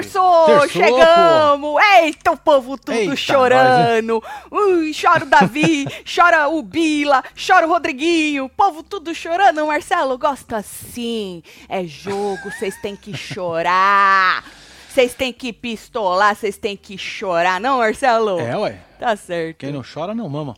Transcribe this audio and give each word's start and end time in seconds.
Terçou, 0.00 0.46
Terçou, 0.46 0.68
chegamos. 0.68 1.82
Eita, 1.96 2.32
o 2.32 2.36
povo 2.36 2.78
tudo 2.78 2.96
Eita, 2.96 3.16
chorando. 3.16 4.22
Ui, 4.50 4.92
chora 4.94 5.24
o 5.24 5.26
Davi, 5.26 5.86
chora 6.04 6.48
o 6.48 6.62
Bila, 6.62 7.22
chora 7.34 7.66
o 7.66 7.70
Rodriguinho. 7.70 8.44
O 8.46 8.48
povo 8.48 8.82
tudo 8.82 9.14
chorando. 9.14 9.66
Marcelo, 9.66 10.16
gosto 10.16 10.54
assim. 10.54 11.42
É 11.68 11.84
jogo, 11.84 12.50
vocês 12.50 12.76
têm 12.80 12.96
que 12.96 13.16
chorar. 13.16 14.44
Vocês 14.88 15.14
têm 15.14 15.32
que 15.32 15.52
pistolar, 15.52 16.34
vocês 16.34 16.56
têm 16.56 16.76
que 16.76 16.98
chorar, 16.98 17.60
não, 17.60 17.78
Marcelo? 17.78 18.40
É, 18.40 18.56
ué. 18.56 18.78
Tá 18.98 19.14
certo. 19.14 19.58
Quem 19.58 19.72
não 19.72 19.82
chora 19.82 20.14
não 20.14 20.28
mama. 20.28 20.56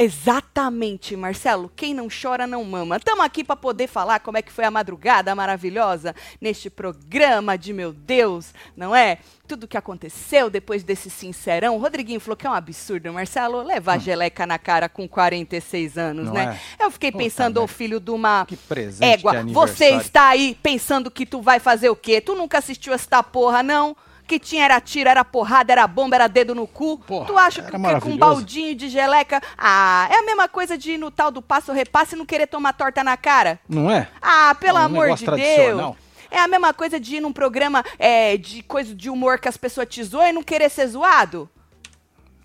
Exatamente, 0.00 1.16
Marcelo. 1.16 1.68
Quem 1.74 1.92
não 1.92 2.06
chora 2.08 2.46
não 2.46 2.62
mama. 2.62 2.98
Estamos 2.98 3.24
aqui 3.24 3.42
para 3.42 3.56
poder 3.56 3.88
falar 3.88 4.20
como 4.20 4.38
é 4.38 4.42
que 4.42 4.52
foi 4.52 4.64
a 4.64 4.70
madrugada 4.70 5.34
maravilhosa 5.34 6.14
neste 6.40 6.70
programa 6.70 7.58
de 7.58 7.72
meu 7.72 7.92
Deus, 7.92 8.54
não 8.76 8.94
é? 8.94 9.18
Tudo 9.48 9.66
que 9.66 9.76
aconteceu 9.76 10.48
depois 10.48 10.84
desse 10.84 11.10
sincerão. 11.10 11.74
O 11.74 11.80
Rodriguinho 11.80 12.20
falou 12.20 12.36
que 12.36 12.46
é 12.46 12.50
um 12.50 12.54
absurdo, 12.54 13.12
Marcelo, 13.12 13.60
levar 13.62 13.98
geleca 13.98 14.46
na 14.46 14.56
cara 14.56 14.88
com 14.88 15.08
46 15.08 15.98
anos, 15.98 16.26
Não 16.26 16.32
né? 16.34 16.60
é? 16.78 16.84
Eu 16.84 16.92
fiquei 16.92 17.10
Puta 17.10 17.24
pensando, 17.24 17.60
ô 17.60 17.66
filho 17.66 17.98
de 17.98 18.12
uma 18.12 18.46
Que 18.46 18.56
égua, 19.00 19.42
você 19.46 19.96
está 19.96 20.28
aí 20.28 20.56
pensando 20.62 21.10
que 21.10 21.26
tu 21.26 21.42
vai 21.42 21.58
fazer 21.58 21.90
o 21.90 21.96
quê? 21.96 22.20
Tu 22.20 22.36
nunca 22.36 22.58
assistiu 22.58 22.92
essa 22.92 23.20
porra, 23.20 23.64
não? 23.64 23.96
Que 24.28 24.38
tinha 24.38 24.66
era 24.66 24.78
tiro, 24.78 25.08
era 25.08 25.24
porrada, 25.24 25.72
era 25.72 25.86
bomba, 25.86 26.14
era 26.14 26.28
dedo 26.28 26.54
no 26.54 26.66
cu. 26.66 26.98
Porra, 26.98 27.24
tu 27.26 27.38
acha 27.38 27.62
que 27.62 27.72
com 27.72 28.10
um 28.10 28.18
baldinho 28.18 28.74
de 28.74 28.90
geleca. 28.90 29.40
Ah, 29.56 30.06
é 30.10 30.18
a 30.18 30.22
mesma 30.22 30.46
coisa 30.46 30.76
de 30.76 30.92
ir 30.92 30.98
no 30.98 31.10
tal 31.10 31.30
do 31.30 31.40
passo 31.40 31.72
repasse 31.72 32.14
e 32.14 32.18
não 32.18 32.26
querer 32.26 32.46
tomar 32.46 32.74
torta 32.74 33.02
na 33.02 33.16
cara. 33.16 33.58
Não 33.66 33.90
é? 33.90 34.06
Ah, 34.20 34.54
pelo 34.60 34.76
É 34.76 34.82
um 34.82 34.84
amor 34.84 35.14
de 35.14 35.24
Deus. 35.24 35.96
É 36.30 36.38
a 36.38 36.46
mesma 36.46 36.74
coisa 36.74 37.00
de 37.00 37.16
ir 37.16 37.20
num 37.20 37.32
programa 37.32 37.82
é, 37.98 38.36
de 38.36 38.62
coisa 38.62 38.94
de 38.94 39.08
humor 39.08 39.38
que 39.38 39.48
as 39.48 39.56
pessoas 39.56 39.88
te 39.88 40.04
zoam 40.04 40.28
e 40.28 40.32
não 40.32 40.42
querer 40.42 40.68
ser 40.68 40.88
zoado. 40.88 41.48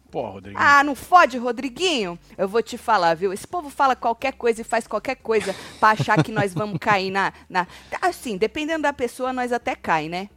Pô, 0.09 0.29
Rodrigo. 0.29 0.57
Ah, 0.57 0.85
não 0.85 0.95
fode, 0.95 1.37
Rodriguinho? 1.37 2.17
Eu 2.37 2.47
vou 2.47 2.63
te 2.63 2.77
falar, 2.77 3.13
viu? 3.13 3.33
Esse 3.33 3.45
povo 3.45 3.69
fala 3.69 3.93
qualquer 3.93 4.31
coisa 4.31 4.61
e 4.61 4.63
faz 4.63 4.87
qualquer 4.87 5.15
coisa 5.15 5.53
pra 5.81 5.89
achar 5.89 6.23
que 6.23 6.31
nós 6.31 6.53
vamos 6.53 6.77
cair 6.79 7.11
na, 7.11 7.33
na. 7.49 7.67
Assim, 8.01 8.37
dependendo 8.37 8.83
da 8.83 8.93
pessoa, 8.93 9.33
nós 9.33 9.51
até 9.51 9.75
cai, 9.75 10.07
né? 10.07 10.29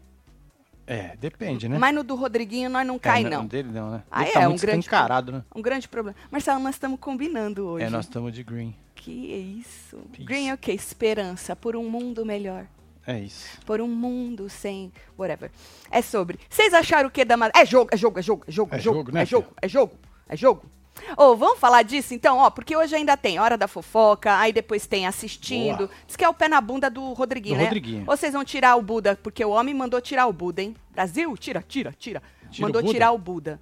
É, 0.87 1.17
depende, 1.17 1.69
né? 1.69 1.79
Mas 1.79 1.95
no 1.95 2.05
do 2.05 2.15
Rodriguinho 2.15 2.71
nós 2.71 2.87
não 2.87 2.99
cai, 2.99 3.25
é, 3.25 3.29
não. 3.29 3.45
dele 3.45 3.71
não, 3.73 3.91
né? 3.91 4.03
Ah, 4.11 4.23
Ele 4.23 4.31
é, 4.31 4.33
tá 4.35 4.41
um 4.41 4.49
muito 4.51 4.61
grande 4.61 4.79
escancarado, 4.81 5.33
né? 5.33 5.45
Um 5.55 5.61
grande 5.61 5.89
problema. 5.89 6.17
Marcelo, 6.31 6.61
nós 6.61 6.77
estamos 6.77 7.01
combinando 7.01 7.67
hoje. 7.67 7.85
É, 7.85 7.91
nós 7.91 8.05
estamos 8.05 8.33
de 8.33 8.45
green. 8.45 8.75
Que 8.95 9.33
é 9.33 9.37
isso? 9.37 9.99
Green 10.21 10.49
é 10.49 10.55
o 10.55 10.59
quê? 10.59 10.73
Esperança 10.73 11.57
por 11.57 11.75
um 11.75 11.91
mundo 11.91 12.25
melhor. 12.25 12.67
É 13.07 13.19
isso. 13.19 13.61
Por 13.65 13.81
um 13.81 13.89
mundo 13.89 14.49
sem. 14.49 14.93
Whatever. 15.19 15.51
É 15.91 16.03
sobre. 16.03 16.39
Vocês 16.49 16.73
acharam 16.73 17.09
o 17.09 17.11
que 17.11 17.25
da. 17.25 17.37
É 17.55 17.65
jogo, 17.65 17.91
é 17.93 17.97
jogo, 17.97 18.19
é 18.19 18.23
jogo, 18.23 18.45
é 18.47 18.53
jogo, 18.53 18.75
É 18.75 18.79
é 18.79 18.81
jogo, 18.81 18.99
jogo, 18.99 19.13
né, 19.13 19.23
é 19.23 19.27
jogo, 19.27 19.49
é 19.63 19.69
jogo, 19.69 19.93
é 20.29 20.37
jogo. 20.37 20.76
Ô, 21.17 21.37
vamos 21.37 21.59
falar 21.59 21.83
disso 21.83 22.15
então, 22.15 22.39
ó, 22.39 22.51
porque 22.51 22.77
hoje 22.77 22.95
ainda 22.97 23.17
tem 23.17 23.39
Hora 23.39 23.57
da 23.57 23.69
Fofoca, 23.69 24.37
aí 24.39 24.53
depois 24.53 24.87
tem 24.87 25.07
Assistindo. 25.07 25.87
Boa. 25.87 25.91
Diz 26.07 26.17
que 26.17 26.25
é 26.25 26.29
o 26.29 26.35
pé 26.35 26.49
na 26.49 26.61
bunda 26.61 26.89
do 26.91 27.13
Rodriguinho, 27.13 27.55
Do 27.55 27.59
né? 27.59 27.65
Rodriguinho. 27.65 28.05
Ou 28.07 28.17
vocês 28.17 28.33
vão 28.33 28.45
tirar 28.45 28.77
o 28.77 28.83
Buda, 28.83 29.19
porque 29.23 29.45
o 29.45 29.51
homem 29.51 29.75
mandou 29.75 30.01
tirar 30.01 30.27
o 30.27 30.33
Buda, 30.33 30.63
hein? 30.63 30.75
Brasil, 30.93 31.37
tira, 31.37 31.63
tira, 31.67 31.95
tira. 31.99 32.23
Tira 32.51 32.59
o 32.67 32.73
mandou 32.73 32.83
tirar 32.83 33.13
o 33.13 33.19
Buda. 33.19 33.61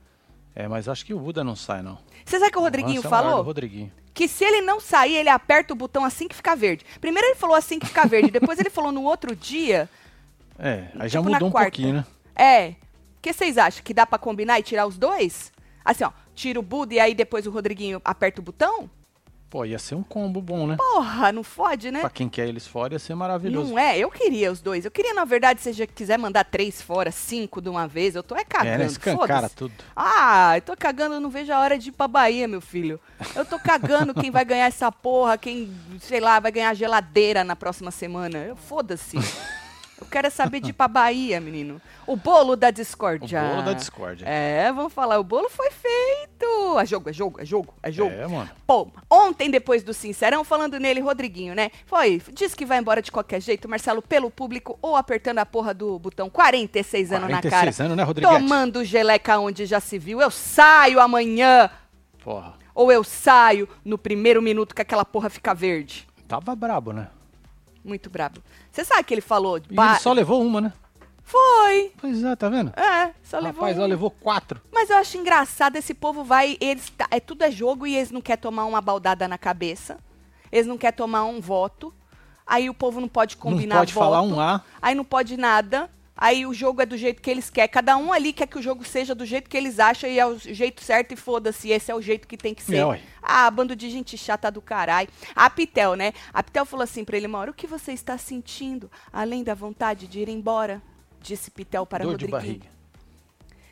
É, 0.54 0.68
mas 0.68 0.88
acho 0.88 1.04
que 1.04 1.12
o 1.12 1.18
Buda 1.18 1.42
não 1.42 1.56
sai, 1.56 1.82
não. 1.82 1.98
Você 2.24 2.38
sabe 2.38 2.48
o 2.48 2.52
que 2.52 2.58
o 2.58 2.62
Rodriguinho 2.62 3.02
Nossa, 3.02 3.06
é 3.06 3.08
o 3.08 3.10
falou? 3.10 3.36
do 3.38 3.42
Rodriguinho. 3.42 3.90
que 4.14 4.28
se 4.28 4.44
ele 4.44 4.60
não 4.62 4.78
sair, 4.78 5.16
ele 5.16 5.28
aperta 5.28 5.72
o 5.72 5.76
botão 5.76 6.04
assim 6.04 6.28
que 6.28 6.34
fica 6.34 6.54
verde. 6.54 6.84
Primeiro 7.00 7.26
ele 7.28 7.34
falou 7.34 7.56
assim 7.56 7.78
que 7.78 7.86
fica 7.86 8.06
verde, 8.06 8.30
depois 8.32 8.58
ele 8.60 8.70
falou 8.70 8.92
no 8.92 9.02
outro 9.02 9.34
dia. 9.34 9.88
É, 10.58 10.84
aí 10.98 11.08
já 11.08 11.18
tipo 11.18 11.28
na 11.30 11.34
mudou 11.36 11.48
um 11.48 11.52
quarta. 11.52 11.70
pouquinho, 11.70 11.94
né? 11.96 12.04
É. 12.36 12.68
O 13.18 13.20
que 13.24 13.32
vocês 13.32 13.58
acham? 13.58 13.82
Que 13.82 13.92
dá 13.92 14.06
pra 14.06 14.18
combinar 14.18 14.60
e 14.60 14.62
tirar 14.62 14.86
os 14.86 14.96
dois? 14.96 15.50
Assim, 15.84 16.04
ó, 16.04 16.10
tira 16.34 16.58
o 16.58 16.62
Buda 16.62 16.94
e 16.94 17.00
aí 17.00 17.14
depois 17.14 17.46
o 17.46 17.50
Rodriguinho 17.50 18.00
aperta 18.04 18.40
o 18.40 18.44
botão? 18.44 18.90
Pô, 19.54 19.64
ia 19.64 19.78
ser 19.78 19.94
um 19.94 20.02
combo 20.02 20.42
bom, 20.42 20.66
né? 20.66 20.76
Porra, 20.76 21.30
não 21.30 21.44
fode, 21.44 21.88
né? 21.92 22.00
Pra 22.00 22.10
quem 22.10 22.28
quer 22.28 22.48
eles 22.48 22.66
fora, 22.66 22.94
ia 22.94 22.98
ser 22.98 23.14
maravilhoso. 23.14 23.70
Não 23.70 23.78
é, 23.78 23.96
eu 23.96 24.10
queria 24.10 24.50
os 24.50 24.60
dois. 24.60 24.84
Eu 24.84 24.90
queria, 24.90 25.14
na 25.14 25.24
verdade, 25.24 25.60
se 25.60 25.72
você 25.72 25.86
quiser 25.86 26.18
mandar 26.18 26.42
três 26.42 26.82
fora, 26.82 27.12
cinco 27.12 27.62
de 27.62 27.68
uma 27.68 27.86
vez, 27.86 28.16
eu 28.16 28.22
tô 28.24 28.34
é 28.34 28.42
cagando. 28.44 28.74
É, 28.74 28.78
né? 28.78 28.86
Escancara 28.86 29.48
foda-se. 29.48 29.54
tudo. 29.54 29.72
Ah, 29.94 30.56
eu 30.56 30.60
tô 30.60 30.76
cagando, 30.76 31.14
eu 31.14 31.20
não 31.20 31.30
vejo 31.30 31.52
a 31.52 31.60
hora 31.60 31.78
de 31.78 31.90
ir 31.90 31.92
pra 31.92 32.08
Bahia, 32.08 32.48
meu 32.48 32.60
filho. 32.60 32.98
Eu 33.36 33.44
tô 33.44 33.56
cagando 33.56 34.12
quem 34.12 34.28
vai 34.28 34.44
ganhar 34.44 34.66
essa 34.66 34.90
porra, 34.90 35.38
quem, 35.38 35.72
sei 36.00 36.18
lá, 36.18 36.40
vai 36.40 36.50
ganhar 36.50 36.74
geladeira 36.74 37.44
na 37.44 37.54
próxima 37.54 37.92
semana. 37.92 38.38
Eu- 38.38 38.56
Foda-se. 38.56 39.16
Eu 40.04 40.10
quero 40.10 40.26
é 40.26 40.30
saber 40.30 40.60
de 40.60 40.70
ir 40.70 40.72
pra 40.74 40.86
Bahia, 40.86 41.40
menino. 41.40 41.80
O 42.06 42.14
bolo 42.14 42.54
da 42.54 42.70
discórdia. 42.70 43.42
O 43.42 43.48
bolo 43.48 43.62
da 43.62 43.72
discórdia. 43.72 44.26
É, 44.26 44.70
vamos 44.70 44.92
falar, 44.92 45.18
o 45.18 45.24
bolo 45.24 45.48
foi 45.48 45.70
feito. 45.70 46.78
É 46.78 46.84
jogo, 46.84 47.08
é 47.08 47.12
jogo, 47.12 47.40
é 47.40 47.44
jogo, 47.44 47.74
é 47.82 47.90
jogo. 47.90 48.12
É, 48.12 48.26
mano. 48.26 48.50
Pô, 48.66 48.88
ontem, 49.10 49.50
depois 49.50 49.82
do 49.82 49.94
Sincerão, 49.94 50.44
falando 50.44 50.78
nele, 50.78 51.00
Rodriguinho, 51.00 51.54
né? 51.54 51.70
Foi, 51.86 52.20
disse 52.32 52.54
que 52.54 52.66
vai 52.66 52.78
embora 52.78 53.00
de 53.00 53.10
qualquer 53.10 53.40
jeito, 53.40 53.68
Marcelo, 53.68 54.02
pelo 54.02 54.30
público 54.30 54.78
ou 54.82 54.94
apertando 54.94 55.38
a 55.38 55.46
porra 55.46 55.72
do 55.72 55.98
botão 55.98 56.28
46 56.28 57.12
anos 57.12 57.30
na 57.30 57.40
cara. 57.40 57.50
46 57.50 57.80
anos, 57.80 57.96
né, 57.96 58.02
Rodriguete? 58.02 58.34
Tomando 58.34 58.84
geleca 58.84 59.38
onde 59.38 59.64
já 59.64 59.80
se 59.80 59.98
viu. 59.98 60.20
Eu 60.20 60.30
saio 60.30 61.00
amanhã 61.00 61.70
Porra, 62.22 62.54
ou 62.74 62.90
eu 62.90 63.04
saio 63.04 63.68
no 63.84 63.98
primeiro 63.98 64.42
minuto 64.42 64.74
que 64.74 64.82
aquela 64.82 65.04
porra 65.04 65.30
fica 65.30 65.54
verde. 65.54 66.06
tava 66.28 66.54
brabo, 66.54 66.92
né? 66.92 67.08
Muito 67.84 68.08
brabo. 68.08 68.40
Você 68.72 68.84
sabe 68.84 69.04
que 69.04 69.12
ele 69.12 69.20
falou? 69.20 69.58
E 69.58 69.74
"Ba- 69.74 69.92
ele 69.92 70.00
só 70.00 70.12
levou 70.12 70.42
uma, 70.42 70.60
né? 70.60 70.72
Foi. 71.22 71.92
Pois 72.00 72.22
é, 72.22 72.36
tá 72.36 72.48
vendo? 72.48 72.72
É, 72.78 73.12
só 73.22 73.38
levou. 73.38 73.62
Rapaz, 73.62 73.76
ela 73.78 73.86
levou 73.86 74.10
quatro. 74.10 74.60
Mas 74.72 74.90
eu 74.90 74.96
acho 74.98 75.16
engraçado, 75.16 75.76
esse 75.76 75.94
povo 75.94 76.22
vai, 76.22 76.56
eles 76.60 76.90
tá- 76.90 77.08
é 77.10 77.18
tudo 77.18 77.42
é 77.42 77.50
jogo 77.50 77.86
e 77.86 77.96
eles 77.96 78.10
não 78.10 78.20
querem 78.20 78.40
tomar 78.42 78.64
uma 78.66 78.80
baldada 78.80 79.26
na 79.26 79.38
cabeça. 79.38 79.98
Eles 80.52 80.66
não 80.66 80.76
querem 80.78 80.96
tomar 80.96 81.24
um 81.24 81.40
voto. 81.40 81.92
Aí 82.46 82.68
o 82.68 82.74
povo 82.74 83.00
não 83.00 83.08
pode 83.08 83.36
combinar 83.38 83.76
não 83.76 83.80
pode 83.82 83.94
voto. 83.94 84.04
falar 84.04 84.22
um 84.22 84.38
A. 84.38 84.60
Aí 84.82 84.94
não 84.94 85.04
pode 85.04 85.36
nada. 85.36 85.88
Aí 86.16 86.46
o 86.46 86.54
jogo 86.54 86.80
é 86.80 86.86
do 86.86 86.96
jeito 86.96 87.20
que 87.20 87.28
eles 87.30 87.50
querem. 87.50 87.68
Cada 87.70 87.96
um 87.96 88.12
ali 88.12 88.32
quer 88.32 88.46
que 88.46 88.58
o 88.58 88.62
jogo 88.62 88.84
seja 88.84 89.14
do 89.14 89.26
jeito 89.26 89.50
que 89.50 89.56
eles 89.56 89.80
acham 89.80 90.08
e 90.08 90.18
é 90.18 90.24
o 90.26 90.38
jeito 90.38 90.82
certo 90.82 91.12
e 91.12 91.16
foda-se. 91.16 91.70
Esse 91.70 91.90
é 91.90 91.94
o 91.94 92.00
jeito 92.00 92.28
que 92.28 92.36
tem 92.36 92.54
que 92.54 92.62
ser. 92.62 92.76
É, 92.86 93.00
ah, 93.22 93.50
bando 93.50 93.74
de 93.74 93.90
gente 93.90 94.16
chata 94.16 94.50
do 94.50 94.62
caralho. 94.62 95.08
A 95.34 95.50
Pitel, 95.50 95.94
né? 95.94 96.12
A 96.32 96.42
Pitel 96.42 96.64
falou 96.64 96.84
assim 96.84 97.04
pra 97.04 97.16
ele, 97.16 97.26
Mauro, 97.26 97.50
o 97.50 97.54
que 97.54 97.66
você 97.66 97.92
está 97.92 98.16
sentindo? 98.16 98.90
Além 99.12 99.42
da 99.42 99.54
vontade 99.54 100.06
de 100.06 100.20
ir 100.20 100.28
embora? 100.28 100.80
Disse 101.20 101.50
Pitel 101.50 101.84
para 101.84 102.04
Dor 102.04 102.16
de 102.16 102.26
Rodriguinho. 102.26 102.60
barriga. 102.60 102.74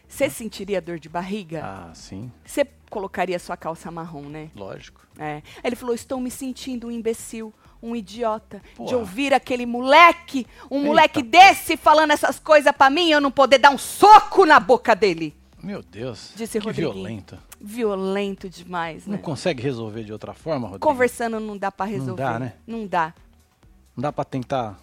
Você 0.08 0.28
sentiria 0.28 0.78
dor 0.80 0.98
de 0.98 1.08
barriga? 1.08 1.62
Ah, 1.64 1.94
sim, 1.94 2.30
Você 2.44 2.66
colocaria 2.90 3.38
sua 3.38 3.56
calça 3.56 3.90
marrom, 3.90 4.24
né? 4.28 4.50
lógico. 4.54 5.00
É. 5.18 5.42
Ele 5.64 5.74
falou: 5.74 5.94
Estou 5.94 6.20
me 6.20 6.30
sentindo 6.30 6.88
um 6.88 6.90
imbecil, 6.90 7.52
um 7.82 7.96
idiota, 7.96 8.60
de 8.64 8.74
Porra. 8.76 8.96
ouvir 8.96 9.34
aquele 9.34 9.66
moleque, 9.66 10.46
um 10.70 10.76
Eita, 10.76 10.86
moleque 10.88 11.22
desse 11.22 11.76
falando 11.76 12.12
essas 12.12 12.38
coisas 12.38 12.72
pra 12.72 12.88
mim 12.88 13.08
e 13.08 13.10
eu 13.10 13.20
não 13.20 13.30
poder 13.30 13.58
dar 13.58 13.70
um 13.70 13.78
soco 13.78 14.44
na 14.46 14.60
boca 14.60 14.94
dele. 14.94 15.34
Meu 15.62 15.82
Deus, 15.82 16.32
Disse 16.36 16.60
que 16.60 16.72
violento. 16.72 17.38
Violento 17.60 18.48
demais, 18.48 19.06
Não 19.06 19.12
né? 19.16 19.22
consegue 19.22 19.62
resolver 19.62 20.02
de 20.04 20.12
outra 20.12 20.32
forma, 20.32 20.66
Rodrigo? 20.68 20.86
Conversando 20.86 21.38
não 21.38 21.56
dá 21.56 21.70
pra 21.70 21.86
resolver. 21.86 22.22
dá, 22.22 22.38
né? 22.38 22.52
Não 22.66 22.86
dá. 22.86 23.14
Não 23.96 24.02
dá 24.02 24.12
pra 24.12 24.24
tentar... 24.24 24.78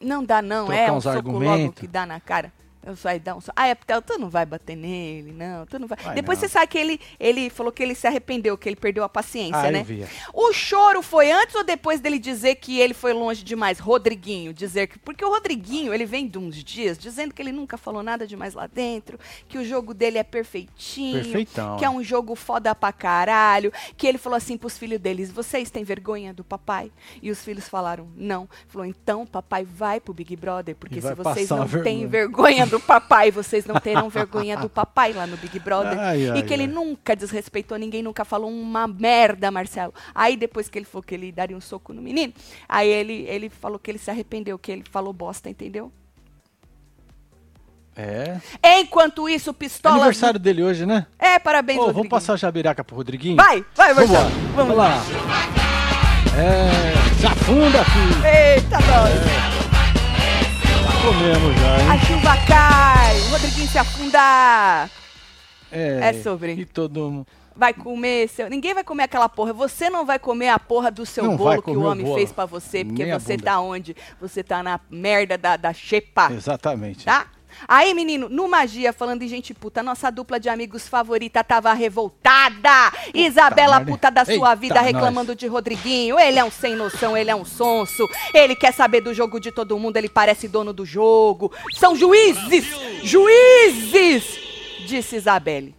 Não 0.00 0.24
dá, 0.24 0.40
não. 0.42 0.70
É 0.72 0.90
um 0.90 1.00
soco 1.00 1.30
logo 1.30 1.72
que 1.72 1.86
dá 1.86 2.04
na 2.06 2.18
cara. 2.20 2.52
Só 2.96 3.10
dar 3.18 3.36
um. 3.36 3.40
Ah, 3.54 3.68
é 3.68 3.74
Pitel, 3.74 4.00
tu 4.00 4.18
não 4.18 4.30
vai 4.30 4.46
bater 4.46 4.74
nele, 4.74 5.32
não. 5.32 5.66
Tu 5.66 5.78
não 5.78 5.86
vai. 5.86 5.98
Vai 6.02 6.14
Depois 6.14 6.38
não. 6.40 6.48
você 6.48 6.52
sabe 6.52 6.66
que 6.68 6.78
ele, 6.78 6.98
ele 7.18 7.50
falou 7.50 7.70
que 7.70 7.82
ele 7.82 7.94
se 7.94 8.06
arrependeu, 8.06 8.56
que 8.56 8.68
ele 8.68 8.76
perdeu 8.76 9.04
a 9.04 9.08
paciência, 9.08 9.58
Ah, 9.58 9.70
né? 9.70 9.80
eu 9.80 9.84
vi. 9.84 10.06
O 10.32 10.50
choro 10.52 11.02
foi 11.02 11.30
antes 11.30 11.54
ou 11.54 11.62
depois 11.62 12.00
dele 12.00 12.18
dizer 12.18 12.54
que 12.56 12.80
ele 12.80 12.94
foi 12.94 13.12
longe 13.12 13.44
demais? 13.44 13.78
Rodriguinho, 13.78 14.54
dizer 14.54 14.86
que. 14.86 14.98
Porque 14.98 15.22
o 15.24 15.28
Rodriguinho, 15.28 15.92
ele 15.92 16.06
vem 16.06 16.26
de 16.26 16.38
uns 16.38 16.56
dias 16.64 16.96
dizendo 16.96 17.34
que 17.34 17.42
ele 17.42 17.52
nunca 17.52 17.76
falou 17.76 18.02
nada 18.02 18.26
demais 18.26 18.54
lá 18.54 18.66
dentro, 18.66 19.18
que 19.46 19.58
o 19.58 19.64
jogo 19.64 19.92
dele 19.92 20.16
é 20.18 20.22
perfeitinho. 20.24 21.22
Perfeitão, 21.22 21.76
Que 21.76 21.84
é 21.84 21.90
um 21.90 22.02
jogo 22.02 22.34
foda 22.34 22.74
pra 22.74 22.92
caralho. 22.92 23.72
Que 23.96 24.06
ele 24.06 24.16
falou 24.18 24.36
assim 24.36 24.56
pros 24.56 24.78
filhos 24.78 24.98
deles: 24.98 25.30
vocês 25.30 25.70
têm 25.70 25.84
vergonha 25.84 26.32
do 26.32 26.42
papai? 26.42 26.90
E 27.22 27.30
os 27.30 27.42
filhos 27.44 27.68
falaram: 27.68 28.08
não. 28.16 28.48
Falou: 28.68 28.86
então, 28.86 29.26
papai 29.26 29.64
vai 29.64 30.00
pro 30.00 30.14
Big 30.14 30.34
Brother, 30.34 30.74
porque 30.76 30.96
se 31.00 31.12
vai 31.12 31.14
vocês 31.14 31.50
não 31.50 31.58
uma 31.58 31.82
têm 31.82 32.06
vergonha." 32.06 32.69
Vergonha 32.70 32.78
do 32.78 32.80
papai, 32.80 33.30
vocês 33.30 33.66
não 33.66 33.74
terão 33.76 34.08
vergonha 34.08 34.56
do 34.56 34.68
papai 34.68 35.12
lá 35.12 35.26
no 35.26 35.36
Big 35.36 35.58
Brother. 35.58 35.98
Ai, 35.98 36.22
e 36.22 36.30
ai, 36.30 36.42
que 36.42 36.54
ele 36.54 36.62
ai. 36.64 36.68
nunca 36.68 37.16
desrespeitou 37.16 37.76
ninguém, 37.76 38.02
nunca 38.02 38.24
falou 38.24 38.50
uma 38.50 38.86
merda, 38.86 39.50
Marcelo. 39.50 39.92
Aí 40.14 40.36
depois 40.36 40.68
que 40.68 40.78
ele 40.78 40.86
falou 40.86 41.02
que 41.02 41.14
ele 41.14 41.32
daria 41.32 41.56
um 41.56 41.60
soco 41.60 41.92
no 41.92 42.00
menino, 42.00 42.32
aí 42.68 42.88
ele, 42.88 43.24
ele 43.28 43.50
falou 43.50 43.78
que 43.78 43.90
ele 43.90 43.98
se 43.98 44.10
arrependeu, 44.10 44.58
que 44.58 44.70
ele 44.70 44.84
falou 44.90 45.12
bosta, 45.12 45.50
entendeu? 45.50 45.92
É. 47.96 48.40
Enquanto 48.78 49.28
isso, 49.28 49.52
pistola. 49.52 49.96
Aniversário 49.96 50.38
dele 50.38 50.62
hoje, 50.62 50.86
né? 50.86 51.06
É, 51.18 51.38
parabéns, 51.38 51.78
Ô, 51.80 51.92
vamos 51.92 52.08
passar 52.08 52.34
a 52.34 52.36
jabiraca 52.36 52.84
pro 52.84 52.96
Rodriguinho? 52.96 53.36
Vai, 53.36 53.64
vai, 53.74 53.92
Vamos 53.92 54.10
Marcelo. 54.10 54.30
lá. 54.30 54.52
Vamos 54.54 54.56
Vamos 54.56 54.76
lá. 54.76 55.02
É, 56.38 57.20
já 57.20 57.34
funda, 57.34 57.84
filho. 57.84 58.24
Eita, 58.24 58.78
nós. 58.78 59.49
Comemos 61.02 61.54
já, 61.60 61.76
A 61.90 61.94
hein? 61.94 62.00
chuva 62.06 62.36
cai, 62.46 63.20
o 63.20 63.28
Rodriguinho 63.30 63.68
se 63.68 63.78
afunda. 63.78 64.90
é 65.70 66.12
sobre. 66.22 66.52
E 66.54 66.64
todo 66.64 67.10
mundo. 67.10 67.26
Vai 67.56 67.74
comer 67.74 68.28
seu. 68.28 68.48
Ninguém 68.48 68.72
vai 68.72 68.84
comer 68.84 69.02
aquela 69.04 69.28
porra. 69.28 69.52
Você 69.52 69.90
não 69.90 70.06
vai 70.06 70.18
comer 70.18 70.48
a 70.48 70.58
porra 70.58 70.90
do 70.90 71.04
seu 71.04 71.24
Não 71.24 71.36
bolo 71.36 71.60
que 71.62 71.70
o 71.70 71.82
homem 71.82 72.14
fez 72.14 72.32
pra 72.32 72.46
você, 72.46 72.84
porque 72.84 73.02
Nem 73.02 73.12
a 73.12 73.18
você 73.18 73.36
bunda. 73.36 73.44
tá 73.50 73.60
onde? 73.60 73.94
Você 74.20 74.42
tá 74.42 74.62
na 74.62 74.80
merda 74.90 75.36
da, 75.36 75.56
da 75.56 75.72
xepa. 75.72 76.32
Exatamente. 76.32 77.04
Tá? 77.04 77.26
Aí, 77.66 77.94
menino, 77.94 78.28
no 78.28 78.48
Magia, 78.48 78.92
falando 78.92 79.22
em 79.22 79.28
gente 79.28 79.54
puta, 79.54 79.82
nossa 79.82 80.10
dupla 80.10 80.38
de 80.38 80.48
amigos 80.48 80.88
favorita 80.88 81.42
tava 81.42 81.72
revoltada. 81.72 82.92
Isabela, 83.14 83.76
merda. 83.76 83.92
puta 83.92 84.10
da 84.10 84.24
sua 84.24 84.34
Eita, 84.34 84.56
vida, 84.56 84.80
reclamando 84.80 85.34
de 85.34 85.46
Rodriguinho. 85.46 86.18
Ele 86.18 86.38
é 86.38 86.44
um 86.44 86.50
sem 86.50 86.74
noção, 86.74 87.16
ele 87.16 87.30
é 87.30 87.34
um 87.34 87.44
sonso. 87.44 88.08
Ele 88.32 88.54
quer 88.54 88.72
saber 88.72 89.00
do 89.00 89.14
jogo 89.14 89.40
de 89.40 89.52
todo 89.52 89.78
mundo, 89.78 89.96
ele 89.96 90.08
parece 90.08 90.48
dono 90.48 90.72
do 90.72 90.84
jogo. 90.84 91.52
São 91.74 91.94
juízes! 91.94 92.66
Juízes! 93.02 94.38
Disse 94.86 95.16
Isabelle. 95.16 95.74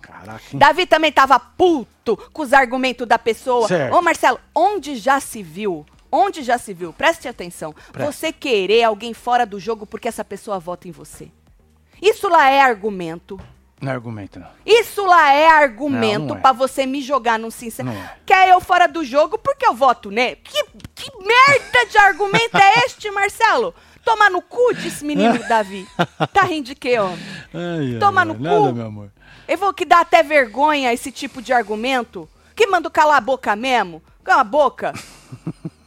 Caraca, 0.00 0.42
hein? 0.52 0.58
Davi 0.58 0.86
também 0.86 1.12
tava 1.12 1.38
puto 1.38 2.16
com 2.32 2.42
os 2.42 2.52
argumentos 2.52 3.06
da 3.06 3.18
pessoa. 3.18 3.68
Certo. 3.68 3.94
Ô, 3.94 4.02
Marcelo, 4.02 4.38
onde 4.54 4.96
já 4.96 5.20
se 5.20 5.42
viu? 5.42 5.84
Onde 6.14 6.42
já 6.42 6.58
se 6.58 6.74
viu? 6.74 6.92
Preste 6.92 7.26
atenção. 7.26 7.74
Você 7.94 8.30
querer 8.30 8.82
alguém 8.82 9.14
fora 9.14 9.46
do 9.46 9.58
jogo 9.58 9.86
porque 9.86 10.06
essa 10.06 10.22
pessoa 10.22 10.58
vota 10.58 10.86
em 10.86 10.90
você. 10.90 11.30
Isso 12.02 12.28
lá 12.28 12.50
é 12.50 12.60
argumento. 12.60 13.40
Não 13.80 13.90
é 13.90 13.94
argumento, 13.94 14.38
não. 14.38 14.46
Isso 14.64 15.04
lá 15.06 15.32
é 15.32 15.48
argumento 15.48 16.34
é. 16.34 16.38
pra 16.38 16.52
você 16.52 16.84
me 16.84 17.00
jogar 17.00 17.38
num 17.38 17.50
sincero. 17.50 17.88
É. 17.88 18.16
Quer 18.26 18.50
eu 18.50 18.60
fora 18.60 18.86
do 18.86 19.02
jogo 19.02 19.38
porque 19.38 19.66
eu 19.66 19.74
voto 19.74 20.10
nele? 20.10 20.36
Que, 20.36 20.64
que 20.94 21.10
merda 21.18 21.86
de 21.90 21.98
argumento 21.98 22.56
é 22.58 22.84
este, 22.84 23.10
Marcelo? 23.10 23.74
Toma 24.04 24.28
no 24.28 24.42
cu, 24.42 24.74
disse 24.74 25.04
menino 25.04 25.38
Davi. 25.48 25.88
Tá 26.32 26.42
rindo 26.42 26.66
de 26.66 26.74
quê, 26.74 26.98
homem? 26.98 27.18
Ai, 27.54 27.98
Toma 27.98 28.20
ai, 28.20 28.26
no 28.26 28.38
nada, 28.38 28.56
cu. 28.56 28.72
meu 28.72 28.86
amor. 28.86 29.10
Eu 29.48 29.58
vou 29.58 29.72
que 29.72 29.84
dá 29.84 30.00
até 30.00 30.22
vergonha 30.22 30.92
esse 30.92 31.10
tipo 31.10 31.40
de 31.40 31.52
argumento. 31.52 32.28
Que 32.54 32.66
manda 32.66 32.90
calar 32.90 33.16
a 33.16 33.20
boca 33.20 33.56
mesmo? 33.56 34.02
Cala 34.22 34.42
a 34.42 34.44
boca. 34.44 34.92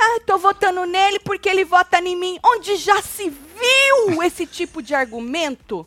ah, 0.00 0.20
tô 0.26 0.38
votando 0.38 0.84
nele 0.86 1.18
porque 1.20 1.48
ele 1.48 1.64
vota 1.64 1.98
em 1.98 2.16
mim. 2.16 2.38
Onde 2.44 2.76
já 2.76 3.02
se 3.02 3.28
viu 3.28 4.22
esse 4.22 4.46
tipo 4.46 4.82
de 4.82 4.94
argumento? 4.94 5.86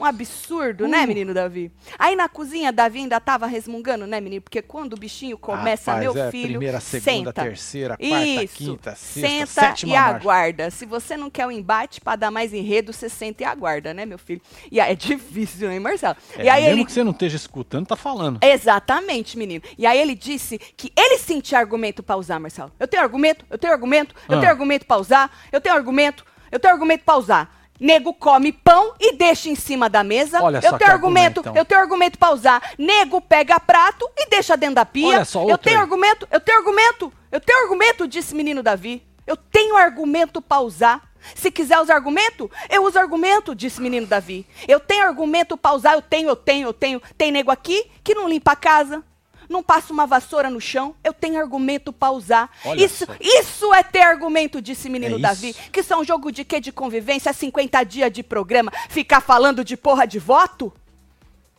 Um 0.00 0.04
absurdo, 0.04 0.88
né, 0.88 1.04
menino 1.06 1.34
Davi? 1.34 1.70
Aí 1.98 2.16
na 2.16 2.28
cozinha, 2.28 2.72
Davi 2.72 3.00
ainda 3.00 3.20
tava 3.20 3.46
resmungando, 3.46 4.06
né, 4.06 4.18
menino? 4.20 4.40
Porque 4.40 4.62
quando 4.62 4.94
o 4.94 4.96
bichinho 4.96 5.36
começa, 5.36 5.92
Rapaz, 5.92 6.12
meu 6.14 6.22
é 6.24 6.30
filho, 6.30 6.48
primeira, 6.48 6.80
segunda, 6.80 7.30
senta. 7.30 7.42
terceira, 7.44 7.96
quarta, 7.98 8.44
Isso. 8.44 8.54
quinta, 8.56 8.94
sexta, 8.94 9.28
senta 9.28 9.46
sétima 9.46 9.92
e 9.92 9.96
marcha. 9.98 10.16
aguarda. 10.16 10.70
Se 10.70 10.86
você 10.86 11.16
não 11.16 11.28
quer 11.28 11.46
o 11.46 11.50
embate 11.50 12.00
pra 12.00 12.16
dar 12.16 12.30
mais 12.30 12.54
enredo, 12.54 12.92
você 12.92 13.08
senta 13.10 13.42
e 13.42 13.46
aguarda, 13.46 13.92
né, 13.92 14.06
meu 14.06 14.18
filho? 14.18 14.40
E 14.72 14.80
aí 14.80 14.92
é 14.92 14.94
difícil, 14.96 15.70
hein, 15.70 15.80
Marcelo? 15.80 16.16
É, 16.38 16.44
e 16.44 16.48
aí 16.48 16.62
mesmo 16.64 16.78
ele 16.78 16.84
que 16.86 16.92
você 16.92 17.04
não 17.04 17.12
esteja 17.12 17.36
escutando, 17.36 17.86
tá 17.86 17.96
falando. 17.96 18.38
Exatamente, 18.42 19.36
menino. 19.36 19.62
E 19.76 19.84
aí 19.86 19.98
ele 19.98 20.14
disse 20.14 20.58
que 20.58 20.90
ele 20.96 21.18
sentia 21.18 21.58
argumento 21.58 22.02
pra 22.02 22.16
usar, 22.16 22.38
Marcelo. 22.40 22.72
Eu 22.80 22.88
tenho 22.88 23.02
argumento, 23.02 23.44
eu 23.50 23.58
tenho 23.58 23.72
argumento, 23.72 24.14
eu 24.28 24.36
Ah. 24.36 24.40
tenho 24.40 24.50
argumento 24.50 24.86
pra 24.86 24.96
usar, 24.96 25.30
eu 25.52 25.60
tenho 25.60 25.74
argumento, 25.74 26.24
eu 26.50 26.58
tenho 26.58 26.72
argumento 26.72 27.04
pra 27.04 27.16
usar. 27.16 27.59
Nego 27.80 28.12
come 28.12 28.52
pão 28.52 28.94
e 29.00 29.16
deixa 29.16 29.48
em 29.48 29.54
cima 29.54 29.88
da 29.88 30.04
mesa. 30.04 30.42
Olha 30.42 30.58
eu 30.58 30.70
só 30.70 30.78
tenho 30.78 30.90
argumento, 30.90 31.38
argumentão. 31.40 31.56
eu 31.56 31.64
tenho 31.64 31.80
argumento 31.80 32.18
pra 32.18 32.30
usar. 32.30 32.74
Nego 32.76 33.20
pega 33.20 33.58
prato 33.58 34.08
e 34.16 34.28
deixa 34.28 34.56
dentro 34.56 34.74
da 34.76 34.84
pia. 34.84 35.08
Olha 35.08 35.24
só 35.24 35.48
eu 35.48 35.56
tenho 35.56 35.78
aí. 35.78 35.82
argumento, 35.82 36.28
eu 36.30 36.40
tenho 36.40 36.58
argumento, 36.58 37.12
eu 37.32 37.40
tenho 37.40 37.62
argumento, 37.62 38.06
disse 38.06 38.34
menino 38.34 38.62
Davi. 38.62 39.02
Eu 39.26 39.36
tenho 39.36 39.76
argumento 39.76 40.42
pra 40.42 40.60
usar. 40.60 41.08
Se 41.34 41.50
quiser 41.50 41.78
usar 41.78 41.94
argumento, 41.94 42.50
eu 42.68 42.84
uso 42.84 42.98
argumento, 42.98 43.54
disse 43.54 43.80
menino 43.80 44.06
Davi. 44.06 44.46
Eu 44.66 44.80
tenho 44.80 45.04
argumento 45.04 45.56
pra 45.56 45.72
usar, 45.72 45.94
eu 45.94 46.02
tenho, 46.02 46.28
eu 46.28 46.36
tenho, 46.36 46.68
eu 46.68 46.72
tenho. 46.72 47.02
Tem 47.16 47.30
nego 47.30 47.50
aqui 47.50 47.90
que 48.02 48.14
não 48.14 48.28
limpa 48.28 48.52
a 48.52 48.56
casa, 48.56 49.04
não 49.50 49.62
passa 49.62 49.92
uma 49.92 50.06
vassoura 50.06 50.48
no 50.48 50.60
chão. 50.60 50.94
Eu 51.02 51.12
tenho 51.12 51.38
argumento 51.40 51.92
pra 51.92 52.10
usar. 52.12 52.50
Olha 52.64 52.82
isso, 52.84 53.04
só. 53.04 53.12
isso 53.20 53.74
é 53.74 53.82
ter 53.82 54.02
argumento, 54.02 54.62
disse 54.62 54.88
menino 54.88 55.16
É 55.16 55.18
Davi. 55.18 55.50
isso. 55.50 55.70
Que 55.72 55.82
são 55.82 56.04
jogo 56.04 56.30
de 56.30 56.44
quê? 56.44 56.60
De 56.60 56.70
convivência, 56.70 57.32
50 57.32 57.82
dias 57.84 58.12
de 58.12 58.22
programa, 58.22 58.70
ficar 58.88 59.20
falando 59.20 59.64
de 59.64 59.76
porra 59.76 60.06
de 60.06 60.18
voto? 60.20 60.72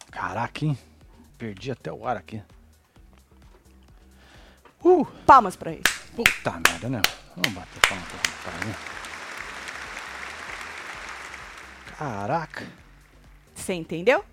Caraca, 0.10 0.66
hein? 0.66 0.78
Perdi 1.38 1.70
até 1.72 1.92
o 1.92 2.08
ar 2.08 2.16
aqui. 2.18 2.42
Uh, 4.84 5.06
Palmas 5.26 5.56
pra 5.56 5.72
ele. 5.74 5.84
puta 6.16 6.52
merda, 6.68 6.90
né? 6.90 7.02
Vamos 7.36 7.52
bater 7.54 7.88
palma 7.88 8.04
pra 8.44 8.66
né? 8.66 8.76
Caraca. 11.98 12.68
Você 13.54 13.74
entendeu? 13.74 14.24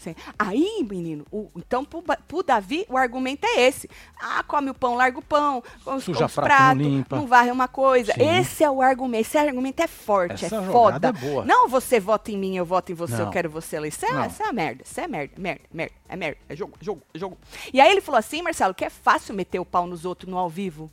Sim. 0.00 0.14
Aí, 0.38 0.82
menino, 0.88 1.26
o- 1.30 1.50
então 1.54 1.84
pro, 1.84 2.02
pro 2.26 2.42
Davi 2.42 2.86
o 2.88 2.96
argumento 2.96 3.44
é 3.44 3.60
esse. 3.68 3.86
Ah, 4.18 4.42
come 4.42 4.70
o 4.70 4.74
pão, 4.74 4.94
larga 4.94 5.18
o 5.18 5.22
pão, 5.22 5.62
os, 5.84 6.04
Suja 6.04 6.24
os 6.24 6.34
prato, 6.34 6.48
não 6.48 6.56
pratos, 6.56 6.82
limpa. 6.82 7.16
não 7.16 7.26
varre 7.26 7.50
uma 7.50 7.68
coisa. 7.68 8.10
Sim. 8.14 8.22
Esse 8.38 8.64
é 8.64 8.70
o 8.70 8.80
argumento. 8.80 9.20
Esse 9.20 9.36
argumento 9.36 9.80
é 9.82 9.86
forte, 9.86 10.46
Essa 10.46 10.56
é 10.56 10.62
foda. 10.62 11.08
é 11.08 11.12
boa. 11.12 11.44
Não 11.44 11.68
você 11.68 12.00
vota 12.00 12.30
em 12.32 12.38
mim, 12.38 12.56
eu 12.56 12.64
voto 12.64 12.90
em 12.90 12.94
você, 12.94 13.12
eu 13.12 13.26
Não. 13.26 13.30
quero 13.30 13.50
você 13.50 13.78
lá. 13.78 13.86
Isso 13.86 14.06
é, 14.06 14.26
isso 14.26 14.42
é 14.42 14.50
merda, 14.52 14.82
isso 14.86 14.98
é 15.00 15.06
merda, 15.06 15.34
merda, 15.36 15.60
merda, 15.70 15.94
é 16.08 16.16
merda, 16.16 16.38
é 16.48 16.56
jogo, 16.56 16.72
é 16.80 16.84
jogo, 16.84 17.02
é 17.12 17.18
jogo. 17.18 17.36
E 17.70 17.78
aí 17.78 17.90
ele 17.92 18.00
falou 18.00 18.18
assim, 18.18 18.40
Marcelo, 18.40 18.72
que 18.72 18.86
é 18.86 18.88
fácil 18.90 19.34
meter 19.34 19.58
o 19.58 19.66
pau 19.66 19.86
nos 19.86 20.06
outros 20.06 20.30
no 20.30 20.38
ao 20.38 20.48
vivo. 20.48 20.90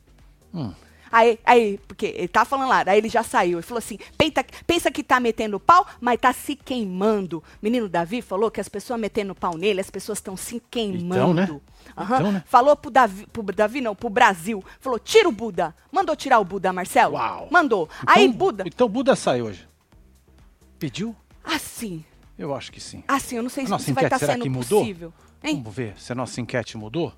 Hum. 0.54 0.74
Aí, 1.12 1.39
aí, 1.45 1.80
porque 1.88 2.07
ele 2.07 2.27
tá 2.27 2.44
falando 2.45 2.69
lá, 2.69 2.83
daí 2.83 2.98
ele 2.98 3.09
já 3.09 3.24
saiu. 3.24 3.57
Ele 3.59 3.65
falou 3.65 3.80
assim: 3.80 3.98
pensa, 4.18 4.45
pensa 4.65 4.92
que 4.92 5.04
tá 5.04 5.19
metendo 5.19 5.59
pau, 5.59 5.86
mas 6.01 6.19
tá 6.19 6.31
se 6.33 6.56
queimando. 6.56 7.44
Menino 7.62 7.88
Davi 7.89 8.21
falou 8.21 8.50
que 8.51 8.59
as 8.62 8.69
pessoas 8.69 9.00
metendo 9.00 9.33
pau 9.36 9.57
nele, 9.57 9.80
as 9.81 9.89
pessoas 9.89 10.18
estão 10.18 10.36
se 10.38 10.62
queimando. 10.69 11.15
Então, 11.15 11.33
né? 11.33 11.62
Aham. 11.98 12.15
Então, 12.19 12.31
né? 12.33 12.44
Falou 12.45 12.75
pro 12.75 12.92
Davi, 12.92 13.25
pro 13.27 13.44
Davi, 13.44 13.81
não, 13.81 13.95
pro 13.95 14.09
Brasil. 14.09 14.63
Falou: 14.80 15.00
tira 15.00 15.27
o 15.27 15.31
Buda. 15.31 15.75
Mandou 15.92 16.15
tirar 16.15 16.39
o 16.39 16.45
Buda, 16.45 16.71
Marcelo? 16.74 17.13
Uau. 17.15 17.48
Mandou. 17.51 17.89
aí, 18.06 18.25
Então- 18.25 18.38
Buda. 18.38 18.63
Então 18.68 18.88
o 18.88 18.89
Buda 18.89 19.15
sai 19.15 19.42
hoje. 19.42 19.68
Pediu? 20.80 21.15
Assim, 21.44 22.04
Eu 22.37 22.54
acho 22.54 22.71
que 22.71 22.80
sim. 22.80 23.04
assim, 23.07 23.37
eu 23.37 23.44
não 23.44 23.49
sei 23.49 23.66
se 23.66 23.71
Nossa 23.71 23.94
vai 23.94 24.04
estar 24.04 24.19
será 24.19 24.33
sendo 24.33 24.44
que 24.44 24.49
mudou? 24.49 24.81
possível. 24.81 25.14
Hein? 25.44 25.56
Vamos 25.57 25.73
ver 25.76 25.94
se 25.97 26.11
a 26.11 26.16
nossa 26.16 26.40
enquete 26.42 26.78
mudou. 26.78 27.14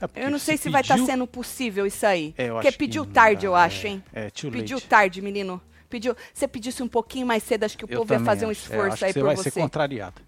É 0.00 0.24
Eu 0.26 0.30
não 0.30 0.38
sei 0.38 0.56
se, 0.56 0.68
vai 0.70 0.80
estar 0.80 0.94
pediu- 0.94 1.06
sendo 1.06 1.26
possível 1.26 1.86
isso 1.86 2.06
aí. 2.06 2.34
É, 2.38 2.48
Porque 2.50 2.72
que 2.72 2.78
pediu 2.78 3.04
não 3.04 3.12
tarde, 3.12 3.44
eu 3.46 3.54
acho, 3.54 3.86
é. 3.86 3.90
hein? 3.90 4.04
É, 4.12 4.30
too 4.30 4.50
Pediu 4.50 4.76
late. 4.78 4.86
tarde, 4.88 5.20
menino. 5.22 5.60
Pediu. 5.88 6.16
Você 6.32 6.46
pedisse 6.48 6.82
um 6.82 6.88
pouquinho 6.88 7.26
mais 7.26 7.42
cedo, 7.42 7.64
acho 7.64 7.76
que 7.76 7.84
o 7.84 7.88
Eu 7.90 7.98
povo 7.98 8.12
ia 8.14 8.20
fazer 8.20 8.46
um. 8.46 8.50
É, 8.50 8.52
esforço 8.52 8.92
acho 8.94 9.04
aí 9.04 9.12
que 9.12 9.18
você 9.18 9.20
por 9.20 9.26
vai 9.34 9.36
ser 9.36 9.50
contrariado. 9.52 10.22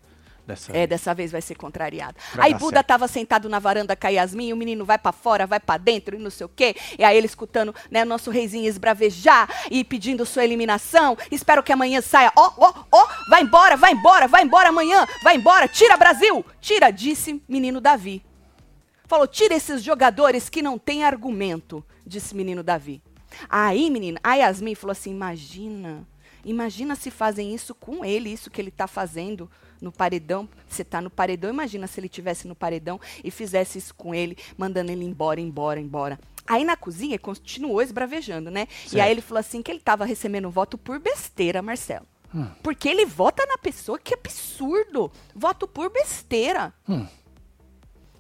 Dessa 0.45 0.77
É, 0.77 0.89
dessa 0.89 1.15
vez 1.15 1.31
vai 1.31 1.41
ser 1.41 1.55
contrariado. 1.55 2.17
Vai 2.35 2.49
aí 2.49 2.55
Buda 2.55 2.79
certo. 2.79 2.87
tava 2.89 3.07
sentado 3.07 3.49
na 3.49 3.61
varanda 3.61 3.95
com 3.95 4.07
a 4.09 4.11
Yasmin, 4.11 4.49
e 4.49 4.53
o 4.53 4.57
menino 4.57 4.85
vai 4.85 4.99
pra 4.99 5.13
fora, 5.13 5.47
vai 5.47 5.61
pra 5.61 5.77
dentro 5.79 6.17
e 6.17 6.19
não 6.19 6.31
sei 6.31 6.45
o 6.47 6.49
quê. 6.49 6.75
E 6.99 7.05
aí 7.05 7.17
ele 7.17 7.27
escutando, 7.27 7.73
né, 7.89 8.03
o 8.03 8.07
nosso 8.07 8.29
reizinho 8.29 8.67
esbravejar 8.67 9.49
e 9.71 9.85
pedindo 9.85 10.27
sua 10.27 10.43
eliminação. 10.43 11.17
Espero 11.31 11.63
que 11.63 11.73
amanhã 11.73 12.01
saia. 12.01 12.33
Ó, 12.35 12.53
ó, 12.57 12.75
ó, 12.91 13.07
vai 13.31 13.43
embora, 13.43 13.77
vai 13.77 13.93
embora, 13.93 14.27
vai 14.27 14.43
embora 14.43 14.71
amanhã, 14.71 15.07
vai 15.23 15.37
embora, 15.37 15.69
tira 15.69 15.97
Brasil! 15.97 16.45
Tira, 16.61 16.91
disse 16.91 17.41
menino 17.49 17.81
Davi. 17.81 18.21
Falou, 19.13 19.29
tira 19.29 19.55
esses 19.55 19.83
jogadores 19.83 20.49
que 20.49 20.63
não 20.63 20.79
têm 20.79 21.05
argumento, 21.05 21.85
disse 22.07 22.35
menino 22.35 22.63
Davi. 22.63 23.03
Aí, 23.47 23.91
menina, 23.91 24.19
a 24.25 24.37
Yasmin 24.37 24.75
falou 24.75 24.93
assim: 24.93 25.11
imagina, 25.11 26.09
imagina 26.43 26.97
se 26.97 27.11
fazem 27.11 27.55
isso 27.55 27.75
com 27.75 28.03
ele, 28.03 28.31
isso 28.31 28.51
que 28.51 28.59
ele 28.59 28.71
tá 28.71 28.87
fazendo 28.87 29.51
no 29.83 29.93
paredão. 29.93 30.49
Você 30.67 30.83
tá 30.83 31.03
no 31.03 31.11
paredão, 31.11 31.51
imagina 31.51 31.87
se 31.87 32.01
ele 32.01 32.09
tivesse 32.09 32.49
no 32.49 32.55
paredão 32.55 32.99
e 33.23 33.31
fizesse 33.31 33.77
isso 33.77 33.95
com 33.95 34.15
ele, 34.15 34.35
mandando 34.57 34.91
ele 34.91 35.05
embora, 35.05 35.39
embora, 35.39 35.79
embora. 35.79 36.19
Aí 36.47 36.65
na 36.65 36.75
cozinha 36.75 37.11
ele 37.11 37.19
continuou 37.19 37.83
esbravejando, 37.83 38.51
né? 38.51 38.67
E 38.87 38.89
Certo. 38.89 39.05
aí 39.05 39.11
ele 39.11 39.21
falou 39.21 39.41
assim 39.41 39.61
que 39.61 39.71
ele 39.71 39.81
tava 39.81 40.07
recebendo 40.07 40.49
voto 40.49 40.79
por 40.79 40.99
besteira, 40.99 41.61
Marcelo. 41.61 42.07
Porque 42.63 42.89
ele 42.89 43.05
vota 43.05 43.45
na 43.45 43.59
pessoa, 43.59 43.99
que 43.99 44.15
absurdo! 44.15 45.13
Voto 45.35 45.69
por 45.69 45.91
besteira. 45.91 46.73
Hum. 46.89 47.07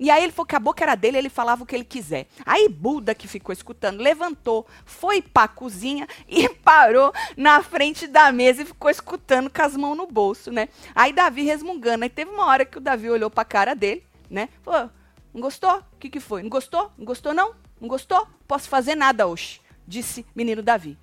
E 0.05 0.11
aí 0.11 0.25
ele 0.25 0.33
falou 0.33 0.47
que 0.47 0.57
a 0.57 0.61
boca 0.61 0.83
era 0.83 0.97
dele, 0.97 1.17
ele 1.19 1.29
falava 1.29 1.63
o 1.63 1.67
que 1.67 1.77
ele 1.77 1.85
quiser. 1.85 2.27
Aí 2.45 2.69
Buda, 2.69 3.15
que 3.15 3.29
ficou 3.29 3.53
escutando, 3.53 4.01
levantou, 4.03 4.67
foi 4.85 5.23
pra 5.23 5.47
cozinha 5.47 6.09
e 6.29 6.49
parou 6.65 7.13
na 7.37 7.63
frente 7.63 8.09
da 8.09 8.33
mesa 8.33 8.63
e 8.63 8.67
ficou 8.67 8.91
escutando 8.91 9.49
com 9.49 9.63
as 9.63 9.77
mãos 9.77 9.97
no 9.97 10.07
bolso, 10.07 10.51
né? 10.51 10.69
Aí 10.93 11.13
Davi 11.13 11.45
resmungando. 11.45 12.03
Aí 12.03 12.11
teve 12.11 12.33
uma 12.33 12.47
hora 12.47 12.65
que 12.65 12.79
o 12.79 12.81
Davi 12.81 13.09
olhou 13.09 13.31
pra 13.31 13.45
cara 13.45 13.75
dele, 13.75 14.05
né? 14.29 14.49
Falou, 14.65 14.91
não 15.33 15.41
gostou? 15.41 15.77
O 15.79 15.99
que 16.01 16.11
que 16.11 16.19
foi? 16.21 16.43
Não 16.43 16.51
gostou? 16.51 16.91
Não 16.99 17.05
gostou 17.05 17.33
não? 17.33 17.55
Não 17.81 17.89
gostou? 17.89 18.27
Posso 18.49 18.69
fazer 18.69 18.97
nada 18.97 19.27
hoje, 19.29 19.61
disse 19.87 20.27
menino 20.35 20.63
Davi. 20.63 20.99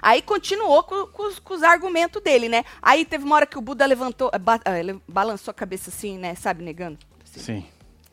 Aí 0.00 0.22
continuou 0.22 0.82
com, 0.84 1.06
com 1.08 1.30
com 1.44 1.54
os 1.54 1.62
argumentos 1.62 2.22
dele, 2.22 2.48
né? 2.48 2.64
Aí 2.80 3.04
teve 3.04 3.24
uma 3.24 3.36
hora 3.36 3.46
que 3.46 3.58
o 3.58 3.60
Buda 3.60 3.84
levantou, 3.84 4.30
eh, 4.32 4.38
ba- 4.38 4.60
eh, 4.64 4.96
balançou 5.06 5.50
a 5.50 5.54
cabeça 5.54 5.90
assim, 5.90 6.16
né? 6.18 6.34
Sabe, 6.34 6.62
negando? 6.64 6.98
Sim. 7.36 7.64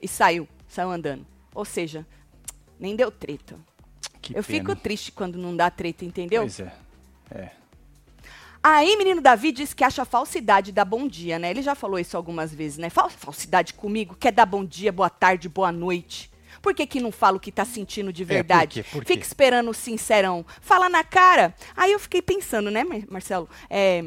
E 0.02 0.08
saiu, 0.08 0.48
saiu 0.68 0.90
andando. 0.92 1.26
Ou 1.54 1.66
seja, 1.66 2.06
nem 2.80 2.96
deu 2.96 3.10
treta. 3.12 3.56
Que 4.22 4.32
Eu 4.38 4.44
pena. 4.44 4.60
fico 4.60 4.76
triste 4.76 5.12
quando 5.12 5.38
não 5.38 5.56
dá 5.56 5.70
treta, 5.70 6.04
entendeu? 6.06 6.42
Pois 6.42 6.60
é. 6.60 6.74
É. 7.32 7.50
Aí, 8.62 8.98
menino 8.98 9.22
Davi 9.22 9.52
diz 9.52 9.74
que 9.74 9.84
acha 9.84 10.04
falsidade 10.06 10.72
dar 10.72 10.86
bom 10.86 11.08
dia, 11.08 11.38
né? 11.38 11.52
Ele 11.52 11.62
já 11.62 11.76
falou 11.76 12.00
isso 12.00 12.18
algumas 12.18 12.54
vezes, 12.54 12.78
né? 12.80 12.90
Fal- 12.90 13.10
Falsidade 13.12 13.74
comigo, 13.76 14.16
quer 14.16 14.32
dar 14.32 14.46
bom 14.48 14.66
dia, 14.66 14.92
boa 14.92 15.10
tarde, 15.10 15.48
boa 15.48 15.72
noite. 15.72 16.32
Por 16.64 16.74
que, 16.74 16.88
que 16.88 17.00
não 17.00 17.12
fala 17.12 17.38
o 17.38 17.40
que 17.40 17.52
tá 17.52 17.64
sentindo 17.64 18.12
de 18.12 18.24
verdade? 18.24 18.80
É, 18.80 18.84
por 18.84 18.90
quê? 18.90 18.92
Por 18.98 19.06
quê? 19.06 19.14
Fica 19.14 19.24
esperando 19.26 19.70
o 19.70 19.74
sincerão. 19.74 20.44
Fala 20.62 20.90
na 20.90 21.04
cara. 21.04 21.54
Aí 21.78 21.92
eu 21.92 22.00
fiquei 22.00 22.24
pensando, 22.24 22.72
né, 22.72 22.84
Mar- 22.84 23.04
Marcelo? 23.08 23.48
É, 23.70 24.04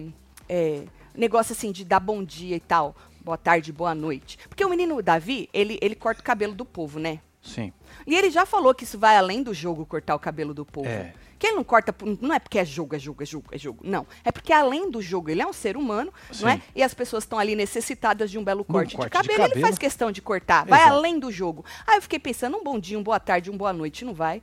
é, 0.48 0.82
negócio 1.14 1.52
assim 1.52 1.70
de 1.70 1.84
dar 1.84 2.00
bom 2.00 2.24
dia 2.24 2.56
e 2.56 2.60
tal. 2.60 2.96
Boa 3.28 3.36
tarde, 3.36 3.70
boa 3.74 3.94
noite. 3.94 4.38
Porque 4.48 4.64
o 4.64 4.70
menino 4.70 5.02
Davi, 5.02 5.50
ele, 5.52 5.78
ele 5.82 5.94
corta 5.94 6.22
o 6.22 6.24
cabelo 6.24 6.54
do 6.54 6.64
povo, 6.64 6.98
né? 6.98 7.20
Sim. 7.42 7.74
E 8.06 8.16
ele 8.16 8.30
já 8.30 8.46
falou 8.46 8.74
que 8.74 8.84
isso 8.84 8.98
vai 8.98 9.18
além 9.18 9.42
do 9.42 9.52
jogo 9.52 9.84
cortar 9.84 10.14
o 10.14 10.18
cabelo 10.18 10.54
do 10.54 10.64
povo. 10.64 10.88
É. 10.88 11.12
Que 11.38 11.48
ele 11.48 11.56
não 11.56 11.62
corta, 11.62 11.94
não 12.22 12.32
é 12.34 12.38
porque 12.38 12.58
é 12.58 12.64
jogo, 12.64 12.96
é 12.96 12.98
jogo, 12.98 13.22
é 13.22 13.26
jogo, 13.26 13.46
é 13.52 13.58
jogo. 13.58 13.80
Não. 13.84 14.06
É 14.24 14.32
porque 14.32 14.50
além 14.50 14.90
do 14.90 15.02
jogo, 15.02 15.28
ele 15.28 15.42
é 15.42 15.46
um 15.46 15.52
ser 15.52 15.76
humano, 15.76 16.10
não 16.40 16.48
é? 16.48 16.54
Sim. 16.54 16.62
E 16.74 16.82
as 16.82 16.94
pessoas 16.94 17.24
estão 17.24 17.38
ali 17.38 17.54
necessitadas 17.54 18.30
de 18.30 18.38
um 18.38 18.42
belo 18.42 18.64
corte, 18.64 18.96
corte 18.96 19.12
de, 19.12 19.18
de 19.18 19.22
cabelo, 19.28 19.42
ele 19.42 19.48
cabelo. 19.50 19.66
faz 19.66 19.76
questão 19.76 20.10
de 20.10 20.22
cortar. 20.22 20.64
Vai 20.64 20.80
Exato. 20.80 20.96
além 20.96 21.18
do 21.18 21.30
jogo. 21.30 21.66
Aí 21.86 21.98
eu 21.98 22.02
fiquei 22.02 22.18
pensando, 22.18 22.56
um 22.56 22.64
bom 22.64 22.78
dia, 22.78 22.98
um 22.98 23.02
boa 23.02 23.20
tarde, 23.20 23.50
um 23.50 23.58
boa 23.58 23.74
noite, 23.74 24.06
não 24.06 24.14
vai. 24.14 24.40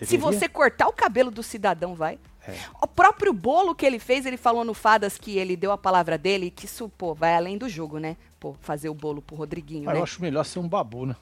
Se 0.00 0.16
Deveria? 0.16 0.40
você 0.40 0.48
cortar 0.48 0.88
o 0.88 0.92
cabelo 0.92 1.30
do 1.30 1.44
cidadão, 1.44 1.94
vai. 1.94 2.18
É. 2.46 2.54
O 2.82 2.86
próprio 2.86 3.32
bolo 3.32 3.74
que 3.74 3.86
ele 3.86 3.98
fez, 3.98 4.26
ele 4.26 4.36
falou 4.36 4.64
no 4.64 4.74
Fadas 4.74 5.16
que 5.16 5.38
ele 5.38 5.56
deu 5.56 5.72
a 5.72 5.78
palavra 5.78 6.18
dele, 6.18 6.50
que 6.50 6.66
isso, 6.66 6.88
pô, 6.90 7.14
vai 7.14 7.34
além 7.34 7.56
do 7.56 7.68
jogo, 7.68 7.98
né? 7.98 8.16
Pô, 8.38 8.54
fazer 8.60 8.88
o 8.88 8.94
bolo 8.94 9.22
pro 9.22 9.36
Rodriguinho, 9.36 9.88
Ah, 9.88 9.94
né? 9.94 9.98
eu 9.98 10.02
acho 10.04 10.20
melhor 10.20 10.44
ser 10.44 10.58
um 10.58 10.68
babu, 10.68 11.06
né? 11.06 11.16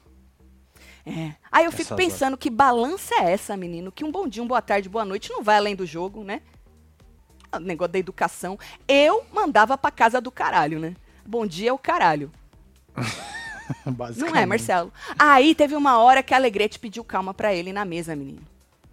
É. 1.05 1.33
Aí 1.51 1.65
eu 1.65 1.71
fico 1.71 1.93
Essas 1.93 1.97
pensando 1.97 2.37
que 2.37 2.49
balança 2.49 3.15
é 3.15 3.31
essa, 3.31 3.57
menino? 3.57 3.91
Que 3.91 4.03
um 4.03 4.11
bom 4.11 4.27
dia, 4.27 4.41
um 4.43 4.47
boa 4.47 4.61
tarde, 4.61 4.87
boa 4.89 5.03
noite 5.05 5.29
não 5.31 5.43
vai 5.43 5.57
além 5.57 5.75
do 5.75 5.85
jogo, 5.85 6.23
né? 6.23 6.41
O 7.53 7.59
negócio 7.59 7.91
da 7.93 7.99
educação. 7.99 8.57
Eu 8.87 9.23
mandava 9.31 9.77
pra 9.77 9.91
casa 9.91 10.19
do 10.19 10.31
caralho, 10.31 10.79
né? 10.79 10.95
Bom 11.25 11.45
dia 11.45 11.69
é 11.69 11.73
o 11.73 11.77
caralho. 11.77 12.31
Não 14.17 14.35
é, 14.35 14.45
Marcelo? 14.45 14.91
Aí 15.17 15.55
teve 15.55 15.75
uma 15.75 15.97
hora 15.97 16.21
que 16.21 16.33
a 16.33 16.37
Alegrete 16.37 16.77
pediu 16.77 17.03
calma 17.03 17.33
pra 17.33 17.53
ele 17.53 17.71
na 17.71 17.85
mesa, 17.85 18.15
menino. 18.15 18.41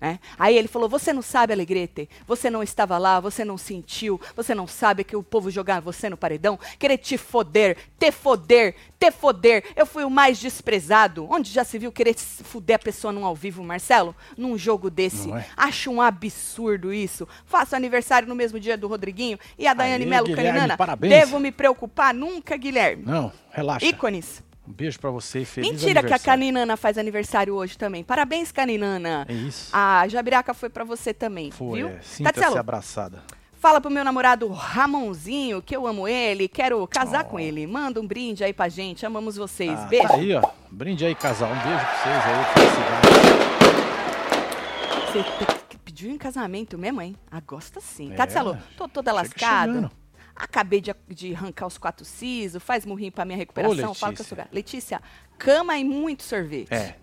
Né? 0.00 0.18
Aí 0.38 0.56
ele 0.56 0.68
falou: 0.68 0.88
Você 0.88 1.12
não 1.12 1.22
sabe, 1.22 1.52
Alegrete? 1.52 2.08
Você 2.26 2.48
não 2.48 2.62
estava 2.62 2.96
lá, 2.98 3.20
você 3.20 3.44
não 3.44 3.58
sentiu, 3.58 4.20
você 4.34 4.54
não 4.54 4.66
sabe 4.66 5.04
que 5.04 5.14
o 5.16 5.22
povo 5.22 5.50
jogar 5.50 5.80
você 5.80 6.08
no 6.08 6.16
paredão? 6.16 6.58
Querer 6.78 6.98
te 6.98 7.18
foder, 7.18 7.76
te 7.98 8.10
foder, 8.10 8.74
te 8.98 9.10
foder. 9.10 9.64
Eu 9.76 9.84
fui 9.84 10.04
o 10.04 10.10
mais 10.10 10.38
desprezado. 10.38 11.26
Onde 11.30 11.50
já 11.50 11.64
se 11.64 11.78
viu 11.78 11.92
querer 11.92 12.18
se 12.18 12.42
fuder 12.42 12.76
a 12.76 12.78
pessoa 12.78 13.12
num 13.12 13.24
ao 13.24 13.34
vivo, 13.34 13.62
Marcelo? 13.62 14.14
Num 14.36 14.56
jogo 14.56 14.88
desse. 14.88 15.30
É? 15.32 15.44
Acho 15.56 15.90
um 15.90 16.00
absurdo 16.00 16.92
isso. 16.92 17.28
Faço 17.44 17.76
aniversário 17.76 18.28
no 18.28 18.34
mesmo 18.34 18.58
dia 18.58 18.76
do 18.76 18.88
Rodriguinho 18.88 19.38
e 19.58 19.66
a 19.66 19.74
Daiane 19.74 20.06
Melo 20.06 20.34
Caninana. 20.34 20.76
parabéns. 20.76 21.12
Devo 21.12 21.38
me 21.38 21.52
preocupar? 21.52 22.14
Nunca, 22.14 22.56
Guilherme. 22.56 23.04
Não, 23.04 23.32
relaxa. 23.50 23.84
Ícones. 23.84 24.42
Um 24.70 24.72
beijo 24.72 25.00
pra 25.00 25.10
você 25.10 25.44
feliz 25.44 25.68
Mentira 25.72 26.00
que 26.00 26.12
a. 26.14 26.18
Caninana 26.18 26.76
faz 26.76 26.96
aniversário 26.96 27.54
hoje 27.56 27.76
também. 27.76 28.04
Parabéns, 28.04 28.52
Caninana. 28.52 29.26
É 29.28 29.32
isso. 29.32 29.68
A 29.74 30.06
Jabiraca 30.06 30.54
foi 30.54 30.68
pra 30.70 30.84
você 30.84 31.12
também, 31.12 31.50
Foi, 31.50 31.78
viu? 31.80 31.88
é. 31.88 31.98
Sinta-se 32.00 32.56
abraçada. 32.56 33.20
fala 33.58 33.80
pro 33.80 33.90
meu 33.90 34.04
namorado 34.04 34.46
Ramonzinho 34.48 35.60
que 35.60 35.74
eu 35.74 35.88
amo 35.88 36.06
ele, 36.06 36.46
quero 36.46 36.86
casar 36.86 37.24
Oh. 37.24 37.30
com 37.30 37.40
ele. 37.40 37.66
Manda 37.66 38.00
um 38.00 38.06
brinde 38.06 38.44
aí 38.44 38.52
pra 38.52 38.68
gente, 38.68 39.04
amamos 39.04 39.34
vocês. 39.36 39.76
Ah, 39.76 39.86
Beijo. 39.86 40.06
Tá 40.08 40.14
aí, 40.14 40.34
ó. 40.34 40.42
Brinde 40.70 41.04
aí, 41.04 41.16
casal. 41.16 41.50
Um 41.50 41.58
beijo 41.58 41.84
pra 41.84 41.96
vocês 41.96 42.24
aí. 42.24 42.44
Felicidade. 42.54 43.10
Você 45.68 45.76
pediu 45.84 46.10
em 46.12 46.16
casamento 46.16 46.78
mesmo, 46.78 47.02
hein? 47.02 47.16
Ah, 47.28 47.40
gosta 47.44 47.80
sim. 47.80 48.12
É, 48.12 48.14
Tatselo, 48.14 48.56
tô 48.78 48.86
toda 48.88 49.12
lascada. 49.12 49.90
Acabei 50.42 50.80
de, 50.80 50.94
de 51.08 51.34
arrancar 51.34 51.66
os 51.66 51.76
quatro 51.76 52.04
sisos, 52.04 52.62
faz 52.62 52.86
murrinho 52.86 53.12
pra 53.12 53.24
minha 53.24 53.36
recuperação. 53.36 53.90
Ô, 53.90 53.94
Fala 53.94 54.14
que 54.14 54.20
eu 54.20 54.24
Letícia. 54.24 54.28
sou 54.28 54.36
gata. 54.36 54.50
Letícia, 54.52 55.02
cama 55.38 55.76
e 55.78 55.84
muito 55.84 56.22
sorvete. 56.22 56.72
É, 56.72 56.96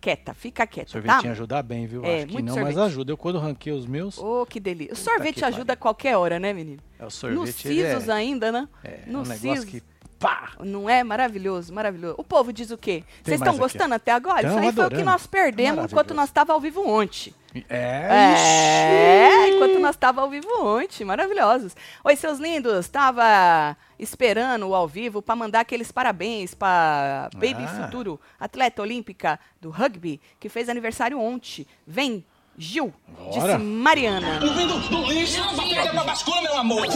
Quieta, 0.00 0.34
fica 0.34 0.66
quieta, 0.66 0.90
sorvetinho 0.90 1.22
tá? 1.22 1.30
ajuda 1.30 1.62
bem, 1.62 1.86
viu? 1.86 2.04
É, 2.04 2.18
Acho 2.24 2.26
que 2.26 2.42
não, 2.42 2.52
sorvete. 2.54 2.74
mas 2.74 2.84
ajuda. 2.84 3.12
Eu 3.12 3.16
quando 3.16 3.38
ranquei 3.38 3.72
os 3.72 3.86
meus, 3.86 4.18
Ô, 4.18 4.44
que 4.44 4.60
delícia. 4.60 4.92
O 4.92 4.96
sorvete 4.96 5.42
ajuda 5.42 5.72
a 5.72 5.76
qualquer 5.76 6.14
hora, 6.18 6.38
né, 6.38 6.52
menino? 6.52 6.82
é 6.98 7.02
o 7.02 7.04
Nos 7.06 7.14
sorvete. 7.14 7.68
ele 7.68 7.86
sisos 7.86 8.08
é, 8.10 8.12
ainda, 8.12 8.52
né? 8.52 8.68
é, 8.84 9.00
no 9.06 9.20
um 9.20 9.22
negócio 9.22 9.62
siso. 9.62 9.66
que 9.66 9.82
pá! 10.24 10.52
Não 10.60 10.88
é 10.88 11.04
maravilhoso, 11.04 11.72
maravilhoso. 11.72 12.14
O 12.18 12.24
povo 12.24 12.52
diz 12.52 12.70
o 12.70 12.78
quê? 12.78 13.04
Vocês 13.22 13.40
estão 13.40 13.56
gostando 13.58 13.94
até 13.94 14.12
agora? 14.12 14.40
Isso 14.46 14.54
Tamo 14.54 14.66
aí 14.66 14.72
foi 14.72 14.84
o 14.84 14.88
que 14.88 14.94
adorando. 14.94 15.10
nós 15.10 15.26
perdemos 15.26 15.84
enquanto 15.84 16.14
nós 16.14 16.28
estava 16.30 16.52
ao 16.52 16.60
vivo 16.60 16.86
ontem. 16.88 17.34
É, 17.68 18.08
É, 19.44 19.48
enquanto 19.50 19.78
nós 19.78 19.94
estava 19.94 20.20
ao 20.22 20.28
vivo 20.30 20.48
ontem, 20.60 21.04
maravilhosos. 21.04 21.76
Oi, 22.02 22.16
seus 22.16 22.38
lindos, 22.38 22.88
tava 22.88 23.76
esperando 23.98 24.66
o 24.68 24.74
ao 24.74 24.88
vivo 24.88 25.22
para 25.22 25.36
mandar 25.36 25.60
aqueles 25.60 25.92
parabéns 25.92 26.54
para 26.54 27.28
Baby 27.34 27.64
Ah. 27.64 27.84
Futuro, 27.84 28.20
atleta 28.40 28.82
olímpica 28.82 29.38
do 29.60 29.70
rugby, 29.70 30.20
que 30.40 30.48
fez 30.48 30.68
aniversário 30.68 31.20
ontem. 31.20 31.66
Vem, 31.86 32.24
Gil, 32.56 32.92
disse 33.28 33.40
Bora. 33.40 33.58
Mariana. 33.58 34.38
Vindo 34.40 34.78
do 34.88 35.12
lixo, 35.12 35.40
pra 35.90 36.04
bascula, 36.04 36.42
meu 36.42 36.56
amor. 36.56 36.86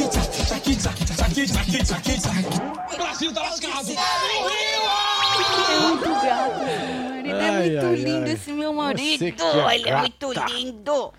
O 2.92 2.97
Brasil 2.97 3.33
tá 3.33 3.42
lascado. 3.42 3.90
É 3.90 5.80
muito 5.80 6.09
gato, 6.09 6.59
meu 6.64 7.11
marido. 7.11 7.38
É 7.38 7.49
Ai, 7.50 7.68
muito 7.71 7.87
ai, 7.87 7.95
lindo 7.97 8.25
ai. 8.26 8.33
esse 8.33 8.52
meu 8.52 8.73
Você 8.73 8.76
marido. 8.76 9.18
que 9.18 9.42
é 9.42 9.75
Ele 9.75 9.88
é 9.88 9.97
muito 9.99 10.28
gata. 10.35 10.52
lindo. 10.52 11.12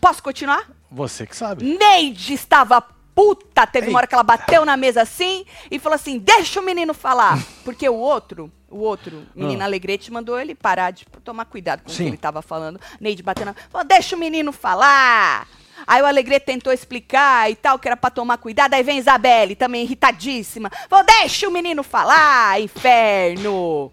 Posso 0.00 0.22
continuar? 0.22 0.68
Você 0.90 1.26
que 1.26 1.36
sabe. 1.36 1.64
Neide 1.78 2.34
estava 2.34 2.80
puta. 3.14 3.66
Teve 3.66 3.88
uma 3.88 3.98
hora 3.98 4.06
que 4.06 4.14
ela 4.14 4.22
bateu 4.22 4.64
na 4.64 4.76
mesa 4.76 5.02
assim 5.02 5.44
e 5.70 5.78
falou 5.78 5.96
assim: 5.96 6.18
deixa 6.18 6.60
o 6.60 6.62
menino 6.64 6.92
falar. 6.94 7.38
Porque 7.64 7.88
o 7.88 7.94
outro, 7.96 8.50
o 8.70 8.78
outro, 8.78 9.26
menino 9.34 9.62
Ah. 9.62 9.64
Alegrete, 9.66 10.12
mandou 10.12 10.38
ele 10.38 10.54
parar 10.54 10.90
de 10.90 11.04
tomar 11.24 11.44
cuidado 11.46 11.80
com 11.82 11.88
o 11.88 11.90
que 11.90 11.96
Sim. 11.96 12.06
ele 12.06 12.14
estava 12.16 12.42
falando. 12.42 12.80
Neide 13.00 13.22
batendo 13.22 13.46
na. 13.46 13.54
Falou, 13.70 13.86
deixa 13.86 14.14
o 14.16 14.18
menino 14.18 14.52
falar. 14.52 15.46
Aí 15.86 16.02
o 16.02 16.06
Alegrete 16.06 16.46
tentou 16.46 16.72
explicar 16.72 17.50
e 17.50 17.54
tal, 17.54 17.78
que 17.78 17.88
era 17.88 17.96
pra 17.96 18.10
tomar 18.10 18.38
cuidado. 18.38 18.74
Aí 18.74 18.82
vem 18.82 18.98
Isabelle, 18.98 19.54
também 19.54 19.82
irritadíssima. 19.82 20.70
Falou, 20.88 21.04
deixa 21.04 21.48
o 21.48 21.52
menino 21.52 21.82
falar, 21.82 22.60
inferno. 22.60 23.92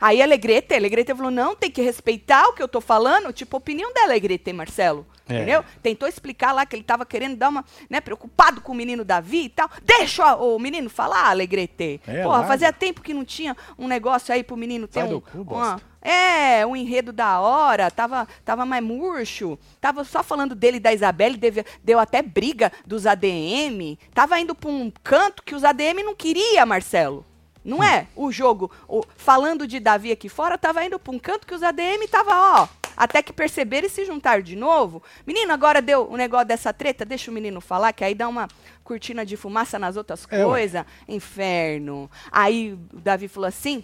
Aí 0.00 0.20
a 0.20 0.24
Alegrete, 0.24 0.74
a 0.74 0.76
Alegrete 0.76 1.14
falou, 1.14 1.30
não, 1.30 1.56
tem 1.56 1.70
que 1.70 1.80
respeitar 1.80 2.48
o 2.48 2.52
que 2.52 2.62
eu 2.62 2.68
tô 2.68 2.80
falando. 2.80 3.32
Tipo, 3.32 3.56
opinião 3.56 3.92
da 3.92 4.02
Alegrete, 4.02 4.52
Marcelo. 4.52 5.06
É. 5.28 5.36
Entendeu? 5.36 5.64
Tentou 5.82 6.06
explicar 6.08 6.52
lá 6.52 6.66
que 6.66 6.76
ele 6.76 6.82
tava 6.82 7.06
querendo 7.06 7.36
dar 7.36 7.48
uma, 7.48 7.64
né, 7.88 8.00
preocupado 8.00 8.60
com 8.60 8.72
o 8.72 8.74
menino 8.74 9.04
Davi 9.04 9.44
e 9.44 9.48
tal. 9.48 9.70
Deixa 9.82 10.36
o, 10.36 10.58
menino 10.58 10.90
falar, 10.90 11.30
Alegrete. 11.30 12.00
É, 12.06 12.22
Porra, 12.22 12.34
larga. 12.38 12.48
fazia 12.48 12.72
tempo 12.72 13.00
que 13.00 13.14
não 13.14 13.24
tinha 13.24 13.56
um 13.78 13.86
negócio 13.88 14.34
aí 14.34 14.42
pro 14.44 14.56
menino 14.56 14.86
ter 14.86 15.00
Sai 15.00 15.08
um, 15.08 15.12
do 15.12 15.20
cu, 15.22 15.38
uma, 15.54 15.80
é, 16.02 16.66
um 16.66 16.76
enredo 16.76 17.10
da 17.12 17.40
hora, 17.40 17.90
tava, 17.90 18.28
tava 18.44 18.66
mais 18.66 18.84
murcho, 18.84 19.58
tava 19.80 20.04
só 20.04 20.22
falando 20.22 20.54
dele 20.54 20.76
e 20.76 20.80
da 20.80 20.92
Isabelle, 20.92 21.38
deve- 21.38 21.64
deu 21.82 21.98
até 21.98 22.20
briga 22.20 22.70
dos 22.84 23.06
ADM, 23.06 23.96
tava 24.12 24.38
indo 24.38 24.54
pra 24.54 24.68
um 24.70 24.92
canto 25.02 25.42
que 25.42 25.54
os 25.54 25.64
ADM 25.64 26.02
não 26.04 26.14
queria, 26.14 26.66
Marcelo. 26.66 27.24
Não 27.64 27.82
é? 27.82 28.06
O 28.14 28.30
jogo, 28.30 28.70
o- 28.86 29.02
falando 29.16 29.66
de 29.66 29.80
Davi 29.80 30.12
aqui 30.12 30.28
fora, 30.28 30.58
tava 30.58 30.84
indo 30.84 30.98
pra 30.98 31.14
um 31.14 31.18
canto 31.18 31.46
que 31.46 31.54
os 31.54 31.62
ADM 31.62 32.06
tava, 32.10 32.30
ó, 32.60 32.68
até 32.96 33.22
que 33.22 33.32
perceberam 33.32 33.86
e 33.86 33.90
se 33.90 34.04
juntaram 34.04 34.42
de 34.42 34.56
novo. 34.56 35.02
Menino, 35.26 35.52
agora 35.52 35.80
deu 35.82 36.08
o 36.10 36.16
negócio 36.16 36.46
dessa 36.46 36.72
treta, 36.72 37.04
deixa 37.04 37.30
o 37.30 37.34
menino 37.34 37.60
falar, 37.60 37.92
que 37.92 38.04
aí 38.04 38.14
dá 38.14 38.28
uma 38.28 38.48
cortina 38.82 39.24
de 39.24 39.36
fumaça 39.36 39.78
nas 39.78 39.96
outras 39.96 40.26
É, 40.30 40.44
coisas. 40.44 40.84
Inferno. 41.08 42.10
Aí 42.30 42.72
o 42.92 43.00
Davi 43.00 43.28
falou 43.28 43.48
assim, 43.48 43.82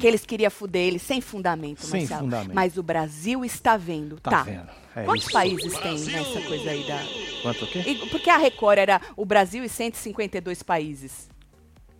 que 0.00 0.06
eles 0.06 0.24
queriam 0.24 0.50
fuder 0.50 0.82
ele 0.88 0.98
sem 0.98 1.20
fundamento, 1.20 1.80
Hum. 1.84 1.88
Sem 1.88 2.00
Marcelo. 2.00 2.20
fundamento. 2.22 2.54
Mas 2.54 2.76
o 2.78 2.82
Brasil 2.82 3.44
está 3.44 3.76
vendo. 3.76 4.18
Tá 4.18 4.30
Tá. 4.30 4.42
vendo? 4.42 4.68
É 4.96 5.02
Quantos 5.04 5.24
isso. 5.24 5.32
países 5.32 5.78
tem 5.78 5.98
nessa 5.98 6.40
coisa 6.42 6.70
aí 6.70 6.86
da. 6.86 6.98
Quanto 7.42 7.64
o 7.64 7.68
quê? 7.68 7.80
E 7.80 7.94
porque 8.08 8.30
a 8.30 8.36
Record 8.38 8.78
era 8.78 9.00
o 9.16 9.26
Brasil 9.26 9.62
e 9.64 9.68
152 9.68 10.62
países. 10.62 11.28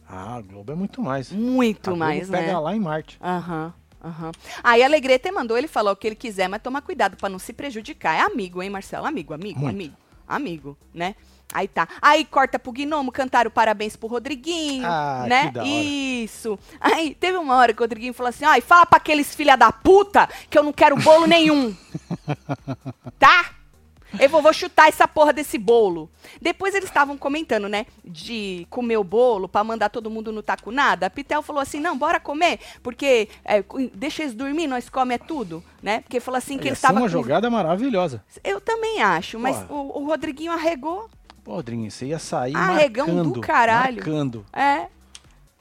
Ah, 0.08 0.36
a 0.36 0.40
Globo 0.40 0.70
é 0.70 0.74
muito 0.74 1.02
mais. 1.02 1.32
Muito 1.32 1.96
mais, 1.96 2.28
pega 2.30 2.46
né? 2.52 2.58
lá 2.58 2.74
em 2.76 2.80
Marte. 2.80 3.18
Aham. 3.20 3.74
Aham. 4.04 4.32
Aí 4.62 4.82
a 4.82 4.86
Alegrete 4.86 5.32
mandou 5.32 5.56
ele 5.56 5.66
falar 5.66 5.90
o 5.90 5.96
que 5.96 6.06
ele 6.06 6.14
quiser, 6.14 6.46
mas 6.46 6.60
tomar 6.60 6.82
cuidado 6.82 7.16
pra 7.16 7.28
não 7.30 7.38
se 7.38 7.54
prejudicar. 7.54 8.14
É 8.16 8.20
amigo, 8.20 8.62
hein, 8.62 8.68
Marcelo? 8.68 9.06
Amigo, 9.06 9.32
amigo, 9.32 9.60
Muito. 9.60 9.74
amigo. 9.74 9.96
Amigo, 10.28 10.76
né? 10.92 11.14
Aí 11.52 11.68
tá. 11.68 11.88
Aí 12.02 12.24
corta 12.24 12.58
pro 12.58 12.72
Gnomo, 12.72 13.12
cantaram 13.12 13.50
parabéns 13.50 13.96
pro 13.96 14.08
Rodriguinho, 14.08 14.86
Ah, 14.86 15.24
né? 15.28 15.52
Isso. 15.64 16.58
Aí 16.80 17.14
teve 17.14 17.36
uma 17.38 17.56
hora 17.56 17.72
que 17.72 17.80
o 17.80 17.84
Rodriguinho 17.84 18.12
falou 18.14 18.30
assim: 18.30 18.44
ó, 18.44 18.54
e 18.54 18.60
fala 18.60 18.84
pra 18.84 18.96
aqueles 18.96 19.34
filha 19.34 19.56
da 19.56 19.70
puta 19.70 20.28
que 20.50 20.58
eu 20.58 20.62
não 20.62 20.72
quero 20.72 20.96
bolo 20.96 21.26
nenhum. 21.26 21.74
tá? 23.18 23.50
Eu 24.18 24.28
vou, 24.28 24.42
vou 24.42 24.52
chutar 24.52 24.88
essa 24.88 25.06
porra 25.08 25.32
desse 25.32 25.58
bolo. 25.58 26.10
Depois 26.40 26.74
eles 26.74 26.88
estavam 26.88 27.16
comentando, 27.16 27.68
né? 27.68 27.86
De 28.04 28.66
comer 28.70 28.96
o 28.96 29.04
bolo 29.04 29.48
pra 29.48 29.64
mandar 29.64 29.88
todo 29.88 30.10
mundo 30.10 30.32
no 30.32 30.42
taco 30.42 30.70
nada. 30.70 31.06
A 31.06 31.10
Pitel 31.10 31.42
falou 31.42 31.60
assim: 31.62 31.80
não, 31.80 31.96
bora 31.96 32.18
comer, 32.20 32.58
porque 32.82 33.28
é, 33.44 33.64
deixa 33.94 34.22
eles 34.22 34.34
dormir, 34.34 34.66
nós 34.66 34.88
come 34.88 35.14
é 35.14 35.18
tudo, 35.18 35.62
né? 35.82 36.00
Porque 36.00 36.20
falou 36.20 36.38
assim 36.38 36.56
que 36.58 36.64
Ia 36.64 36.70
eles 36.70 36.78
ser 36.78 36.86
estavam. 36.86 37.02
uma 37.02 37.08
jogada 37.08 37.50
maravilhosa. 37.50 38.22
Eu 38.42 38.60
também 38.60 39.02
acho, 39.02 39.38
mas 39.38 39.56
o, 39.68 39.74
o 40.00 40.06
Rodriguinho 40.06 40.52
arregou. 40.52 41.08
Pô, 41.42 41.62
Drinho, 41.62 41.90
você 41.90 42.06
ia 42.06 42.18
sair 42.18 42.56
Arregão 42.56 43.06
do 43.06 43.14
marcando, 43.16 43.40
caralho. 43.42 43.96
marcando. 43.96 44.46
É. 44.52 44.86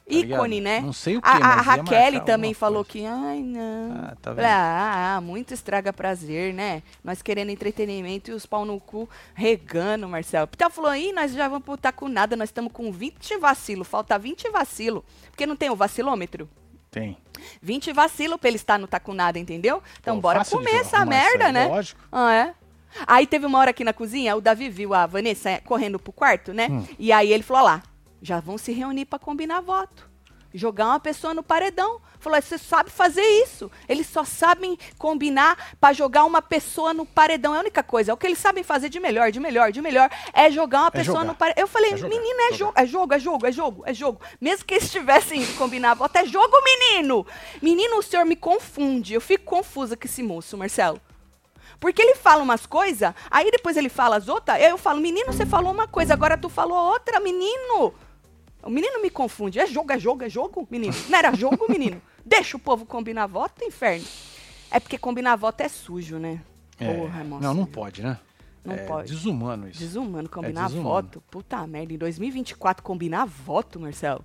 Ícone, 0.07 0.59
ligado? 0.59 0.63
né? 0.63 0.79
Não 0.81 0.93
sei 0.93 1.17
o 1.17 1.21
quê, 1.21 1.29
a, 1.29 1.37
a 1.37 1.61
Raquel 1.61 2.19
também 2.21 2.53
falou 2.53 2.83
coisa. 2.83 2.91
que, 2.91 3.05
ai, 3.05 3.39
não. 3.39 3.91
Ah, 3.93 4.15
tá 4.21 4.35
ah, 4.37 5.15
ah, 5.15 5.21
muito 5.21 5.53
estraga 5.53 5.93
prazer, 5.93 6.53
né? 6.53 6.83
Nós 7.03 7.21
querendo 7.21 7.49
entretenimento 7.49 8.29
e 8.29 8.33
os 8.33 8.45
pau 8.45 8.65
no 8.65 8.79
cu 8.79 9.09
regando, 9.33 10.07
Marcelo. 10.07 10.47
Pitel 10.47 10.69
falou, 10.69 10.93
ih, 10.93 11.13
nós 11.13 11.33
já 11.33 11.47
vamos 11.47 11.63
putar 11.63 11.93
com 11.93 12.09
nada, 12.09 12.35
nós 12.35 12.49
estamos 12.49 12.71
com 12.73 12.91
20 12.91 13.37
vacilo, 13.37 13.83
falta 13.85 14.17
20 14.19 14.49
vacilo. 14.49 15.05
Porque 15.29 15.45
não 15.45 15.55
tem 15.55 15.69
o 15.69 15.75
vacilômetro? 15.75 16.49
Tem. 16.91 17.17
20 17.61 17.93
vacilo 17.93 18.37
pra 18.37 18.49
ele 18.49 18.57
estar 18.57 18.77
no 18.77 18.87
tacunada, 18.87 19.39
entendeu? 19.39 19.81
Então 19.99 20.15
Pô, 20.15 20.21
bora 20.23 20.45
comer 20.45 20.75
essa 20.75 21.05
merda, 21.05 21.47
aí, 21.47 21.53
né? 21.53 21.67
Lógico. 21.67 22.01
Ah, 22.11 22.33
é? 22.33 22.53
Aí 23.07 23.25
teve 23.25 23.45
uma 23.45 23.57
hora 23.57 23.71
aqui 23.71 23.83
na 23.83 23.93
cozinha, 23.93 24.35
o 24.35 24.41
Davi 24.41 24.69
viu 24.69 24.93
a 24.93 25.07
Vanessa 25.07 25.59
correndo 25.65 25.97
pro 25.97 26.13
quarto, 26.13 26.53
né? 26.53 26.67
Hum. 26.69 26.85
E 26.99 27.11
aí 27.11 27.33
ele 27.33 27.41
falou 27.41 27.63
lá, 27.63 27.81
já 28.23 28.39
vão 28.39 28.57
se 28.57 28.71
reunir 28.71 29.05
pra 29.05 29.19
combinar 29.19 29.59
voto. 29.59 30.09
Jogar 30.55 30.85
uma 30.87 30.99
pessoa 30.99 31.33
no 31.33 31.43
paredão. 31.43 31.99
Falou, 32.19 32.39
você 32.41 32.57
sabe 32.59 32.89
fazer 32.91 33.23
isso. 33.43 33.69
Eles 33.89 34.07
só 34.07 34.23
sabem 34.23 34.77
combinar 34.99 35.75
pra 35.81 35.91
jogar 35.91 36.23
uma 36.25 36.41
pessoa 36.43 36.93
no 36.93 37.05
paredão. 37.07 37.53
É 37.53 37.57
a 37.57 37.61
única 37.61 37.81
coisa. 37.83 38.11
É 38.11 38.13
o 38.13 38.17
que 38.17 38.25
eles 38.27 38.37
sabem 38.37 38.63
fazer 38.63 38.87
de 38.87 38.99
melhor, 38.99 39.31
de 39.31 39.39
melhor, 39.39 39.71
de 39.71 39.81
melhor. 39.81 40.09
É 40.31 40.49
jogar 40.51 40.81
uma 40.81 40.87
É 40.87 40.91
pessoa 40.91 41.17
jogar. 41.21 41.25
no 41.27 41.35
paredão. 41.35 41.61
Eu 41.63 41.67
falei, 41.67 41.91
É 41.91 41.95
menino, 41.95 42.39
é 42.51 42.53
jogar. 42.53 42.55
jogo, 42.55 42.73
é 42.77 42.85
jogo, 42.87 43.13
é 43.15 43.19
jogo, 43.19 43.45
é 43.47 43.51
jogo, 43.51 43.83
é 43.87 43.93
jogo. 43.93 44.21
Mesmo 44.39 44.63
que 44.65 44.75
eles 44.75 44.91
tivessem 44.91 45.41
ido 45.41 45.53
combinar 45.57 45.95
voto, 45.95 46.15
é 46.17 46.25
jogo, 46.25 46.55
menino. 46.63 47.25
Menino, 47.61 47.97
o 47.97 48.03
senhor 48.03 48.25
me 48.25 48.35
confunde. 48.35 49.15
Eu 49.15 49.21
fico 49.21 49.43
confusa 49.43 49.97
com 49.97 50.05
esse 50.05 50.23
moço, 50.23 50.55
Marcelo. 50.57 51.01
Porque 51.79 52.01
ele 52.01 52.15
fala 52.15 52.43
umas 52.43 52.65
coisas, 52.65 53.13
aí 53.29 53.51
depois 53.51 53.75
ele 53.75 53.89
fala 53.89 54.15
as 54.15 54.29
outras, 54.29 54.61
eu 54.61 54.77
falo, 54.77 55.01
menino, 55.01 55.33
você 55.33 55.45
falou 55.45 55.73
uma 55.73 55.85
coisa, 55.85 56.13
agora 56.13 56.37
tu 56.37 56.47
falou 56.47 56.77
outra, 56.77 57.19
menino. 57.19 57.93
O 58.63 58.69
menino 58.69 59.01
me 59.01 59.09
confunde. 59.09 59.59
É 59.59 59.67
jogo, 59.67 59.91
é 59.91 59.99
jogo, 59.99 60.23
é 60.23 60.29
jogo, 60.29 60.67
menino. 60.71 60.93
Não 61.09 61.17
era 61.17 61.33
jogo, 61.35 61.65
menino? 61.69 62.01
Deixa 62.25 62.55
o 62.55 62.59
povo 62.59 62.85
combinar 62.85 63.27
voto, 63.27 63.63
inferno. 63.63 64.05
É 64.71 64.79
porque 64.79 64.97
combinar 64.97 65.35
voto 65.35 65.61
é 65.61 65.67
sujo, 65.67 66.17
né? 66.17 66.41
É. 66.79 66.93
Porra, 66.93 67.23
moça. 67.23 67.43
Não, 67.45 67.53
não 67.53 67.65
pode, 67.65 68.01
né? 68.01 68.17
Não 68.63 68.73
é 68.73 68.77
pode. 68.85 69.11
desumano 69.11 69.67
isso. 69.67 69.79
Desumano 69.79 70.29
combinar 70.29 70.67
desumano. 70.67 70.89
voto. 70.89 71.23
Puta 71.29 71.65
merda, 71.67 71.93
em 71.93 71.97
2024 71.97 72.81
combinar 72.83 73.25
voto, 73.25 73.79
Marcelo. 73.79 74.23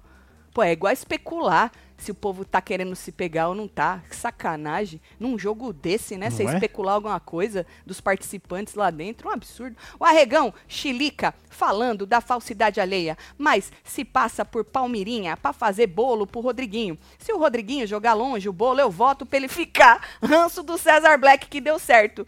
Pô, 0.58 0.62
é 0.64 0.72
igual 0.72 0.92
especular 0.92 1.70
se 1.96 2.10
o 2.10 2.14
povo 2.16 2.44
tá 2.44 2.60
querendo 2.60 2.96
se 2.96 3.12
pegar 3.12 3.46
ou 3.46 3.54
não 3.54 3.68
tá. 3.68 4.02
Que 4.10 4.16
sacanagem. 4.16 5.00
Num 5.16 5.38
jogo 5.38 5.72
desse, 5.72 6.16
né? 6.16 6.30
Você 6.30 6.42
é? 6.42 6.46
especular 6.46 6.96
alguma 6.96 7.20
coisa 7.20 7.64
dos 7.86 8.00
participantes 8.00 8.74
lá 8.74 8.90
dentro, 8.90 9.28
um 9.28 9.30
absurdo. 9.30 9.76
O 10.00 10.04
Arregão, 10.04 10.52
Chilica, 10.66 11.32
falando 11.48 12.04
da 12.04 12.20
falsidade 12.20 12.80
alheia, 12.80 13.16
mas 13.38 13.70
se 13.84 14.04
passa 14.04 14.44
por 14.44 14.64
Palmirinha 14.64 15.36
pra 15.36 15.52
fazer 15.52 15.86
bolo 15.86 16.26
pro 16.26 16.40
Rodriguinho. 16.40 16.98
Se 17.20 17.32
o 17.32 17.38
Rodriguinho 17.38 17.86
jogar 17.86 18.14
longe 18.14 18.48
o 18.48 18.52
bolo, 18.52 18.80
eu 18.80 18.90
voto 18.90 19.24
pra 19.24 19.36
ele 19.36 19.46
ficar. 19.46 20.08
Ranço 20.20 20.60
do 20.60 20.76
César 20.76 21.16
Black 21.18 21.46
que 21.46 21.60
deu 21.60 21.78
certo. 21.78 22.26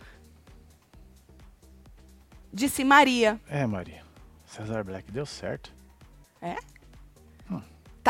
Disse 2.53 2.85
Maria. 2.85 3.41
É, 3.49 3.67
Maria. 3.67 4.05
Cesar 4.47 4.85
Black 4.85 5.11
deu 5.11 5.27
certo. 5.27 5.73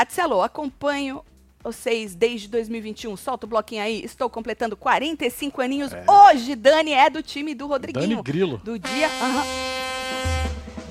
Tatselo, 0.04 0.40
acompanho 0.40 1.22
vocês 1.62 2.14
desde 2.14 2.48
2021. 2.48 3.18
Solta 3.18 3.44
o 3.44 3.48
bloquinho 3.48 3.82
aí. 3.82 4.02
Estou 4.02 4.30
completando 4.30 4.74
45 4.74 5.60
aninhos. 5.60 5.92
Hoje, 6.08 6.56
Dani 6.56 6.92
é 6.94 7.10
do 7.10 7.22
time 7.22 7.54
do 7.54 7.66
Rodriguinho. 7.66 8.08
Dani 8.08 8.22
Grilo. 8.22 8.56
Do 8.64 8.78
dia. 8.78 9.08
aham. 9.08 9.44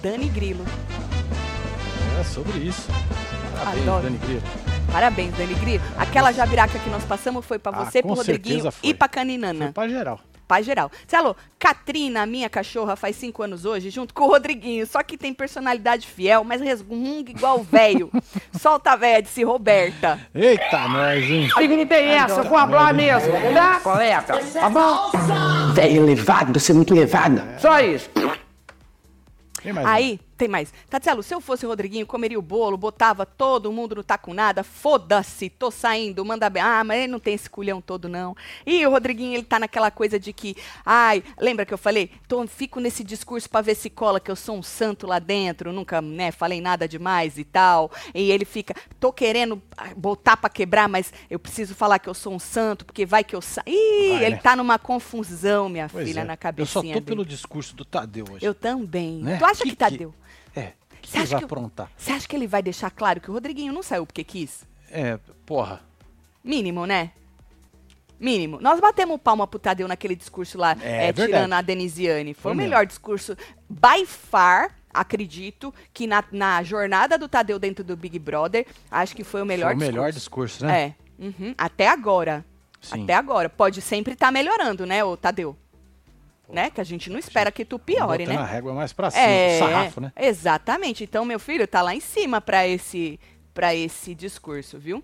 Dani 0.04 0.30
Grilo. 0.30 0.63
É 2.19 2.24
sobre 2.24 2.60
isso. 2.60 2.88
Parabéns, 3.58 3.82
Adoro. 3.88 4.04
Dani 4.04 4.17
Grilo. 4.19 4.41
Parabéns, 4.91 5.34
Dani 5.36 5.56
Grilo. 5.56 5.84
Aquela 5.98 6.32
jabiraca 6.32 6.78
que 6.78 6.89
nós 6.91 7.04
passamos 7.04 7.43
foi 7.43 7.58
pra 7.58 7.72
Ah, 7.76 7.86
você, 7.86 8.04
com 8.04 8.10
pro 8.10 8.17
Rodriguinho 8.17 8.72
foi. 8.72 8.89
e 8.91 8.93
pra 8.93 9.08
Foi 9.08 9.13
Caninana. 9.15 9.72
pra 9.74 9.89
geral. 9.89 10.19
Pai 10.49 10.63
geral. 10.63 10.91
Celo, 11.05 11.35
Katrina, 11.59 12.25
minha 12.25 12.49
cachorra, 12.49 12.95
faz 12.95 13.15
cinco 13.15 13.43
anos 13.43 13.65
hoje, 13.65 13.91
junto 13.91 14.15
com 14.15 14.23
o 14.23 14.29
Rodriguinho. 14.29 14.88
Só 14.88 15.03
que 15.03 15.15
tem 15.15 15.31
personalidade 15.31 16.07
fiel, 16.07 16.43
mas 16.43 16.59
resmunga 16.59 17.29
igual 17.29 17.59
o 17.59 17.63
velho. 17.63 18.09
Solta 18.59 18.93
a 18.93 18.95
véia, 18.95 19.21
disse 19.21 19.43
Roberta. 19.43 20.19
Eita, 20.33 20.88
nós, 20.88 21.23
hein? 21.23 21.49
Não 21.55 21.85
tem 21.85 22.07
essa, 22.07 22.39
eu 22.39 22.43
vou 22.45 22.57
falar 22.57 22.95
mesmo, 22.95 23.31
tá, 23.53 23.79
colega? 23.81 24.23
Tá 24.23 24.69
bom? 24.71 25.12
Velho 25.75 26.01
elevado, 26.01 26.59
você 26.59 26.71
é 26.71 26.75
muito 26.75 26.95
elevada. 26.95 27.47
Só 27.59 27.79
isso. 27.81 28.09
Tem 29.62 29.71
mais 29.71 29.85
um. 29.85 29.89
Aí, 29.89 30.19
tem 30.39 30.47
mais. 30.47 30.73
Tatselo, 30.89 31.21
se 31.21 31.34
eu 31.36 31.41
fosse 31.41 31.65
o 31.65 31.69
Rodriguinho, 31.69 32.08
comeria 32.08 32.39
o 32.39 32.41
bolo, 32.41 32.78
botava 32.78 33.25
todo 33.25 33.71
mundo 33.73 33.95
no 33.95 34.04
taco 34.04 34.34
nada, 34.34 34.63
foda-se, 34.63 35.49
tô 35.49 35.69
saindo, 35.69 36.23
manda 36.23 36.49
bem. 36.49 36.63
Ah, 36.63 36.82
mas 36.84 36.99
ele 36.99 37.12
não 37.12 37.19
tem 37.19 37.34
esse 37.34 37.49
culhão 37.49 37.82
todo, 37.82 38.08
não. 38.08 38.36
E 38.65 38.86
o 38.88 38.89
Rodriguinho, 38.89 39.34
ele 39.36 39.43
tá 39.43 39.60
naquela 39.60 39.91
coisa 39.91 40.17
de 40.17 40.32
que, 40.32 40.56
ai, 40.86 41.21
lembra 41.38 41.65
que 41.65 41.73
eu 41.73 41.78
falei? 41.78 42.10
Tô, 42.28 42.47
fico 42.47 42.80
nesse 42.80 43.04
discurso 43.04 43.49
pra 43.49 43.60
ver 43.60 43.75
se 43.75 43.89
cola 43.89 44.19
que 44.19 44.32
eu 44.32 44.36
sou 44.36 44.56
um 44.58 44.63
santo 44.63 45.06
lá 45.06 45.19
dentro, 45.19 45.73
nunca, 45.73 46.02
né, 46.02 46.32
falei 46.32 46.62
nada 46.62 46.88
demais 46.88 47.38
e 47.38 47.43
tal. 47.43 47.91
E 48.15 48.32
ele 48.32 48.45
fica, 48.45 48.73
tô 48.99 49.12
querendo 49.12 49.62
ah, 49.78 49.89
botar 49.95 50.38
pra 50.38 50.49
quebrar, 50.49 50.88
mas 50.88 51.12
eu 51.30 51.38
preciso 51.38 51.75
falar 51.75 51.99
que 51.99 52.08
eu 52.08 52.13
sou 52.13 52.34
um 52.34 52.39
santo, 52.39 52.86
porque 52.86 53.06
vai 53.06 53.25
que 53.25 53.36
eu 53.36 53.41
saio. 53.41 53.67
Ih, 53.67 54.10
Vai, 54.13 54.25
ele 54.25 54.36
né? 54.36 54.41
tá 54.41 54.56
numa 54.56 54.80
confusão, 54.80 55.67
minha 55.67 55.89
Pois 55.89 56.08
filha, 56.08 56.21
é. 56.21 56.23
na 56.23 56.34
Eu 56.34 56.38
cabecinha 56.38 56.67
só 56.71 56.80
tô 56.82 56.88
dele. 56.88 57.02
pelo 57.02 57.25
discurso 57.25 57.75
do 57.75 57.84
Tadeu 57.84 58.25
hoje. 58.32 58.45
Eu 58.45 58.54
também. 58.54 59.17
Né? 59.21 59.38
Tu 59.38 59.45
acha 59.45 59.63
Que 59.63 59.69
que, 59.71 59.75
Tadeu? 59.75 60.12
Que, 60.12 60.29
Aprontar? 61.36 61.89
Você 61.98 62.12
acha 62.12 62.28
que 62.28 62.36
ele 62.36 62.48
vai 62.48 62.62
deixar 62.62 62.89
claro 62.91 63.19
que 63.22 63.30
o 63.30 63.34
Rodriguinho 63.34 63.74
não 63.74 63.82
saiu 63.84 64.06
porque 64.06 64.24
quis? 64.24 64.63
É, 64.91 65.17
porra. 65.45 65.82
Mínimo, 66.43 66.86
né? 66.86 67.12
Mínimo. 68.19 68.60
Nós 68.60 68.80
batemos 68.80 69.19
palma 69.22 69.48
pro 69.48 69.60
Tadeu 69.60 69.88
naquele 69.88 70.15
discurso 70.15 70.58
lá, 70.58 70.76
É 70.82 71.08
é, 71.08 71.12
verdade. 71.13 71.28
tirando 71.32 71.54
a 71.54 71.62
Denisiane. 71.62 72.34
Foi, 72.34 72.41
Foi 72.41 72.52
o 72.52 72.56
mesmo. 72.56 72.69
melhor 72.69 72.86
discurso, 72.86 73.36
by 73.69 74.06
far, 74.06 74.76
acredito, 74.93 75.74
que 75.93 76.06
na, 76.06 76.24
na 76.32 76.62
jornada 76.63 77.17
do 77.17 77.30
Tadeu 77.30 77.58
dentro 77.58 77.84
do 77.84 77.95
Big 77.95 78.19
Brother, 78.19 78.65
acho 78.91 79.15
que 79.15 79.24
foi 79.24 79.41
o 79.41 79.45
melhor 79.45 79.67
Foi 79.67 79.76
o 79.76 79.78
melhor 79.78 80.12
discurso. 80.12 80.58
discurso, 80.60 80.65
né? 80.65 80.95
É. 81.19 81.24
Uhum. 81.24 81.54
Até 81.58 81.88
agora. 81.88 82.43
Sim. 82.82 83.04
Até 83.04 83.13
agora. 83.13 83.48
Pode 83.50 83.82
sempre 83.82 84.13
estar 84.13 84.32
melhorando, 84.32 84.86
né, 84.86 85.04
o 85.04 85.15
Tadeu? 85.15 85.56
Né? 86.51 86.69
Que 86.69 86.81
a 86.81 86.83
gente 86.83 87.09
não 87.09 87.19
espera 87.19 87.51
que 87.51 87.63
tu 87.63 87.77
piore, 87.77 88.25
né? 88.25 88.35
a 88.35 88.45
régua 88.45 88.73
mais 88.73 88.91
pra 88.91 89.12
cima, 89.12 89.23
É, 89.23 89.59
sarrafo, 89.59 90.01
né? 90.01 90.12
Exatamente. 90.17 91.03
Então, 91.03 91.23
meu 91.23 91.39
filho 91.39 91.67
tá 91.67 91.81
lá 91.81 91.93
em 91.93 91.99
cima 91.99 92.41
para 92.41 92.67
esse 92.67 93.19
para 93.53 93.75
esse 93.75 94.15
discurso, 94.15 94.79
viu? 94.79 95.03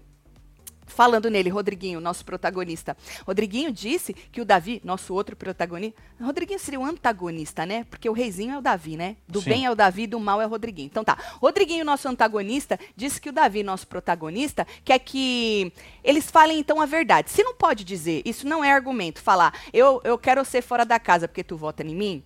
Falando 0.86 1.30
nele, 1.30 1.50
Rodriguinho, 1.50 2.00
nosso 2.00 2.24
protagonista. 2.24 2.95
Rodriguinho 3.26 3.71
disse 3.71 4.13
que 4.13 4.39
o 4.39 4.45
Davi, 4.45 4.82
nosso 4.84 5.13
outro 5.13 5.36
protagonista. 5.36 6.00
Rodriguinho 6.21 6.60
seria 6.60 6.80
o 6.80 6.86
antagonista, 6.86 7.65
né? 7.65 7.86
Porque 7.89 8.10
o 8.10 8.13
reizinho 8.13 8.54
é 8.54 8.58
o 8.58 8.62
Davi, 8.62 8.95
né? 8.95 9.17
Do 9.28 9.41
Sim. 9.41 9.50
bem 9.50 9.65
é 9.65 9.71
o 9.71 9.76
Davi, 9.76 10.08
do 10.08 10.19
mal 10.19 10.41
é 10.41 10.45
o 10.45 10.50
Rodriguinho. 10.50 10.86
Então 10.86 11.04
tá. 11.04 11.17
Rodriguinho, 11.41 11.84
nosso 11.84 12.08
antagonista, 12.08 12.80
disse 12.95 13.19
que 13.19 13.30
o 13.30 13.34
Davi, 13.34 13.63
nosso 13.63 13.88
protagonista, 13.88 14.65
quer 14.84 15.00
que 15.00 15.74
eles 16.04 16.30
falem 16.30 16.60
então 16.60 16.80
a 16.80 16.86
verdade. 16.86 17.32
Se 17.32 17.43
não 17.43 17.56
pode 17.56 17.84
dizer, 17.84 18.21
isso 18.24 18.48
não 18.48 18.63
é 18.63 18.71
argumento, 18.71 19.21
falar, 19.21 19.54
eu, 19.74 20.02
eu 20.04 20.17
quero 20.17 20.45
ser 20.45 20.62
fora 20.62 20.86
da 20.86 21.00
casa 21.00 21.28
porque 21.28 21.43
tu 21.43 21.58
vota 21.58 21.84
em 21.84 21.95
mim, 21.95 22.24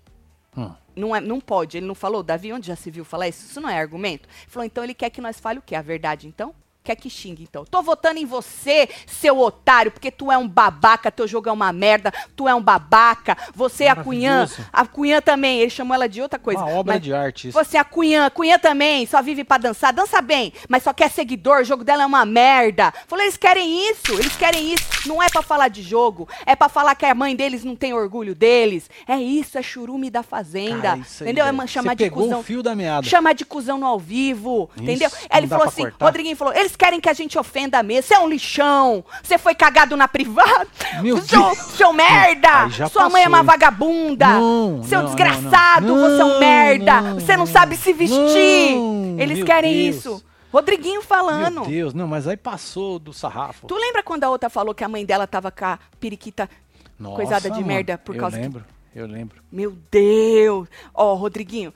Hum. 0.57 0.71
não, 0.95 1.15
é, 1.15 1.21
não 1.21 1.39
pode, 1.39 1.77
ele 1.77 1.85
não 1.85 1.93
falou, 1.95 2.23
Davi, 2.23 2.51
onde 2.51 2.67
já 2.67 2.75
se 2.75 2.89
viu 2.89 3.05
falar 3.05 3.27
isso? 3.27 3.45
Isso 3.45 3.61
não 3.61 3.69
é 3.69 3.79
argumento? 3.79 4.27
Ele 4.27 4.49
falou, 4.49 4.65
então 4.65 4.83
ele 4.83 4.93
quer 4.93 5.09
que 5.09 5.21
nós 5.21 5.39
fale 5.39 5.59
o 5.59 5.61
quê? 5.61 5.75
A 5.75 5.81
verdade, 5.81 6.27
então? 6.27 6.53
Quer 6.89 6.95
que 6.95 7.07
xingue, 7.07 7.43
então? 7.43 7.63
Tô 7.65 7.83
votando 7.83 8.17
em 8.17 8.25
você, 8.25 8.89
seu 9.05 9.37
otário, 9.37 9.91
porque 9.91 10.09
tu 10.09 10.31
é 10.31 10.37
um 10.39 10.47
babaca, 10.47 11.11
teu 11.11 11.27
jogo 11.27 11.47
é 11.47 11.51
uma 11.51 11.71
merda, 11.71 12.11
tu 12.35 12.47
é 12.47 12.55
um 12.55 12.63
babaca, 12.63 13.37
você 13.53 13.83
é 13.83 13.91
a 13.91 13.95
Cunhã, 13.95 14.49
a 14.73 14.87
Cunhã 14.87 15.21
também, 15.21 15.59
ele 15.59 15.69
chamou 15.69 15.93
ela 15.93 16.09
de 16.09 16.19
outra 16.19 16.39
coisa. 16.39 16.63
Uma 16.63 16.71
obra 16.71 16.99
de 16.99 17.13
arte 17.13 17.49
isso. 17.49 17.63
Você 17.63 17.77
é 17.77 17.79
a 17.79 17.83
Cunhã, 17.83 18.25
a 18.25 18.31
Cunhã 18.31 18.57
também, 18.57 19.05
só 19.05 19.21
vive 19.21 19.43
pra 19.43 19.59
dançar, 19.59 19.93
dança 19.93 20.19
bem, 20.19 20.51
mas 20.67 20.81
só 20.81 20.91
quer 20.91 21.11
seguidor, 21.11 21.59
o 21.59 21.63
jogo 21.63 21.83
dela 21.83 22.01
é 22.01 22.05
uma 22.07 22.25
merda. 22.25 22.91
Falou, 23.05 23.23
eles 23.23 23.37
querem 23.37 23.91
isso, 23.91 24.11
eles 24.13 24.35
querem 24.35 24.73
isso, 24.73 25.07
não 25.07 25.21
é 25.21 25.29
pra 25.29 25.43
falar 25.43 25.67
de 25.67 25.83
jogo, 25.83 26.27
é 26.43 26.55
pra 26.55 26.69
falar 26.69 26.95
que 26.95 27.05
a 27.05 27.13
mãe 27.13 27.35
deles 27.35 27.63
não 27.63 27.75
tem 27.75 27.93
orgulho 27.93 28.33
deles, 28.33 28.89
é 29.07 29.15
isso, 29.15 29.59
é 29.59 29.61
churume 29.61 30.09
da 30.09 30.23
fazenda, 30.23 30.81
Cara, 30.81 30.97
isso 31.01 31.23
aí, 31.23 31.29
entendeu? 31.29 31.45
É 31.45 31.67
chamar 31.67 31.93
de 31.93 32.05
pegou 32.05 32.23
cuzão. 32.23 32.39
o 32.39 32.43
fio 32.43 32.63
da 32.63 32.75
meada. 32.75 33.07
Chamar 33.07 33.33
de 33.33 33.45
cuzão 33.45 33.77
no 33.77 33.85
ao 33.85 33.99
vivo, 33.99 34.71
Isso, 34.73 34.83
entendeu? 34.83 35.11
Aí 35.29 35.39
ele 35.41 35.47
falou 35.47 35.67
assim, 35.67 35.83
cortar. 35.83 36.05
Rodriguinho 36.07 36.35
falou, 36.35 36.55
eles 36.55 36.78
querem 36.79 36.99
que 37.01 37.09
a 37.09 37.13
gente 37.13 37.37
ofenda 37.37 37.83
mesmo. 37.83 38.07
Você 38.07 38.13
é 38.15 38.19
um 38.19 38.27
lixão. 38.29 39.03
Você 39.21 39.37
foi 39.37 39.53
cagado 39.53 39.95
na 39.97 40.07
privada. 40.07 40.67
Meu 41.03 41.17
seu, 41.21 41.41
Deus. 41.43 41.57
seu 41.57 41.93
merda. 41.93 42.63
Aí 42.63 42.89
Sua 42.89 43.09
mãe 43.09 43.21
é 43.21 43.25
passou, 43.25 43.27
uma 43.27 43.43
vagabunda. 43.43 44.27
Não, 44.27 44.83
seu 44.83 44.99
não, 44.99 45.05
desgraçado. 45.07 45.85
não. 45.85 45.97
Você 46.09 46.21
é 46.21 46.25
um 46.25 46.39
merda. 46.39 47.01
você 47.13 47.37
não 47.37 47.45
sabe 47.45 47.75
se 47.77 47.91
vestir. 47.93 48.75
Eles 49.19 49.37
Meu 49.39 49.45
querem 49.45 49.73
Deus. 49.91 49.95
isso. 49.97 50.23
Rodriguinho 50.51 51.01
falando. 51.03 51.61
Meu 51.61 51.69
Deus, 51.69 51.93
não, 51.93 52.07
mas 52.07 52.27
aí 52.27 52.35
passou 52.37 52.97
do 52.97 53.13
sarrafo. 53.13 53.67
Tu 53.67 53.75
lembra 53.75 54.01
quando 54.01 54.23
a 54.23 54.29
outra 54.29 54.49
falou 54.49 54.73
que 54.73 54.83
a 54.83 54.89
mãe 54.89 55.05
dela 55.05 55.27
tava 55.27 55.51
com 55.51 55.65
a 55.65 55.77
periquita 55.99 56.49
Nossa, 56.97 57.15
coisada 57.17 57.49
de 57.51 57.57
mano, 57.57 57.67
merda 57.67 57.97
por 57.99 58.15
eu 58.15 58.21
causa 58.21 58.37
que- 58.37 58.41
lembro, 58.43 58.65
Eu 58.95 59.05
lembro. 59.05 59.43
Meu 59.51 59.77
Deus! 59.91 60.67
Ó, 60.93 61.13
Rodriguinho, 61.13 61.71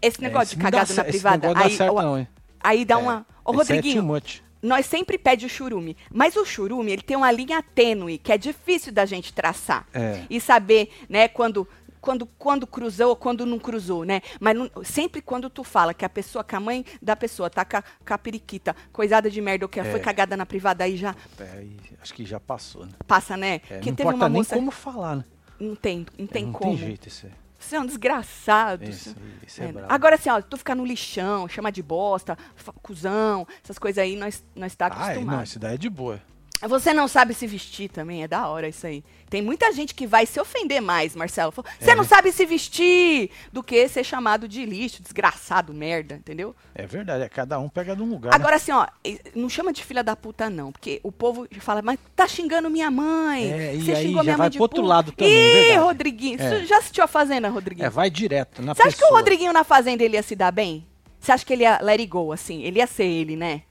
esse 0.00 0.22
negócio 0.22 0.44
É, 0.44 0.46
Esse 0.54 0.56
de 0.56 0.62
cagado 0.62 0.94
na 0.94 1.02
esse 1.02 1.10
privada, 1.10 1.48
negócio 1.48 1.62
dá 1.62 1.70
aí, 1.70 1.76
certo 1.76 1.94
ó, 1.96 2.02
não, 2.02 2.18
hein? 2.18 2.28
aí 2.64 2.84
dá 2.86 2.94
É, 2.94 2.98
uma. 2.98 3.26
Ô, 3.46 3.60
esse 3.62 3.72
é 3.72 3.76
Rodriguinho, 3.76 4.02
much. 4.02 4.40
nós 4.62 4.86
sempre 4.86 5.16
pede 5.18 5.46
o 5.46 5.48
churume, 5.48 5.96
mas 6.10 6.36
o 6.36 6.44
churume, 6.44 6.92
ele 6.92 7.02
tem 7.02 7.16
uma 7.16 7.30
linha 7.30 7.62
tênue, 7.62 8.18
que 8.18 8.32
é 8.32 8.38
difícil 8.38 8.92
da 8.92 9.04
gente 9.06 9.32
traçar. 9.32 9.86
É. 9.94 10.22
E 10.28 10.40
saber, 10.40 10.90
né, 11.08 11.28
quando. 11.28 11.66
Quando, 11.98 12.24
quando 12.38 12.68
cruzou 12.68 13.08
ou 13.08 13.16
quando 13.16 13.44
não 13.44 13.58
cruzou, 13.58 14.04
né? 14.04 14.20
Mas 14.38 14.54
não- 14.56 14.70
sempre 14.84 15.20
quando 15.20 15.50
tu 15.50 15.64
fala 15.64 15.92
que 15.92 16.04
a 16.04 16.08
pessoa, 16.08 16.44
que 16.44 16.54
a 16.54 16.60
mãe 16.60 16.84
da 17.02 17.16
pessoa 17.16 17.50
tá 17.50 17.64
com 17.64 18.14
a, 18.14 18.16
periquita, 18.18 18.76
coisada 18.92 19.28
de 19.28 19.40
merda, 19.40 19.64
ou 19.64 19.68
que 19.68 19.80
ela 19.80 19.90
foi 19.90 19.98
É. 19.98 20.02
cagada 20.04 20.36
na 20.36 20.46
privada, 20.46 20.84
aí 20.84 20.96
já 20.96 21.16
É, 21.40 21.64
acho 22.00 22.14
que 22.14 22.24
já 22.24 22.38
passou, 22.38 22.86
né? 22.86 22.92
passa, 23.08 23.36
né? 23.36 23.54
É, 23.68 23.80
que 23.80 23.90
não 23.90 23.96
teve 23.96 24.02
importa 24.08 24.16
uma 24.18 24.28
nem 24.28 24.38
moça. 24.38 24.54
como 24.54 24.70
falar, 24.70 25.16
né? 25.16 25.24
Não 25.58 25.74
tem, 25.74 26.06
não 26.16 26.28
tem 26.28 26.44
não 26.44 26.52
como. 26.52 26.76
tem 26.76 26.86
jeito 26.86 27.08
isso 27.08 27.26
aí. 27.26 27.32
Você 27.66 27.76
é 27.76 27.80
um 27.80 27.86
desgraçado. 27.86 28.84
Isso, 28.84 29.14
isso 29.44 29.60
é 29.60 29.66
É, 29.66 29.72
brabo. 29.72 29.92
Agora, 29.92 30.14
assim, 30.14 30.30
ó, 30.30 30.40
tu 30.40 30.56
ficar 30.56 30.76
no 30.76 30.84
lixão, 30.84 31.48
chamar 31.48 31.70
de 31.70 31.82
bosta, 31.82 32.38
cuzão, 32.80 33.46
essas 33.62 33.76
coisas 33.78 33.98
aí, 33.98 34.14
nós, 34.14 34.44
nós 34.54 34.74
tá 34.76 34.86
Ai, 34.86 34.90
não, 34.92 35.02
acostumados. 35.04 35.48
isso 35.50 35.58
daí 35.58 35.74
é 35.74 35.78
de 35.78 35.90
boa. 35.90 36.20
Você 36.62 36.92
não 36.94 37.06
sabe 37.06 37.34
se 37.34 37.46
vestir 37.46 37.88
também, 37.90 38.22
é 38.22 38.28
da 38.28 38.48
hora 38.48 38.66
isso 38.68 38.86
aí. 38.86 39.04
Tem 39.28 39.42
muita 39.42 39.70
gente 39.72 39.94
que 39.94 40.06
vai 40.06 40.24
se 40.24 40.40
ofender 40.40 40.80
mais, 40.80 41.14
Marcelo. 41.14 41.52
Você 41.52 41.90
É. 41.90 41.94
não 41.94 42.02
sabe 42.02 42.32
se 42.32 42.46
vestir 42.46 43.30
do 43.52 43.62
que 43.62 43.86
ser 43.88 44.02
chamado 44.02 44.48
de 44.48 44.64
lixo, 44.64 45.02
desgraçado, 45.02 45.74
merda, 45.74 46.14
entendeu? 46.14 46.56
É 46.74 46.86
verdade, 46.86 47.24
é 47.24 47.28
cada 47.28 47.58
um 47.58 47.68
pega 47.68 47.94
de 47.94 48.02
um 48.02 48.08
lugar. 48.08 48.30
né? 48.30 48.36
Agora, 48.36 48.56
assim, 48.56 48.72
ó, 48.72 48.86
não 49.34 49.48
chama 49.50 49.72
de 49.72 49.84
filha 49.84 50.02
da 50.02 50.16
puta, 50.16 50.48
não, 50.48 50.72
porque 50.72 50.98
o 51.02 51.12
povo 51.12 51.46
fala, 51.60 51.82
mas 51.82 51.98
tá 52.16 52.26
xingando 52.26 52.70
minha 52.70 52.90
mãe. 52.90 53.52
É, 53.52 53.74
e 53.74 53.82
Você 53.82 53.92
aí 53.92 54.06
xingou 54.06 54.18
já 54.18 54.22
minha 54.24 54.36
vai 54.36 54.44
mãe 54.46 54.50
de 54.50 54.56
pro 54.58 54.62
outro 54.64 54.82
burra." 54.82 54.94
lado 54.94 55.12
também, 55.12 55.32
Ih, 55.34 55.52
verdade. 55.52 55.78
Rodriguinho, 55.84 56.40
É. 56.40 56.48
você 56.48 56.64
já 56.66 56.78
assistiu 56.78 57.04
a 57.04 57.08
Fazenda, 57.08 57.48
Rodriguinho? 57.50 57.86
É, 57.86 57.90
vai 57.90 58.08
direto 58.08 58.62
na 58.62 58.74
Você 58.74 58.82
acha 58.82 58.90
que 58.96 58.96
o 58.96 59.06
pessoa. 59.06 59.18
Rodriguinho 59.18 59.52
na 59.52 59.62
Fazenda 59.64 60.02
ele 60.02 60.16
ia 60.16 60.22
se 60.22 60.34
dar 60.34 60.50
bem? 60.52 60.86
Você 61.20 61.32
acha 61.32 61.44
que 61.44 61.52
ele 61.52 61.64
ia 61.64 61.78
let 61.82 62.00
it 62.00 62.06
go, 62.06 62.32
assim? 62.32 62.62
Ele 62.62 62.78
ia 62.78 62.86
ser 62.86 63.04
ele, 63.04 63.36
né? 63.36 63.62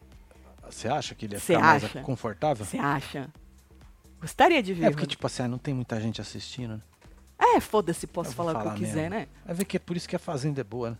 Você 0.69 0.87
acha 0.87 1.13
que 1.15 1.25
ele 1.25 1.33
ia 1.35 1.39
Você 1.39 1.53
ficar 1.53 1.59
mais 1.65 1.83
acha? 1.83 2.01
confortável? 2.01 2.65
Você 2.65 2.77
acha? 2.77 3.29
Gostaria 4.19 4.61
de 4.63 4.73
ver. 4.73 4.85
É 4.85 4.89
porque, 4.91 5.05
tipo 5.05 5.25
assim, 5.27 5.47
não 5.47 5.57
tem 5.57 5.73
muita 5.73 5.99
gente 5.99 6.19
assistindo, 6.21 6.75
né? 6.75 6.81
É, 7.55 7.59
foda-se, 7.59 8.07
posso 8.07 8.31
vou 8.31 8.45
falar, 8.45 8.59
o 8.59 8.61
que 8.63 8.67
eu 8.69 8.73
quiser, 8.73 9.09
mesmo. 9.09 9.15
né? 9.15 9.27
Vai 9.45 9.55
ver 9.55 9.65
que 9.65 9.77
é 9.77 9.79
por 9.79 9.95
isso 9.97 10.07
que 10.07 10.15
a 10.15 10.19
Fazenda 10.19 10.61
é 10.61 10.63
boa, 10.63 10.91
né? 10.91 10.97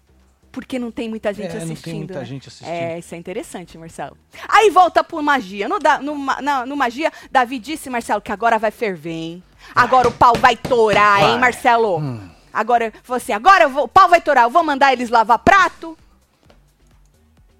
Porque 0.51 0.78
não 0.80 0.89
tem 0.91 1.10
muita 1.10 1.34
gente 1.34 1.47
É, 1.47 1.54
não 1.54 1.60
tem 1.65 1.71
assistindo. 1.73 1.97
muita 1.97 2.19
né? 2.19 2.25
gente 2.25 2.47
assistindo. 2.47 2.69
É, 2.69 2.99
isso 2.99 3.13
é 3.13 3.17
interessante, 3.17 3.78
Marcelo. 3.78 4.17
Aí 4.47 4.69
volta 4.69 5.04
pro 5.04 5.21
magia. 5.21 5.67
No, 5.67 5.80
da- 5.80 5.99
no, 5.99 6.17
na- 6.41 6.65
no 6.65 6.78
magia, 6.78 7.12
Davi 7.32 7.60
disse, 7.60 7.89
Marcelo, 7.89 8.21
que 8.21 8.32
agora 8.32 8.58
vai 8.58 8.71
ferver, 8.71 9.10
hein? 9.12 9.43
Agora 9.73 10.08
o 10.08 10.13
pau 10.13 10.34
vai 10.38 10.56
torar, 10.56 11.19
hein, 11.21 11.32
Vai. 11.32 11.39
Marcelo? 11.39 11.97
Hum. 11.99 12.30
Agora, 12.54 12.93
falou 13.04 13.17
assim, 13.17 13.34
agora 13.34 13.67
vou- 13.67 13.84
o 13.84 13.88
pau 13.88 14.08
vai 14.08 14.21
torar, 14.21 14.43
eu 14.45 14.49
vou 14.49 14.63
mandar 14.63 14.93
eles 14.93 15.10
lavar 15.10 15.39
prato? 15.39 15.97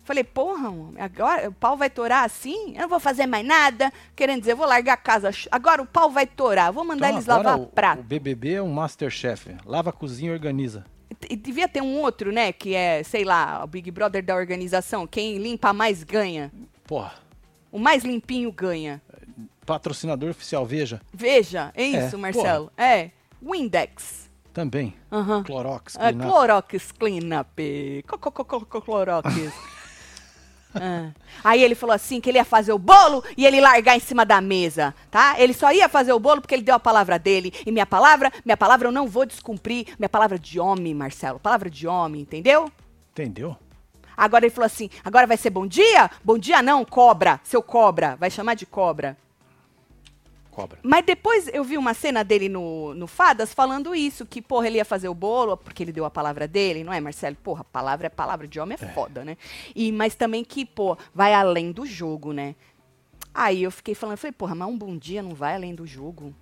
Falei, 0.05 0.23
porra, 0.23 0.71
agora 0.99 1.49
o 1.49 1.51
pau 1.51 1.75
vai 1.75 1.89
torar 1.89 2.23
assim? 2.23 2.75
Eu 2.75 2.83
não 2.83 2.89
vou 2.89 2.99
fazer 2.99 3.25
mais 3.25 3.45
nada. 3.45 3.91
Querendo 4.15 4.39
dizer, 4.39 4.51
eu 4.53 4.57
vou 4.57 4.67
largar 4.67 4.93
a 4.93 4.97
casa. 4.97 5.31
Agora 5.51 5.81
o 5.81 5.85
pau 5.85 6.09
vai 6.11 6.27
torar, 6.27 6.71
vou 6.71 6.85
mandar 6.85 7.07
Então, 7.07 7.17
eles 7.17 7.25
lavar 7.25 7.59
o, 7.59 7.65
prato. 7.65 8.01
o 8.01 8.03
BBB 8.03 8.53
é 8.53 8.61
um 8.61 8.71
Masterchef. 8.71 9.55
Lava 9.65 9.91
cozinha 9.91 10.29
e 10.31 10.33
organiza. 10.33 10.85
E 11.27 11.35
devia 11.35 11.67
ter 11.67 11.81
um 11.81 11.97
outro, 11.99 12.31
né? 12.31 12.53
Que 12.53 12.75
é, 12.75 13.01
sei 13.01 13.23
lá, 13.23 13.63
o 13.63 13.67
Big 13.67 13.89
Brother 13.89 14.23
da 14.23 14.35
organização. 14.35 15.07
Quem 15.07 15.39
limpa 15.39 15.73
mais 15.73 16.03
ganha. 16.03 16.51
Porra, 16.85 17.13
O 17.71 17.79
mais 17.79 18.03
limpinho 18.03 18.51
ganha. 18.51 19.01
patrocinador 19.65 20.29
oficial, 20.29 20.65
veja. 20.67 21.01
Veja, 21.11 21.71
é 21.73 21.83
isso, 21.83 22.15
É, 22.15 22.19
Marcelo. 22.19 22.71
É. 22.77 23.09
Windex. 23.41 24.29
Também. 24.53 24.93
Aham. 25.11 25.41
Clorox, 25.43 25.95
Ah, 25.97 26.11
Cleanup. 26.13 26.29
Clorox 26.29 26.91
Cleanup. 26.91 28.05
Clorox. 28.85 29.27
Ah. 30.75 31.11
Aí 31.43 31.63
ele 31.63 31.75
falou 31.75 31.93
assim 31.93 32.19
que 32.19 32.29
ele 32.29 32.38
ia 32.38 32.45
fazer 32.45 32.73
o 32.73 32.79
bolo 32.79 33.23
e 33.38 33.45
ele 33.45 33.61
largar 33.61 33.95
em 33.95 33.99
cima 33.99 34.25
da 34.25 34.41
mesa, 34.41 34.93
tá? 35.09 35.35
Ele 35.38 35.53
só 35.53 35.71
ia 35.71 35.88
fazer 35.88 36.13
o 36.13 36.19
bolo 36.19 36.41
porque 36.41 36.53
ele 36.53 36.63
deu 36.63 36.75
a 36.75 36.79
palavra 36.79 37.17
dele. 37.17 37.53
E 37.65 37.71
minha 37.71 37.85
palavra, 37.85 38.31
minha 38.43 38.57
palavra 38.57 38.88
eu 38.88 38.91
não 38.91 39.07
vou 39.07 39.25
descumprir. 39.25 39.88
Minha 39.97 40.09
palavra 40.09 40.38
de 40.38 40.59
homem, 40.59 40.93
Marcelo. 40.93 41.39
Palavra 41.39 41.69
de 41.69 41.88
homem, 41.88 42.21
entendeu? 42.21 42.71
Entendeu? 43.11 43.55
Agora 44.17 44.45
ele 44.45 44.53
falou 44.53 44.65
assim: 44.65 44.89
agora 45.03 45.27
vai 45.27 45.38
ser 45.38 45.49
bom 45.49 45.67
dia? 45.67 46.09
Bom 46.23 46.38
dia 46.38 46.61
não, 46.61 46.85
cobra. 46.85 47.39
Seu 47.43 47.61
cobra. 47.61 48.15
Vai 48.15 48.29
chamar 48.29 48.55
de 48.55 48.65
cobra. 48.65 49.17
Cobra. 50.55 50.79
Mas 50.81 51.05
depois 51.05 51.49
eu 51.53 51.65
vi 51.65 51.77
uma 51.77 51.93
cena 51.93 52.23
dele 52.23 52.47
no, 52.47 52.93
no 52.93 53.07
Fadas 53.07 53.53
falando 53.53 53.93
isso, 53.93 54.25
que, 54.25 54.41
porra, 54.41 54.67
ele 54.67 54.77
ia 54.77 54.85
fazer 54.85 55.09
o 55.09 55.13
bolo, 55.13 55.57
porque 55.57 55.83
ele 55.83 55.91
deu 55.91 56.05
a 56.05 56.09
palavra 56.09 56.47
dele, 56.47 56.81
não 56.81 56.93
é, 56.93 57.01
Marcelo? 57.01 57.35
Porra, 57.43 57.65
palavra 57.65 58.07
é 58.07 58.09
palavra 58.09 58.47
de 58.47 58.57
homem 58.57 58.77
é, 58.79 58.87
foda, 58.93 59.25
né? 59.25 59.35
E, 59.75 59.91
mas 59.91 60.15
também 60.15 60.45
que, 60.45 60.65
pô, 60.65 60.97
vai 61.13 61.33
além 61.33 61.73
do 61.73 61.85
jogo, 61.85 62.31
né? 62.31 62.55
Aí 63.33 63.63
eu 63.63 63.69
fiquei 63.69 63.93
falando, 63.93 64.15
falei, 64.15 64.31
porra, 64.31 64.55
mas 64.55 64.69
um 64.69 64.77
bom 64.77 64.95
dia 64.95 65.21
não 65.21 65.35
vai 65.35 65.55
além 65.55 65.75
do 65.75 65.85
jogo? 65.85 66.33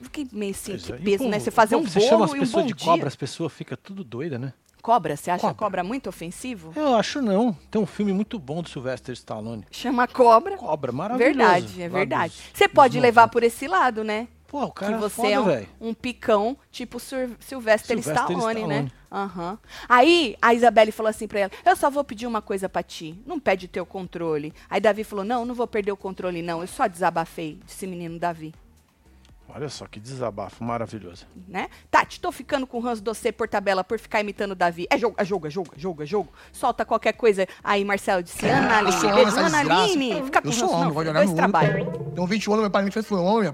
Eu 0.00 0.04
fiquei 0.06 0.26
meio 0.32 0.50
assim, 0.50 0.72
Pois 0.72 0.86
que 0.86 0.92
é. 0.92 0.96
E 0.96 0.98
o 0.98 1.02
peso, 1.04 1.28
né? 1.28 1.38
Você 1.38 1.52
fazer 1.52 1.76
um 1.76 1.84
povo, 1.84 1.92
Você 1.92 2.00
chama 2.00 2.24
as 2.24 2.30
bolo 2.32 2.36
e 2.36 2.40
um 2.40 2.42
pessoas 2.42 2.66
de 2.66 2.72
dia. 2.72 2.84
cobra, 2.86 3.06
as 3.06 3.14
pessoas 3.16 3.52
ficam 3.52 3.78
tudo 3.80 4.02
doida, 4.02 4.36
né? 4.36 4.52
Cobra, 4.82 5.16
você 5.16 5.30
acha 5.30 5.40
Cobra. 5.42 5.54
cobra 5.56 5.84
muito 5.84 6.08
ofensivo? 6.08 6.72
Eu 6.74 6.94
acho 6.96 7.20
não. 7.20 7.52
Tem 7.70 7.80
um 7.80 7.86
filme 7.86 8.12
muito 8.12 8.38
bom 8.38 8.62
do 8.62 8.68
Sylvester 8.68 9.12
Stallone. 9.14 9.64
Chama 9.70 10.08
cobra. 10.08 10.56
Cobra, 10.56 10.90
maravilhoso. 10.92 11.36
Verdade, 11.38 11.82
é 11.82 11.88
verdade. 11.88 12.32
dos- 12.34 12.42
Você 12.58 12.68
pode 12.68 12.98
levar 12.98 13.22
90. 13.22 13.32
por 13.32 13.42
esse 13.42 13.66
lado, 13.68 14.02
né? 14.04 14.28
Pô, 14.48 14.64
o 14.64 14.72
cara 14.72 14.92
que 14.92 14.98
é 14.98 15.00
você 15.08 15.14
foda, 15.14 15.28
é 15.30 15.66
um, 15.80 15.90
um 15.90 15.94
picão, 15.94 16.56
tipo 16.72 16.98
Sylvester, 16.98 17.36
Sylvester 17.46 17.98
Stallone, 18.00 18.66
né? 18.66 18.88
Stallone. 18.88 18.92
Aham. 19.12 19.58
Aí 19.88 20.36
a 20.42 20.52
Isabelle 20.54 20.90
falou 20.90 21.08
assim 21.10 21.28
pra 21.28 21.38
ela: 21.40 21.52
Eu 21.64 21.76
só 21.76 21.88
vou 21.88 22.02
pedir 22.02 22.26
uma 22.26 22.42
coisa 22.42 22.68
pra 22.68 22.82
ti. 22.82 23.16
Não 23.24 23.38
pede 23.38 23.68
teu 23.68 23.86
controle. 23.86 24.52
Aí 24.68 24.80
Davi 24.80 25.04
falou: 25.04 25.24
Não, 25.24 25.44
não 25.44 25.54
vou 25.54 25.68
perder 25.68 25.92
o 25.92 25.96
controle, 25.96 26.42
não. 26.42 26.62
Eu 26.62 26.66
só 26.66 26.88
desabafei, 26.88 27.60
disse 27.64 27.86
menino 27.86 28.18
Davi. 28.18 28.52
Olha 29.54 29.68
só 29.68 29.86
que 29.86 29.98
desabafo 29.98 30.62
maravilhoso. 30.62 31.26
Né? 31.48 31.68
Tati, 31.90 32.20
tô 32.20 32.30
ficando 32.30 32.66
com 32.66 32.78
o 32.78 32.80
ranço 32.80 33.02
do 33.02 33.12
você 33.12 33.32
por 33.32 33.48
tabela 33.48 33.82
por 33.82 33.98
ficar 33.98 34.20
imitando 34.20 34.52
o 34.52 34.54
Davi. 34.54 34.86
É 34.90 34.96
jogo, 34.96 35.16
é 35.18 35.24
jogo, 35.24 35.46
é 35.46 35.50
jogo, 35.50 35.72
é 35.74 35.78
jogo, 35.78 36.02
é 36.02 36.06
jogo. 36.06 36.32
Solta 36.52 36.84
qualquer 36.84 37.12
coisa. 37.12 37.46
Aí, 37.62 37.84
Marcelo 37.84 38.22
disse: 38.22 38.46
Ana 38.46 38.78
Aline, 38.78 39.12
beijo. 39.12 39.36
Ana. 39.36 39.58
Aline, 39.58 40.22
fica 40.24 40.42
com 40.42 40.48
Eu 40.48 40.52
sou 40.52 40.68
ranço, 40.68 40.76
homem, 40.76 40.86
não, 40.86 40.94
vou 40.94 41.02
filho, 41.02 41.14
jogar 41.14 41.24
dois 41.24 41.36
trabalhos. 41.36 42.14
Tenho 42.14 42.26
21 42.26 42.52
anos, 42.52 42.62
meu 42.62 42.70
pai 42.70 42.82
me 42.84 42.90
fez 42.90 43.06
foi 43.06 43.18
homem. 43.18 43.52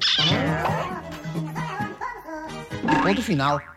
Ponto 3.02 3.22
final. 3.22 3.75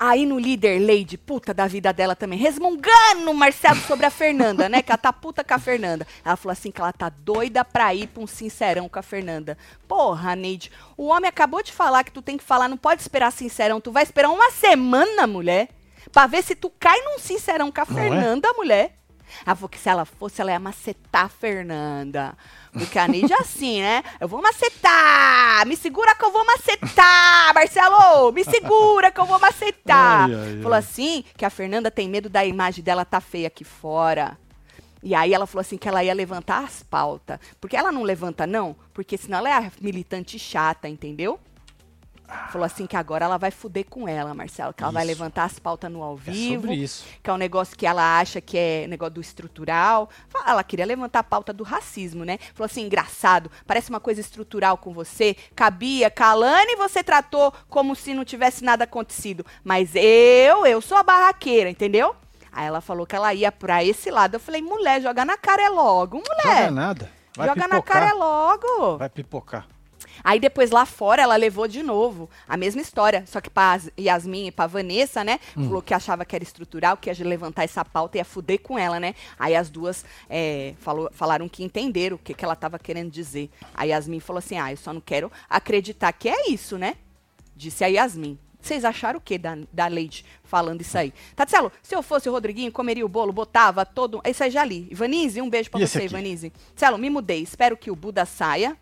Aí 0.00 0.24
no 0.24 0.38
líder 0.38 0.78
Lady, 0.78 1.18
puta 1.18 1.52
da 1.52 1.66
vida 1.66 1.92
dela 1.92 2.14
também, 2.14 2.38
resmungando 2.38 3.28
o 3.28 3.34
Marcelo 3.34 3.80
sobre 3.80 4.06
a 4.06 4.10
Fernanda, 4.10 4.68
né? 4.68 4.80
Que 4.80 4.92
ela 4.92 4.98
tá 4.98 5.12
puta 5.12 5.42
com 5.42 5.54
a 5.54 5.58
Fernanda. 5.58 6.06
Ela 6.24 6.36
falou 6.36 6.52
assim 6.52 6.70
que 6.70 6.80
ela 6.80 6.92
tá 6.92 7.08
doida 7.08 7.64
pra 7.64 7.92
ir 7.92 8.06
pra 8.06 8.22
um 8.22 8.26
sincerão 8.26 8.88
com 8.88 8.98
a 9.00 9.02
Fernanda. 9.02 9.58
Porra, 9.88 10.36
Neide, 10.36 10.70
o 10.96 11.06
homem 11.06 11.28
acabou 11.28 11.64
de 11.64 11.72
falar 11.72 12.04
que 12.04 12.12
tu 12.12 12.22
tem 12.22 12.36
que 12.36 12.44
falar, 12.44 12.68
não 12.68 12.76
pode 12.76 13.02
esperar 13.02 13.32
sincerão. 13.32 13.80
Tu 13.80 13.90
vai 13.90 14.04
esperar 14.04 14.30
uma 14.30 14.52
semana, 14.52 15.26
mulher, 15.26 15.68
pra 16.12 16.28
ver 16.28 16.44
se 16.44 16.54
tu 16.54 16.70
cai 16.78 17.00
num 17.02 17.18
sincerão 17.18 17.72
com 17.72 17.80
a 17.80 17.84
Não 17.84 17.98
é? 17.98 18.02
Fernanda, 18.02 18.52
mulher. 18.52 18.98
Ela 19.44 19.56
falou 19.56 19.68
que 19.68 19.78
se 19.78 19.88
ela 19.88 20.04
fosse, 20.04 20.40
ela 20.40 20.52
ia 20.52 20.60
macetar 20.60 21.24
a 21.24 21.28
Fernanda. 21.28 22.36
Porque 22.72 22.98
a 22.98 23.08
Neide 23.08 23.32
é 23.32 23.38
assim, 23.38 23.80
né? 23.80 24.02
Eu 24.20 24.28
vou 24.28 24.42
macetar! 24.42 25.66
Me 25.66 25.76
segura 25.76 26.14
que 26.14 26.24
eu 26.24 26.32
vou 26.32 26.44
macetar, 26.44 27.54
Marcelo! 27.54 28.32
Me 28.32 28.44
segura 28.44 29.10
que 29.10 29.20
eu 29.20 29.26
vou 29.26 29.38
macetar! 29.38 30.28
Ai, 30.30 30.34
ai, 30.34 30.62
falou 30.62 30.74
ai. 30.74 30.78
assim 30.80 31.24
que 31.36 31.44
a 31.44 31.50
Fernanda 31.50 31.90
tem 31.90 32.08
medo 32.08 32.28
da 32.28 32.44
imagem 32.44 32.82
dela 32.84 33.04
tá 33.04 33.20
feia 33.20 33.48
aqui 33.48 33.64
fora. 33.64 34.38
E 35.02 35.14
aí 35.14 35.32
ela 35.32 35.46
falou 35.46 35.60
assim 35.60 35.78
que 35.78 35.88
ela 35.88 36.02
ia 36.02 36.14
levantar 36.14 36.64
as 36.64 36.82
pautas. 36.82 37.38
Porque 37.60 37.76
ela 37.76 37.92
não 37.92 38.02
levanta, 38.02 38.46
não, 38.46 38.74
porque 38.92 39.16
senão 39.16 39.38
ela 39.38 39.48
é 39.48 39.52
a 39.52 39.72
militante 39.80 40.38
chata, 40.38 40.88
entendeu? 40.88 41.38
Falou 42.50 42.64
assim 42.66 42.86
que 42.86 42.96
agora 42.96 43.24
ela 43.24 43.38
vai 43.38 43.50
fuder 43.50 43.86
com 43.88 44.06
ela, 44.06 44.34
Marcelo. 44.34 44.74
Que 44.74 44.82
ela 44.82 44.92
vai 44.92 45.02
Isso. 45.04 45.12
levantar 45.12 45.44
as 45.44 45.58
pautas 45.58 45.90
no 45.90 46.02
ao 46.02 46.14
É 46.14 46.30
vivo 46.30 46.62
sobre 46.62 46.76
isso. 46.76 47.04
que 47.22 47.30
é 47.30 47.32
um 47.32 47.36
negócio 47.38 47.76
que 47.76 47.86
ela 47.86 48.18
acha 48.18 48.38
que 48.40 48.56
é 48.58 48.86
negócio 48.86 49.14
do 49.14 49.20
estrutural. 49.20 50.10
Ela 50.46 50.62
queria 50.62 50.84
levantar 50.84 51.20
a 51.20 51.24
pauta 51.24 51.52
do 51.52 51.64
racismo, 51.64 52.24
né? 52.24 52.38
Falou 52.54 52.66
assim, 52.66 52.82
engraçado, 52.82 53.50
parece 53.66 53.88
uma 53.90 53.98
coisa 54.00 54.20
estrutural 54.20 54.76
com 54.76 54.92
você. 54.92 55.36
Cabia, 55.56 56.10
Kalane 56.10 56.76
você 56.76 57.02
tratou 57.02 57.52
como 57.68 57.94
se 57.96 58.12
não 58.12 58.24
tivesse 58.24 58.62
nada 58.62 58.84
acontecido. 58.84 59.44
Mas 59.64 59.90
eu, 59.94 60.66
eu 60.66 60.80
sou 60.82 60.98
a 60.98 61.02
barraqueira, 61.02 61.70
entendeu? 61.70 62.14
Aí 62.52 62.66
ela 62.66 62.80
falou 62.80 63.06
que 63.06 63.16
ela 63.16 63.32
ia 63.32 63.50
pra 63.52 63.82
esse 63.84 64.10
lado. 64.10 64.34
Eu 64.34 64.40
falei, 64.40 64.60
mulher, 64.60 65.00
joga 65.00 65.24
na 65.24 65.36
cara 65.36 65.62
é 65.62 65.68
logo, 65.70 66.18
Joga 66.18 66.44
mulher. 66.44 66.70
nada. 66.72 67.10
Vai 67.36 67.48
Joga 67.48 67.60
na 67.68 67.76
pipocar. 67.76 68.00
cara 68.02 68.10
é 68.10 68.12
logo. 68.14 68.98
Vai 68.98 69.08
pipocar. 69.08 69.66
Aí 70.24 70.38
depois 70.40 70.70
lá 70.70 70.84
fora 70.86 71.22
ela 71.22 71.36
levou 71.36 71.66
de 71.68 71.82
novo 71.82 72.28
a 72.48 72.56
mesma 72.56 72.80
história, 72.80 73.24
só 73.26 73.40
que 73.40 73.50
pra 73.50 73.72
As- 73.74 73.90
Yasmin 73.98 74.46
e 74.46 74.50
pra 74.52 74.66
Vanessa, 74.66 75.22
né? 75.24 75.38
Hum. 75.56 75.64
Falou 75.66 75.82
que 75.82 75.94
achava 75.94 76.24
que 76.24 76.34
era 76.34 76.42
estrutural, 76.42 76.96
que 76.96 77.10
ia 77.10 77.24
levantar 77.26 77.64
essa 77.64 77.84
pauta 77.84 78.16
e 78.16 78.20
ia 78.20 78.24
fuder 78.24 78.60
com 78.60 78.78
ela, 78.78 78.98
né? 79.00 79.14
Aí 79.38 79.54
as 79.56 79.68
duas 79.70 80.04
é, 80.28 80.74
falou- 80.78 81.10
falaram 81.12 81.48
que 81.48 81.62
entenderam 81.64 82.16
o 82.16 82.18
que, 82.18 82.34
que 82.34 82.44
ela 82.44 82.56
tava 82.56 82.78
querendo 82.78 83.10
dizer. 83.10 83.50
A 83.74 83.84
Yasmin 83.84 84.20
falou 84.20 84.38
assim: 84.38 84.58
ah, 84.58 84.70
eu 84.72 84.76
só 84.76 84.92
não 84.92 85.00
quero 85.00 85.30
acreditar 85.48 86.12
que 86.12 86.28
é 86.28 86.50
isso, 86.50 86.76
né? 86.78 86.96
Disse 87.56 87.84
a 87.84 87.86
Yasmin. 87.88 88.38
Vocês 88.60 88.84
acharam 88.84 89.18
o 89.18 89.22
que 89.22 89.38
da, 89.38 89.56
da 89.72 89.86
Leide 89.86 90.24
falando 90.42 90.80
isso 90.80 90.98
aí? 90.98 91.14
Tatselo, 91.36 91.70
se 91.80 91.94
eu 91.94 92.02
fosse 92.02 92.28
o 92.28 92.32
Rodriguinho, 92.32 92.72
comeria 92.72 93.06
o 93.06 93.08
bolo, 93.08 93.32
botava 93.32 93.86
todo. 93.86 94.20
Isso 94.26 94.42
aí 94.42 94.50
já 94.50 94.64
li. 94.64 94.88
Ivanise, 94.90 95.40
um 95.40 95.48
beijo 95.48 95.70
pra 95.70 95.80
E 95.80 95.86
você? 95.86 96.04
Ivanise. 96.04 96.52
Telo, 96.74 96.98
me 96.98 97.08
mudei. 97.08 97.40
Espero 97.40 97.76
que 97.76 97.88
o 97.90 97.94
Buda 97.96 98.24
saia. 98.26 98.76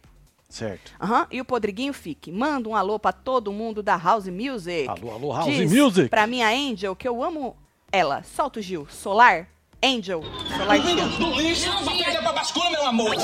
Certo. 0.57 0.93
Aham, 0.99 1.27
e 1.31 1.39
o 1.39 1.45
Podriguinho 1.45 1.93
fique. 1.93 2.33
Manda 2.33 2.67
um 2.67 2.75
alô 2.75 2.99
pra 2.99 3.13
todo 3.13 3.53
mundo 3.53 3.83
da 3.83 3.95
House 3.95 4.27
Music. 4.29 4.89
Alô, 4.89 5.11
alô, 5.13 5.31
House 5.31 5.55
Diz 5.55 5.71
Music. 5.71 6.09
Pra 6.09 6.27
minha 6.27 6.49
Angel 6.49 6.97
que 6.97 7.07
eu 7.07 7.23
amo 7.23 7.55
ela. 7.93 8.23
Solta 8.23 8.59
o 8.59 8.63
Gil. 8.63 8.87
Solar? 8.89 9.49
Angel. 9.85 10.23
Solar 10.57 10.81
te 10.81 10.99
amo. 10.99 11.19
Do 11.19 11.39
lixo 11.39 11.71
pra 11.85 11.93
perder 11.93 12.23
pra 12.23 12.33
bascula, 12.33 12.71
meu 12.71 12.87
amor. 12.87 13.15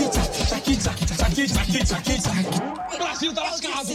O 2.92 2.98
Brasil 2.98 3.34
tá 3.34 3.42
lascado. 3.44 3.88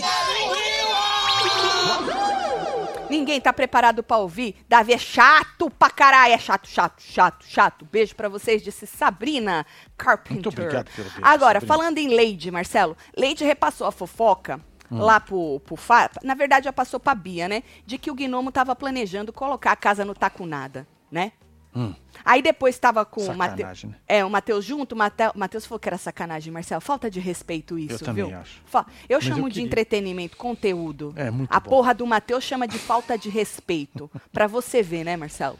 Ninguém 3.09 3.39
tá 3.39 3.53
preparado 3.53 4.03
pra 4.03 4.17
ouvir. 4.17 4.55
Davi 4.67 4.93
é 4.93 4.97
chato 4.97 5.69
pra 5.71 5.89
caralho. 5.89 6.33
É 6.33 6.37
chato, 6.37 6.67
chato, 6.67 7.01
chato, 7.01 7.45
chato. 7.47 7.85
Beijo 7.91 8.15
pra 8.15 8.27
vocês, 8.29 8.61
disse 8.61 8.85
Sabrina 8.85 9.65
Carpenter. 9.97 10.33
Muito 10.33 10.49
obrigado 10.49 10.89
pelo 10.91 11.09
beijo, 11.09 11.21
Agora, 11.25 11.59
Sabrina. 11.59 11.67
falando 11.75 11.97
em 11.97 12.15
Lady, 12.15 12.51
Marcelo. 12.51 12.95
Lady 13.17 13.43
repassou 13.43 13.87
a 13.87 13.91
fofoca 13.91 14.59
Hum. 14.89 14.99
lá 15.01 15.19
pro, 15.19 15.59
pro 15.65 15.75
Fá. 15.75 16.09
Na 16.23 16.33
verdade, 16.33 16.63
já 16.65 16.71
passou 16.73 16.97
pra 16.97 17.13
Bia, 17.13 17.49
né? 17.49 17.61
De 17.85 17.97
que 17.97 18.09
o 18.09 18.15
Gnomo 18.15 18.51
tava 18.53 18.73
planejando 18.73 19.33
colocar 19.33 19.73
a 19.73 19.75
casa 19.75 20.05
no 20.05 20.15
Tacunada, 20.15 20.87
né? 21.11 21.33
Hum. 21.79 21.93
Aí 22.25 22.41
depois 22.41 22.79
tava 22.79 23.05
com 23.05 23.21
o 23.21 23.35
Matheus. 23.37 23.59
Sacanagem, 23.59 23.89
né? 23.91 23.97
É, 24.07 24.25
o 24.25 24.29
Matheus 24.31 24.65
junto, 24.65 24.93
o 24.93 24.97
Mate- 24.97 25.31
o 25.35 25.37
Matheus 25.37 25.65
falou 25.65 25.79
que 25.79 25.87
era 25.87 25.97
sacanagem, 25.97 26.51
Marcelo. 26.51 26.81
Falta 26.81 27.09
de 27.11 27.19
respeito 27.19 27.77
isso, 27.77 28.03
também 28.03 28.25
viu? 28.25 28.35
acho. 28.37 28.61
Eu 29.07 29.17
Mas 29.17 29.23
chamo 29.23 29.41
eu 29.45 29.47
de 29.49 29.53
queria. 29.53 29.65
entretenimento, 29.67 30.35
conteúdo. 30.37 31.13
É, 31.15 31.29
muito 31.29 31.51
A 31.53 31.59
bom. 31.59 31.69
porra 31.69 31.93
do 31.93 32.07
Matheus 32.07 32.43
chama 32.43 32.67
de 32.67 32.79
falta 32.79 33.15
de 33.17 33.29
respeito. 33.29 34.09
pra 34.33 34.47
você 34.47 34.81
ver, 34.81 35.03
né, 35.03 35.15
Marcelo? 35.15 35.59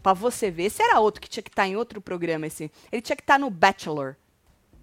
Pra 0.00 0.14
você 0.14 0.48
ver. 0.50 0.66
Esse 0.66 0.80
era 0.80 1.00
outro 1.00 1.20
que 1.20 1.28
tinha 1.28 1.42
que 1.42 1.50
estar 1.50 1.66
em 1.66 1.74
outro 1.74 2.00
programa, 2.00 2.46
esse. 2.46 2.70
Ele 2.92 3.02
tinha 3.02 3.16
que 3.16 3.22
estar 3.22 3.36
no 3.38 3.50
Bachelor. 3.50 4.14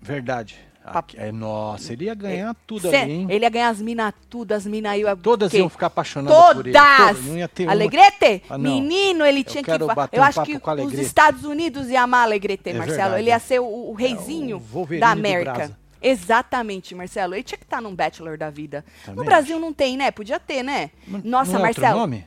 Verdade. 0.02 0.60
Pa- 0.94 1.00
Aqui- 1.00 1.18
é, 1.18 1.32
nossa, 1.32 1.94
ele 1.94 2.06
ia 2.06 2.14
ganhar 2.14 2.56
tudo 2.68 2.90
Cê- 2.90 2.96
ali, 2.98 3.12
hein? 3.12 3.28
Ele 3.30 3.44
ia 3.44 3.50
ganhar 3.50 3.70
as 3.70 3.82
minas 3.82 4.14
tudo, 4.30 4.52
as 4.52 4.66
minas 4.68 4.98
iam... 4.98 5.18
Todas 5.18 5.52
iam 5.54 5.68
ficar 5.70 5.88
apaixonadas 5.88 6.38
por 6.56 6.66
ele. 6.68 6.74
Todas! 6.78 6.98
Todas, 7.08 7.26
não 7.26 7.38
ia 7.38 7.48
ter 7.48 7.68
Alegrete? 7.70 8.44
Ah. 8.50 8.58
Menino, 8.58 9.26
ele 9.26 9.40
Eu 9.40 9.44
tinha 9.44 9.64
que... 9.64 9.72
Eu 9.72 9.78
um 9.88 9.90
acho 10.24 10.36
papo 10.36 10.46
que 10.46 10.82
os. 10.84 10.94
Estados 10.94 11.44
Unidos 11.44 11.90
iam 11.90 12.04
amar 12.04 12.24
Alegrete, 12.24 12.70
É 12.70 12.74
Marcelo. 12.74 12.98
verdade. 13.00 13.22
Ele 13.22 13.30
ia 13.30 13.40
ser 13.40 13.60
o, 13.60 13.66
o 13.66 13.94
reizinho 13.94 14.62
É 14.64 14.78
o 14.78 15.00
da 15.00 15.10
América. 15.10 15.78
Exatamente, 16.02 16.94
Marcelo. 16.94 17.34
Ele 17.34 17.42
tinha 17.44 17.58
que 17.58 17.64
estar 17.64 17.82
num 17.82 17.96
Bachelor 17.96 18.38
da 18.38 18.52
vida. 18.52 18.86
Também 19.04 19.18
no 19.20 19.26
Brasil 19.26 19.60
não 19.60 19.74
tem, 19.74 19.98
né? 19.98 20.12
Podia 20.12 20.40
ter, 20.40 20.62
né? 20.62 20.92
Não- 21.08 21.22
Nossa, 21.24 21.54
não 21.54 21.60
é 21.62 21.64
Marcelo. 21.64 22.00
nome? 22.00 22.26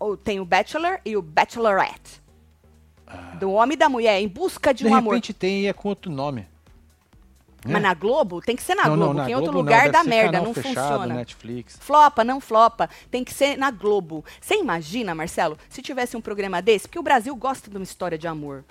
o- 0.00 0.16
tem 0.16 0.38
o 0.40 0.44
Bachelor 0.44 0.98
e 1.04 1.16
o 1.16 1.20
Bachelorette. 1.22 2.22
Do 3.38 3.50
homem 3.52 3.74
e 3.74 3.76
da 3.76 3.88
mulher, 3.88 4.20
em 4.20 4.28
busca 4.28 4.72
de, 4.72 4.84
Ah. 4.86 4.88
De 4.88 4.94
um 4.94 4.96
repente 4.96 5.30
amor. 5.32 5.38
tem 5.38 5.62
e 5.62 5.66
é 5.66 5.72
com 5.72 5.88
outro 5.88 6.10
nome. 6.10 6.46
Mas 7.72 7.82
na 7.82 7.94
Globo? 7.94 8.40
Tem 8.40 8.54
que 8.56 8.62
ser 8.62 8.74
na 8.74 8.84
não, 8.88 8.96
Globo, 8.96 9.06
não, 9.06 9.14
na 9.14 9.24
que 9.26 9.32
em 9.32 9.34
outro 9.34 9.52
Globo 9.52 9.64
lugar 9.66 9.84
não, 9.86 9.92
dá 9.92 10.04
merda, 10.04 10.40
não 10.40 10.52
fechado, 10.54 10.74
funciona. 10.74 11.14
Netflix. 11.14 11.76
Flopa, 11.80 12.22
não 12.24 12.40
flopa. 12.40 12.90
Tem 13.10 13.24
que 13.24 13.32
ser 13.32 13.56
na 13.56 13.70
Globo. 13.70 14.24
Você 14.40 14.56
imagina, 14.56 15.14
Marcelo, 15.14 15.58
se 15.68 15.80
tivesse 15.82 16.16
um 16.16 16.20
programa 16.20 16.60
desse? 16.60 16.86
Porque 16.86 16.98
o 16.98 17.02
Brasil 17.02 17.34
gosta 17.36 17.70
de 17.70 17.76
uma 17.76 17.82
história 17.84 18.18
de 18.18 18.26
amor. 18.28 18.64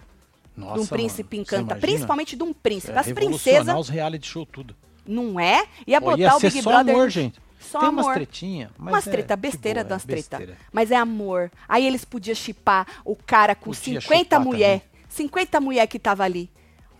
Nossa, 0.55 0.73
de 0.73 0.79
um 0.79 0.83
mano, 0.83 0.87
príncipe 0.89 1.35
você 1.35 1.41
encanta. 1.41 1.75
Principalmente 1.75 2.35
de 2.35 2.43
um 2.43 2.53
príncipe. 2.53 2.93
É, 2.93 2.99
As 2.99 3.11
princesas, 3.11 3.75
os 3.75 3.89
reality 3.89 4.27
show 4.27 4.45
tudo. 4.45 4.75
não 5.05 5.39
é? 5.39 5.65
Ia 5.87 5.99
Pô, 5.99 6.11
botar 6.11 6.19
ia 6.21 6.35
o 6.35 6.39
Big 6.39 6.61
só 6.61 6.69
Brother. 6.69 6.93
amor, 6.95 7.09
gente. 7.09 7.41
Só 7.59 7.79
Tem 7.79 7.89
amor. 7.89 8.03
umas 8.03 8.13
tretinhas, 8.13 8.69
mas 8.77 8.93
Umas 8.93 9.07
é 9.07 9.11
treta, 9.11 9.35
besteira 9.37 9.83
boa, 9.83 9.87
é 9.87 9.89
das 9.89 10.03
treta. 10.03 10.57
Mas 10.71 10.91
é 10.91 10.95
amor. 10.97 11.49
Aí 11.67 11.87
eles 11.87 12.03
podiam 12.05 12.35
chipar 12.35 12.85
o 13.05 13.15
cara 13.15 13.55
com 13.55 13.71
Podia 13.71 14.01
50 14.01 14.23
chipar 14.23 14.39
mulher. 14.41 14.79
também. 14.81 14.93
50 15.09 15.59
mulher 15.61 15.87
que 15.87 15.97
tava 15.97 16.23
ali. 16.23 16.49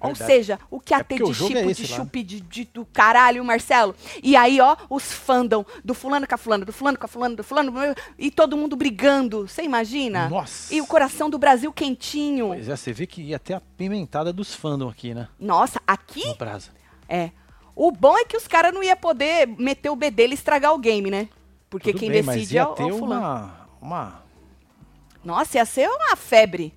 Ou 0.10 0.16
seja, 0.16 0.60
o 0.70 0.80
que 0.80 0.94
ia 0.94 1.00
É 1.00 1.04
porque 1.04 1.24
de 1.24 1.32
é 1.32 1.34
chipo, 1.34 1.70
esse 1.70 1.84
de 1.84 1.92
lá, 1.92 1.98
né? 1.98 2.04
chup, 2.04 2.24
de, 2.24 2.42
de- 2.42 2.66
do 2.66 2.86
caralho, 2.86 3.44
Marcelo. 3.44 3.96
E 4.22 4.36
aí, 4.36 4.60
ó, 4.60 4.76
os 4.90 5.12
fandom 5.12 5.66
do 5.84 5.94
fulano 5.94 6.28
com 6.28 6.36
a 6.36 6.38
fulano, 6.38 6.66
do 6.66 6.74
fulano 6.74 6.98
com 6.98 7.06
a 7.06 7.08
fulano, 7.10 7.36
do 7.36 7.44
fulano, 7.44 7.74
e 8.18 8.30
todo 8.30 8.58
mundo 8.58 8.76
brigando. 8.76 9.48
Você 9.48 9.64
imagina? 9.64 10.28
Nossa. 10.30 10.74
E 10.74 10.82
o 10.82 10.86
coração 10.86 11.30
do 11.30 11.38
Brasil 11.38 11.72
quentinho. 11.74 12.48
Pois 12.48 12.68
é, 12.70 12.76
você 12.76 12.92
vê 12.94 13.08
que 13.08 13.22
ia 13.22 13.40
ter 13.40 13.54
a 13.54 13.62
pimentada 13.62 14.32
dos 14.34 14.54
fandom 14.54 14.90
aqui, 14.90 15.14
né? 15.14 15.28
Nossa, 15.40 15.82
aqui 15.88 16.28
No 16.28 16.36
Brasa. 16.36 16.70
É. 17.08 17.32
O 17.76 17.92
bom 17.92 18.18
é 18.18 18.26
que 18.26 18.38
os 18.38 18.48
caras 18.48 18.74
não 18.74 18.84
iam 18.84 18.96
poder 18.98 19.48
meter 19.48 19.90
o 19.90 19.96
B 19.96 20.12
dele 20.12 20.34
e 20.34 20.36
estragar 20.36 20.74
o 20.74 20.78
game, 20.78 21.10
né? 21.10 21.28
Porque 21.70 21.92
Tudo 21.92 22.00
quem 22.02 22.12
bem, 22.12 22.22
decide 22.24 22.56
ia 22.56 22.62
é 22.62 22.66
o, 22.68 22.74
é 22.74 22.76
ter 22.76 22.92
o 22.92 22.98
fulano. 23.00 23.22
uma, 23.22 23.68
uma... 23.82 24.24
Nossa, 25.24 25.58
ia 25.58 25.66
ser 25.66 25.88
uma 25.90 26.16
febre. 26.16 26.74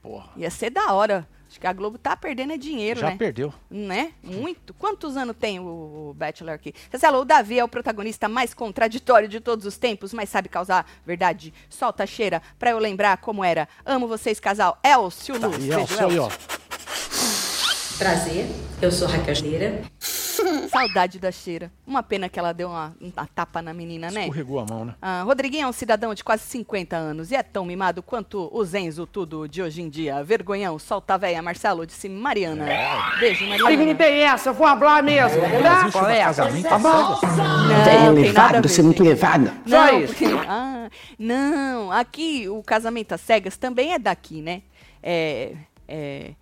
Porra, 0.00 0.30
Ia 0.36 0.50
ser 0.50 0.70
da 0.70 0.92
hora. 0.92 1.28
Acho 1.48 1.58
que 1.58 1.66
a 1.66 1.72
Globo 1.72 1.96
tá 1.96 2.14
perdendo 2.14 2.52
é 2.52 2.58
dinheiro, 2.58 3.00
já 3.00 3.10
né? 3.10 3.16
perdeu. 3.16 3.52
Né? 3.70 4.12
Muito. 4.22 4.74
Quantos 4.74 5.16
anos 5.16 5.34
tem 5.38 5.58
o, 5.58 6.10
o 6.10 6.14
Bachelor 6.14 6.54
aqui? 6.54 6.74
Marcelo, 6.92 7.20
o 7.20 7.24
Davi 7.24 7.58
é 7.58 7.64
o 7.64 7.68
protagonista 7.68 8.28
mais 8.28 8.52
contraditório 8.52 9.28
de 9.28 9.40
todos 9.40 9.64
os 9.64 9.78
tempos, 9.78 10.12
mas 10.12 10.28
sabe 10.28 10.48
causar 10.48 10.86
verdade. 11.06 11.54
Solta 11.70 12.02
a 12.02 12.06
cheira 12.06 12.42
pra 12.58 12.70
eu 12.70 12.78
lembrar 12.78 13.16
como 13.18 13.42
era. 13.42 13.66
Amo 13.84 14.06
vocês, 14.06 14.38
casal. 14.38 14.78
Elcio 14.84 15.38
Luz. 15.38 15.64
E 15.64 15.72
aí, 15.72 16.18
ó. 16.18 16.28
Elcio. 16.28 16.28
Prazer, 17.98 18.46
eu 18.80 18.92
sou 18.92 19.08
Raquel 19.08 19.34
Cheira. 19.34 19.82
Saudade 20.70 21.18
da 21.18 21.30
cheira. 21.32 21.70
Uma 21.86 22.02
pena 22.02 22.28
que 22.28 22.38
ela 22.38 22.52
deu 22.52 22.68
uma, 22.68 22.94
uma 23.00 23.26
tapa 23.34 23.60
na 23.62 23.72
menina, 23.74 24.10
né? 24.10 24.22
Escorregou 24.22 24.60
a 24.60 24.66
mão, 24.66 24.84
né? 24.84 24.94
Ah, 25.00 25.22
Rodriguinho 25.22 25.64
é 25.64 25.68
um 25.68 25.72
cidadão 25.72 26.14
de 26.14 26.22
quase 26.24 26.42
50 26.44 26.96
anos 26.96 27.30
e 27.30 27.34
é 27.36 27.42
tão 27.42 27.64
mimado 27.64 28.02
quanto 28.02 28.48
o 28.52 28.64
Zenzo 28.64 29.06
tudo 29.06 29.48
de 29.48 29.62
hoje 29.62 29.82
em 29.82 29.88
dia. 29.88 30.22
Vergonhão, 30.22 30.78
solta 30.78 31.14
a 31.14 31.16
véia, 31.16 31.40
Marcelo, 31.42 31.86
disse 31.86 32.08
Mariana. 32.08 32.66
Beijo, 33.20 33.44
Aí 33.44 33.50
me 33.50 33.58
Mariana. 33.62 33.90
interessa, 33.92 34.50
eu 34.50 34.54
vou 34.54 34.66
falar 34.66 35.02
mesmo. 35.02 35.40
Tá, 35.40 35.48
Brasil 35.48 35.90
chama 35.90 36.04
colega? 36.04 36.24
casamento 36.24 36.68
Tá 36.68 36.78
bom? 36.78 36.88
Não, 36.88 37.66
nada 37.68 37.90
a 37.90 38.04
elevado, 38.06 38.54
ver, 38.62 38.68
você 38.68 38.80
é 38.80 38.84
muito 38.84 38.98
gente. 38.98 39.06
elevada. 39.08 39.54
Só 39.66 39.76
Não, 39.86 40.00
isso. 40.00 40.14
porque- 40.14 40.24
ah, 40.48 40.88
não, 41.18 41.92
aqui 41.92 42.48
o 42.48 42.62
casamento 42.62 43.12
às 43.12 43.20
cegas 43.20 43.56
também 43.56 43.92
é 43.94 43.98
daqui, 43.98 44.40
né? 44.42 44.62
É, 45.02 45.52
é, 45.86 46.32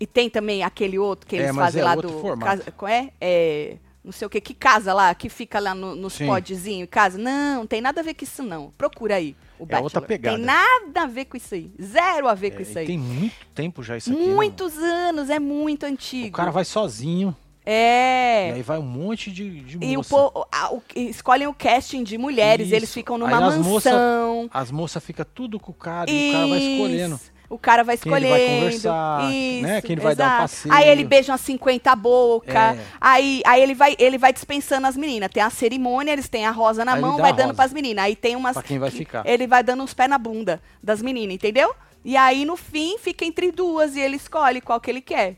e 0.00 0.06
tem 0.06 0.28
também 0.30 0.62
aquele 0.64 0.98
outro 0.98 1.26
que 1.28 1.36
É, 1.36 1.40
eles 1.40 1.54
mas 1.54 1.66
fazem 1.66 1.82
é 1.82 1.84
lá 1.84 1.94
do. 1.94 2.08
formato. 2.20 2.62
casa- 2.64 2.92
é? 2.92 3.10
É, 3.20 3.76
Não 4.02 4.12
sei 4.12 4.26
o 4.26 4.30
que, 4.30 4.40
que 4.40 4.54
casa 4.54 4.94
lá, 4.94 5.14
que 5.14 5.28
fica 5.28 5.60
lá 5.60 5.74
no- 5.74 5.94
nos 5.94 6.16
podzinhos, 6.16 6.88
casa. 6.90 7.18
Não, 7.18 7.66
tem 7.66 7.82
nada 7.82 8.00
a 8.00 8.02
ver 8.02 8.14
com 8.14 8.24
isso, 8.24 8.42
não. 8.42 8.70
Procura 8.78 9.16
aí 9.16 9.36
o 9.58 9.64
É 9.64 9.66
Bachelor. 9.66 9.84
outra 9.84 10.00
pegada. 10.00 10.36
Tem 10.38 10.44
nada 10.46 11.02
a 11.02 11.06
ver 11.06 11.26
com 11.26 11.36
isso 11.36 11.54
aí. 11.54 11.70
Zero 11.80 12.26
a 12.26 12.32
ver 12.32 12.46
É, 12.46 12.50
com 12.52 12.62
isso 12.62 12.72
e 12.72 12.78
aí. 12.78 12.86
tem 12.86 12.96
muito 12.96 13.34
tempo 13.54 13.82
já 13.82 13.98
isso 13.98 14.10
aqui. 14.10 14.18
né? 14.26 14.34
Muitos 14.34 14.78
anos, 14.78 15.28
é 15.28 15.38
muito 15.38 15.84
antigo. 15.84 16.28
O 16.28 16.32
cara 16.32 16.50
vai 16.50 16.64
sozinho, 16.64 17.36
e 17.66 17.70
É. 17.70 18.52
aí 18.54 18.62
vai 18.62 18.78
um 18.78 18.82
monte 18.82 19.30
de, 19.30 19.60
de 19.60 19.78
E 19.84 19.98
o, 19.98 20.02
po- 20.02 20.46
a- 20.50 20.72
o- 20.72 20.82
escolhem 20.96 21.46
o 21.46 21.52
casting 21.52 22.02
de 22.02 22.16
mulheres, 22.16 22.68
Isso. 22.68 22.74
eles 22.76 22.94
ficam 22.94 23.18
numa 23.18 23.36
Aí 23.36 23.60
moça- 23.62 23.90
mansão. 23.92 24.48
As 24.50 24.70
moças 24.70 25.04
ficam 25.04 25.26
tudo 25.34 25.60
com 25.60 25.72
o 25.72 25.74
cara 25.74 26.10
e 26.10 26.30
o 26.30 26.32
cara 26.32 26.46
vai 26.46 26.58
escolhendo. 26.58 27.20
O 27.50 27.58
cara 27.58 27.82
vai 27.82 27.98
Quem 27.98 28.12
ele 28.14 28.26
escolhendo. 28.26 28.48
vai 28.48 28.58
conversar, 28.60 29.30
isso, 29.32 29.62
né? 29.66 29.80
Quem 29.82 29.92
ele 29.92 30.00
vai 30.00 30.14
dar 30.14 30.34
um 30.36 30.38
passeio. 30.42 30.72
Aí 30.72 30.88
ele 30.88 31.04
beija 31.04 31.32
umas 31.32 31.40
50 31.40 31.96
boca. 31.96 32.52
É. 32.76 32.78
Aí, 33.00 33.42
aí 33.44 33.60
ele, 33.60 33.74
vai, 33.74 33.96
ele 33.98 34.16
vai 34.16 34.32
dispensando 34.32 34.86
as 34.86 34.96
meninas. 34.96 35.28
Tem 35.32 35.42
a 35.42 35.50
cerimônia, 35.50 36.12
eles 36.12 36.28
têm 36.28 36.46
a 36.46 36.52
rosa 36.52 36.84
na 36.84 36.94
Aí 36.94 37.00
mão, 37.00 37.18
vai 37.18 37.32
dando 37.32 37.46
rosa. 37.48 37.54
pras 37.56 37.72
meninas. 37.72 38.04
Aí 38.04 38.14
tem 38.14 38.36
umas. 38.36 38.54
Pra 38.54 38.62
quem 38.62 38.78
vai 38.78 38.88
que 38.88 38.98
ficar. 38.98 39.26
Ele 39.26 39.48
vai 39.48 39.64
dando 39.64 39.82
uns 39.82 39.92
pés 39.92 40.08
na 40.08 40.16
bunda 40.16 40.62
das 40.80 41.02
meninas, 41.02 41.34
entendeu? 41.34 41.74
E 42.04 42.16
aí, 42.16 42.44
no 42.44 42.56
fim, 42.56 42.96
fica 42.98 43.24
entre 43.24 43.50
duas 43.50 43.96
e 43.96 44.00
ele 44.00 44.14
escolhe 44.16 44.60
qual 44.60 44.80
que 44.80 44.88
ele 44.88 45.00
quer. 45.00 45.34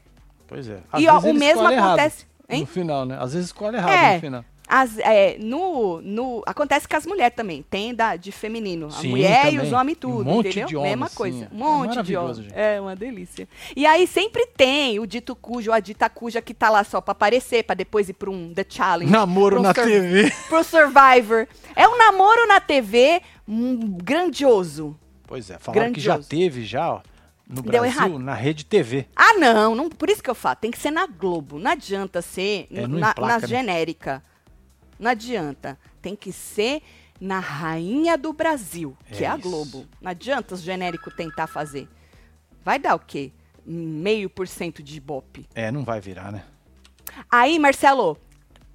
Pois 0.46 0.68
é. 0.68 0.80
E, 0.98 1.08
ó, 1.08 1.18
o 1.18 1.32
mesmo 1.32 1.62
errado 1.70 1.94
acontece- 1.98 2.26
hein? 2.46 2.60
No 2.60 2.66
final, 2.66 3.06
né? 3.06 3.16
Às 3.18 3.32
vezes 3.32 3.48
escolhe 3.48 3.78
errado 3.78 3.90
É. 3.90 4.14
no 4.16 4.20
final. 4.20 4.44
As, 4.74 4.96
é, 5.00 5.36
no, 5.38 6.00
no, 6.00 6.42
acontece 6.46 6.88
com 6.88 6.96
as 6.96 7.04
mulheres 7.04 7.36
também. 7.36 7.62
Tem 7.62 7.94
da, 7.94 8.16
de 8.16 8.32
feminino. 8.32 8.86
A 8.86 8.90
Sim, 8.92 9.10
mulher 9.10 9.48
e 9.48 9.50
também. 9.56 9.66
os 9.66 9.72
homens 9.74 9.96
Um 9.98 10.00
tudo, 10.00 10.24
monte 10.24 10.48
entendeu? 10.48 10.66
de 10.68 10.76
homem, 10.78 10.90
Mesma 10.92 11.08
sim, 11.10 11.14
coisa. 11.16 11.44
é. 11.44 11.48
Um 11.54 11.58
monte 11.58 11.82
de 11.82 11.88
Maravilhoso, 11.96 12.40
homem. 12.40 12.44
gente. 12.44 12.58
É 12.58 12.80
uma 12.80 12.96
delícia. 12.96 13.46
E 13.76 13.84
aí 13.84 14.06
sempre 14.06 14.46
tem 14.46 14.98
o 14.98 15.06
dito 15.06 15.36
cujo, 15.36 15.70
a 15.72 15.78
dita 15.78 16.08
cuja 16.08 16.40
que 16.40 16.54
tá 16.54 16.70
lá 16.70 16.84
só 16.84 17.02
pra 17.02 17.12
aparecer, 17.12 17.64
pra 17.64 17.74
depois 17.74 18.08
ir 18.08 18.14
pra 18.14 18.30
um 18.30 18.54
The 18.54 18.64
Challenge. 18.66 19.12
Namoro 19.12 19.60
na 19.60 19.74
TV. 19.74 20.32
Pro 20.48 20.64
Survivor. 20.64 21.46
É 21.76 21.86
um 21.86 21.98
namoro 21.98 22.46
na 22.48 22.58
TV 22.58 23.20
hum, 23.46 23.98
grandioso. 24.02 24.96
Pois 25.26 25.50
é, 25.50 25.58
falaram 25.58 25.92
que 25.92 26.00
já 26.00 26.12
Grandioso. 26.14 26.28
teve 26.30 26.64
já, 26.64 26.92
ó, 26.94 27.00
no 27.46 27.60
Deu 27.60 27.80
Brasil, 27.82 27.88
errado. 28.00 28.18
na 28.18 28.34
rede 28.34 28.64
TV. 28.64 29.06
Ah, 29.14 29.34
não, 29.34 29.74
não, 29.74 29.90
por 29.90 30.08
isso 30.08 30.22
que 30.22 30.30
eu 30.30 30.34
falo, 30.34 30.56
tem 30.56 30.70
que 30.70 30.78
ser 30.78 30.90
na 30.90 31.06
Globo. 31.06 31.58
Não 31.58 31.70
adianta 31.72 32.22
ser 32.22 32.66
É, 32.72 32.86
na, 32.86 33.14
na 33.18 33.38
né? 33.38 33.46
genérica. 33.46 34.22
Não 35.02 35.10
adianta. 35.10 35.76
Tem 36.00 36.14
que 36.14 36.32
ser 36.32 36.80
na 37.20 37.40
Rainha 37.40 38.16
do 38.16 38.32
Brasil, 38.32 38.96
que 39.10 39.24
É 39.24 39.26
é, 39.26 39.30
a 39.30 39.36
isso. 39.36 39.48
Globo. 39.48 39.86
Não 40.00 40.10
adianta 40.12 40.54
os 40.54 40.62
genéricos 40.62 41.12
tentar 41.14 41.48
fazer. 41.48 41.88
Vai 42.64 42.78
dar 42.78 42.94
o 42.94 42.98
quê? 43.00 43.32
Meio 43.66 44.30
por 44.30 44.46
cento 44.46 44.82
de 44.82 44.96
ibope. 44.96 45.46
É, 45.54 45.70
não 45.72 45.82
vai 45.84 46.00
virar, 46.00 46.30
né? 46.30 46.44
Aí, 47.30 47.58
Marcelo, 47.58 48.16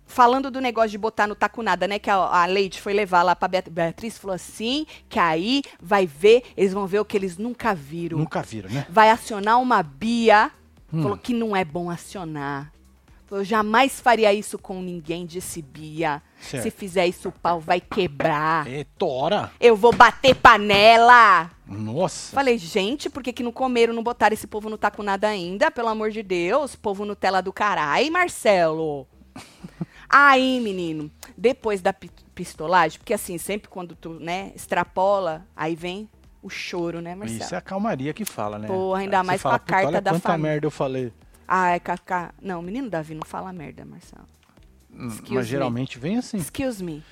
falando 0.05 0.51
do 0.51 0.59
negócio 0.61 0.89
de 0.91 0.97
botar 0.97 1.27
no 1.27 1.35
taco 1.35 1.63
nada, 1.63 1.87
né? 1.87 1.97
Que 1.99 2.09
a, 2.09 2.15
a 2.15 2.45
Leite 2.45 2.81
foi 2.81 2.93
levar 2.93 3.23
lá 3.23 3.35
pra 3.35 3.47
Beat- 3.47 3.69
Beatriz, 3.69 4.17
falou 4.17 4.35
assim, 4.35 4.85
que 5.09 5.19
aí 5.19 5.61
vai 5.81 6.05
ver, 6.05 6.43
eles 6.55 6.73
vão 6.73 6.85
ver 6.85 6.99
o 6.99 7.05
que 7.05 7.15
eles 7.17 7.37
nunca 7.37 7.73
viram. 7.73 8.17
Nunca 8.17 8.41
viram, 8.41 8.69
né? 8.69 8.85
Vai 8.89 9.09
acionar 9.09 9.61
uma 9.61 9.81
Bia, 9.81 10.51
Hum. 10.91 11.01
falou 11.01 11.17
que 11.17 11.33
não 11.33 11.55
é 11.55 11.65
bom 11.65 11.89
acionar. 11.89 12.71
Falou, 13.27 13.43
jamais 13.43 13.99
faria 13.99 14.33
isso 14.33 14.57
com 14.57 14.81
ninguém, 14.81 15.25
disse 15.25 15.61
Bia. 15.61 16.21
Certo. 16.39 16.63
Se 16.63 16.71
fizer 16.71 17.05
isso, 17.07 17.27
o 17.27 17.31
pau 17.31 17.59
vai 17.59 17.81
quebrar. 17.81 18.65
É, 18.67 18.85
tora! 18.97 19.51
Eu 19.59 19.75
vou 19.75 19.93
bater 19.93 20.33
panela. 20.33 21.51
Nossa! 21.67 22.33
Falei, 22.33 22.57
gente, 22.57 23.09
por 23.09 23.21
que, 23.21 23.33
que 23.33 23.43
não 23.43 23.51
comeram, 23.51 23.93
não 23.93 24.01
botaram 24.01 24.33
esse 24.33 24.47
povo 24.47 24.69
no 24.69 24.77
taco 24.77 25.03
nada 25.03 25.27
ainda? 25.27 25.69
Pelo 25.69 25.89
amor 25.89 26.09
de 26.09 26.23
Deus, 26.23 26.73
povo 26.75 27.03
Nutella 27.03 27.41
do 27.41 27.51
caralho, 27.51 28.09
Marcelo. 28.11 29.05
Aí, 30.09 30.61
menino, 30.61 31.11
depois 31.37 31.81
da 31.81 31.91
pi- 31.91 32.09
pistolagem, 32.33 32.97
porque 32.97 33.13
assim, 33.13 33.37
sempre 33.37 33.67
quando 33.67 33.93
tu, 33.93 34.11
né, 34.21 34.53
extrapola, 34.55 35.45
aí 35.55 35.75
vem 35.75 36.09
o 36.41 36.49
choro, 36.49 37.01
né, 37.01 37.13
Marcelo? 37.13 37.41
Isso 37.43 37.53
é 37.53 37.57
a 37.57 37.61
calmaria 37.61 38.13
que 38.13 38.23
fala, 38.23 38.57
né? 38.57 38.67
Porra, 38.67 39.01
ainda 39.01 39.19
Aí 39.19 39.25
mais 39.25 39.41
com 39.41 39.49
fala, 39.49 39.55
a 39.55 39.59
"Puta, 39.59 39.73
carta 39.73 39.87
olha 39.89 40.01
da 40.01 40.11
quanta 40.11 40.29
família." 40.29 40.51
merda 40.51 40.65
eu 40.67 40.71
falei. 40.71 41.11
Ai, 41.47 41.79
Cacá. 41.79 42.33
Não, 42.41 42.61
menino 42.61 42.89
Davi, 42.89 43.15
não 43.15 43.25
fala 43.25 43.53
merda, 43.53 43.85
Marcelo. 43.85 44.25
Excuse 44.91 45.33
Mas 45.33 45.45
me. 45.45 45.51
geralmente 45.51 45.99
vem 45.99 46.17
assim. 46.17 46.37
Excuse 46.37 46.83
me. 46.83 47.03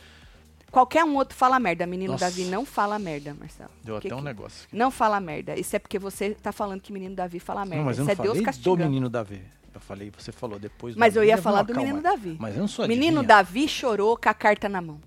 Qualquer 0.72 1.06
um 1.06 1.16
outro 1.16 1.38
fala 1.38 1.58
merda. 1.60 1.86
Menino 1.86 2.14
Nossa. 2.14 2.26
Davi 2.26 2.46
não 2.46 2.66
fala 2.66 3.00
merda, 3.00 3.34
Marcelo. 3.34 3.70
Deu 3.84 4.00
Que 4.00 4.08
até 4.08 4.16
um 4.16 4.20
que- 4.20 4.26
negócio 4.26 4.66
aqui. 4.66 4.76
Não 4.76 4.92
fala 4.92 5.20
merda. 5.22 5.58
Isso 5.58 5.74
é 5.76 5.80
porque 5.80 5.98
você 5.98 6.32
tá 6.34 6.52
falando 6.52 6.82
que 6.82 6.92
menino 6.92 7.16
Davi 7.16 7.40
fala 7.40 7.62
merda. 7.64 7.78
Não, 7.78 7.86
mas 7.86 7.98
eu 7.98 8.04
Isso 8.04 8.08
não 8.08 8.12
é 8.12 8.16
Deus 8.16 8.28
falei 8.28 8.42
do 8.42 8.46
castigando. 8.46 8.84
menino 8.84 9.10
Davi. 9.10 9.42
Eu 9.74 9.80
falei, 9.80 10.12
você 10.18 10.32
falou 10.32 10.58
depois. 10.60 10.96
do 10.96 11.00
Mas 11.00 11.16
eu 11.16 11.24
ia 11.24 11.38
falar 11.38 11.62
do 11.64 11.74
menino. 11.76 12.02
Davi. 12.02 12.36
Mas 12.40 12.56
eu 12.56 12.62
não 12.62 12.68
sou 12.68 12.88
Menino 12.88 13.20
adivinha. 13.20 13.28
Davi 13.28 13.68
chorou 13.68 14.18
com 14.18 14.28
a 14.30 14.34
carta 14.34 14.68
na 14.68 14.82
mão. 14.82 15.00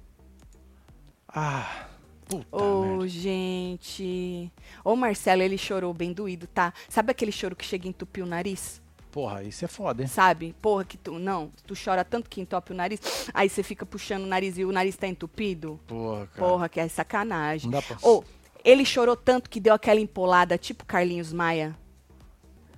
Ah, 1.26 1.86
puta 2.26 2.46
Ô, 2.56 2.82
merda. 2.96 3.08
gente. 3.08 4.52
Ô, 4.84 4.96
Marcelo, 4.96 5.42
ele 5.42 5.58
chorou 5.58 5.92
bem 5.92 6.12
doído, 6.12 6.46
tá? 6.46 6.72
Sabe 6.88 7.10
aquele 7.10 7.32
choro 7.32 7.54
que 7.56 7.64
chega 7.64 7.86
e 7.86 7.90
entupir 7.90 8.22
o 8.24 8.26
nariz? 8.26 8.80
Porra, 9.10 9.42
isso 9.42 9.64
é 9.64 9.68
foda, 9.68 10.02
hein? 10.02 10.08
Sabe? 10.08 10.54
Porra, 10.60 10.84
que 10.84 10.96
tu. 10.96 11.18
Não, 11.18 11.50
tu 11.66 11.74
chora 11.82 12.04
tanto 12.04 12.28
que 12.28 12.40
entope 12.40 12.72
o 12.72 12.74
nariz. 12.74 13.00
Aí 13.32 13.48
você 13.48 13.62
fica 13.62 13.86
puxando 13.86 14.24
o 14.24 14.26
nariz 14.26 14.58
e 14.58 14.64
o 14.64 14.72
nariz 14.72 14.96
tá 14.96 15.06
entupido. 15.06 15.80
Porra, 15.86 16.26
cara. 16.26 16.48
Porra, 16.48 16.68
que 16.68 16.78
é 16.78 16.88
sacanagem. 16.88 17.70
Não 17.70 17.80
dá 17.80 17.82
pra... 17.82 17.96
Ô, 18.02 18.22
ele 18.64 18.84
chorou 18.84 19.16
tanto 19.16 19.48
que 19.48 19.58
deu 19.60 19.72
aquela 19.74 19.98
empolada, 20.00 20.58
tipo 20.58 20.84
Carlinhos 20.84 21.32
Maia. 21.32 21.74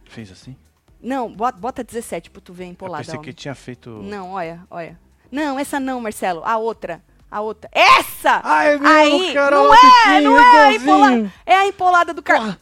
Fez 0.04 0.30
assim? 0.30 0.56
Não, 1.02 1.32
bota, 1.32 1.58
bota 1.58 1.82
17 1.84 2.30
pra 2.30 2.40
tu 2.40 2.52
ver 2.52 2.64
a 2.64 2.66
Eu 2.66 2.70
empolada. 2.72 3.04
pensei 3.04 3.18
ó. 3.18 3.22
que 3.22 3.32
tinha 3.32 3.54
feito... 3.54 3.90
Não, 4.02 4.32
olha, 4.32 4.62
olha. 4.70 4.98
Não, 5.30 5.58
essa 5.58 5.80
não, 5.80 6.00
Marcelo. 6.00 6.42
A 6.44 6.58
outra. 6.58 7.02
A 7.30 7.40
outra. 7.40 7.70
Essa! 7.72 8.40
Ah, 8.44 8.64
é 8.64 8.72
mesmo, 8.78 8.86
Aí, 8.88 9.34
cara, 9.34 9.56
não 9.56 9.74
é, 9.74 10.20
não 10.20 10.38
é 10.38 10.60
a 10.66 10.74
empolada. 10.74 11.32
É 11.46 11.54
a 11.54 11.66
empolada 11.66 12.12
do 12.12 12.22
Carlinhos. 12.22 12.58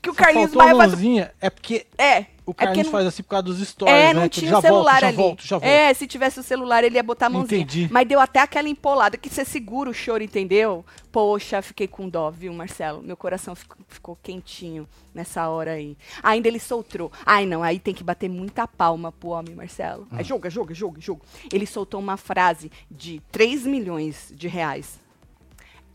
Que 0.00 0.08
o 0.08 0.14
Carlinhos 0.14 0.52
Maia 0.54 0.74
faz. 0.76 0.92
É 1.40 1.50
porque 1.50 1.86
É. 1.98 2.26
o 2.44 2.50
é 2.50 2.54
porque 2.54 2.64
Carlinhos 2.64 2.86
não- 2.86 2.92
faz 2.92 3.06
assim 3.06 3.22
por 3.22 3.28
causa 3.28 3.42
dos 3.44 3.68
stories, 3.68 3.94
É, 3.94 4.06
né? 4.08 4.14
não 4.14 4.22
Que 4.28 4.40
tinha 4.40 4.50
já 4.50 4.58
o 4.58 4.60
celular 4.62 4.84
volto, 4.92 5.00
já 5.00 5.06
ali. 5.08 5.16
volto, 5.16 5.46
já 5.46 5.58
volto. 5.58 5.70
É, 5.70 5.94
se 5.94 6.06
tivesse 6.06 6.40
o 6.40 6.42
celular, 6.42 6.82
ele 6.82 6.96
ia 6.96 7.02
botar 7.02 7.26
a 7.26 7.30
mãozinha. 7.30 7.60
Entendi. 7.62 7.88
Mas 7.90 8.06
deu 8.08 8.18
até 8.18 8.40
aquela 8.40 8.68
empolada 8.68 9.16
que 9.16 9.28
você 9.28 9.44
segura 9.44 9.88
o 9.88 9.94
choro, 9.94 10.22
entendeu? 10.24 10.84
Poxa, 11.12 11.62
fiquei 11.62 11.86
com 11.86 12.08
dó, 12.08 12.30
viu, 12.30 12.52
Marcelo? 12.52 13.02
Meu 13.02 13.16
coração 13.16 13.54
ficou, 13.54 13.76
ficou 13.86 14.18
quentinho 14.22 14.88
nessa 15.14 15.48
hora 15.48 15.72
aí. 15.72 15.96
Ainda 16.22 16.48
ele 16.48 16.58
soltou. 16.58 17.12
Ai, 17.24 17.46
não, 17.46 17.62
aí 17.62 17.78
tem 17.78 17.94
que 17.94 18.02
bater 18.02 18.28
muita 18.28 18.66
palma 18.66 19.12
pro 19.12 19.28
homem, 19.30 19.54
Marcelo. 19.54 20.02
Hum. 20.10 20.16
Aí, 20.16 20.24
joga, 20.24 20.50
joga, 20.50 20.74
joga, 20.74 21.00
joga. 21.00 21.22
Ele 21.52 21.66
soltou 21.66 22.00
uma 22.00 22.16
frase 22.16 22.72
de 22.90 23.20
3 23.30 23.64
milhões 23.66 24.32
de 24.34 24.48
reais. 24.48 24.98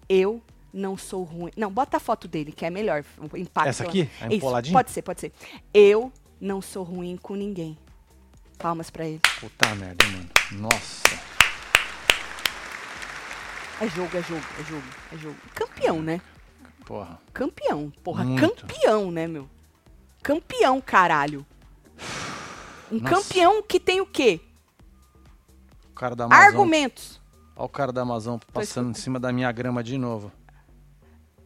Eu 0.08 0.42
não 0.74 0.96
sou 0.96 1.24
ruim. 1.24 1.52
Não, 1.58 1.72
bota 1.72 1.98
a 1.98 2.00
foto 2.00 2.28
dele, 2.28 2.52
que 2.52 2.66
é 2.66 2.70
melhor. 2.70 3.04
O 3.32 3.36
impacto. 3.38 3.68
Essa 3.70 3.84
aqui? 3.84 4.02
Isso, 4.22 4.34
empoladinha? 4.34 4.74
pode 4.74 4.92
ser, 4.92 5.02
pode 5.02 5.20
ser. 5.22 5.32
Eu 5.74 6.12
não 6.40 6.62
sou 6.62 6.84
ruim 6.84 7.18
com 7.18 7.36
ninguém. 7.36 7.78
Palmas 8.58 8.90
pra 8.90 9.06
ele. 9.06 9.22
Puta 9.40 9.76
merda, 9.76 10.06
hein, 10.06 10.12
mano. 10.12 10.30
Nossa. 10.64 11.08
É 13.80 13.88
jogo, 13.90 14.18
é 14.18 14.24
jogo, 14.24 14.46
é 14.60 14.64
jogo, 14.64 14.88
é 15.14 15.18
jogo. 15.18 15.36
Campeão, 15.54 16.02
né? 16.02 16.20
Porra. 16.86 17.20
Campeão. 17.34 17.92
Porra, 18.04 18.24
Muito. 18.24 18.66
campeão, 18.66 19.12
né, 19.12 19.28
meu? 19.28 19.48
Campeão, 20.24 20.82
caralho. 20.82 21.46
Um 22.92 23.00
Nossa. 23.00 23.16
campeão 23.16 23.62
que 23.62 23.80
tem 23.80 24.02
o 24.02 24.06
quê? 24.06 24.40
O 25.92 25.94
cara 25.94 26.16
da 26.16 26.26
Amazon. 26.26 26.44
Argumentos. 26.46 27.22
Olha 27.56 27.66
o 27.66 27.70
cara 27.70 27.92
da 27.92 28.02
Amazon 28.02 28.38
passando 28.54 28.90
em 28.92 28.94
cima 28.94 29.20
da 29.20 29.32
minha 29.32 29.52
grama 29.52 29.84
de 29.84 29.98
novo. 29.98 30.32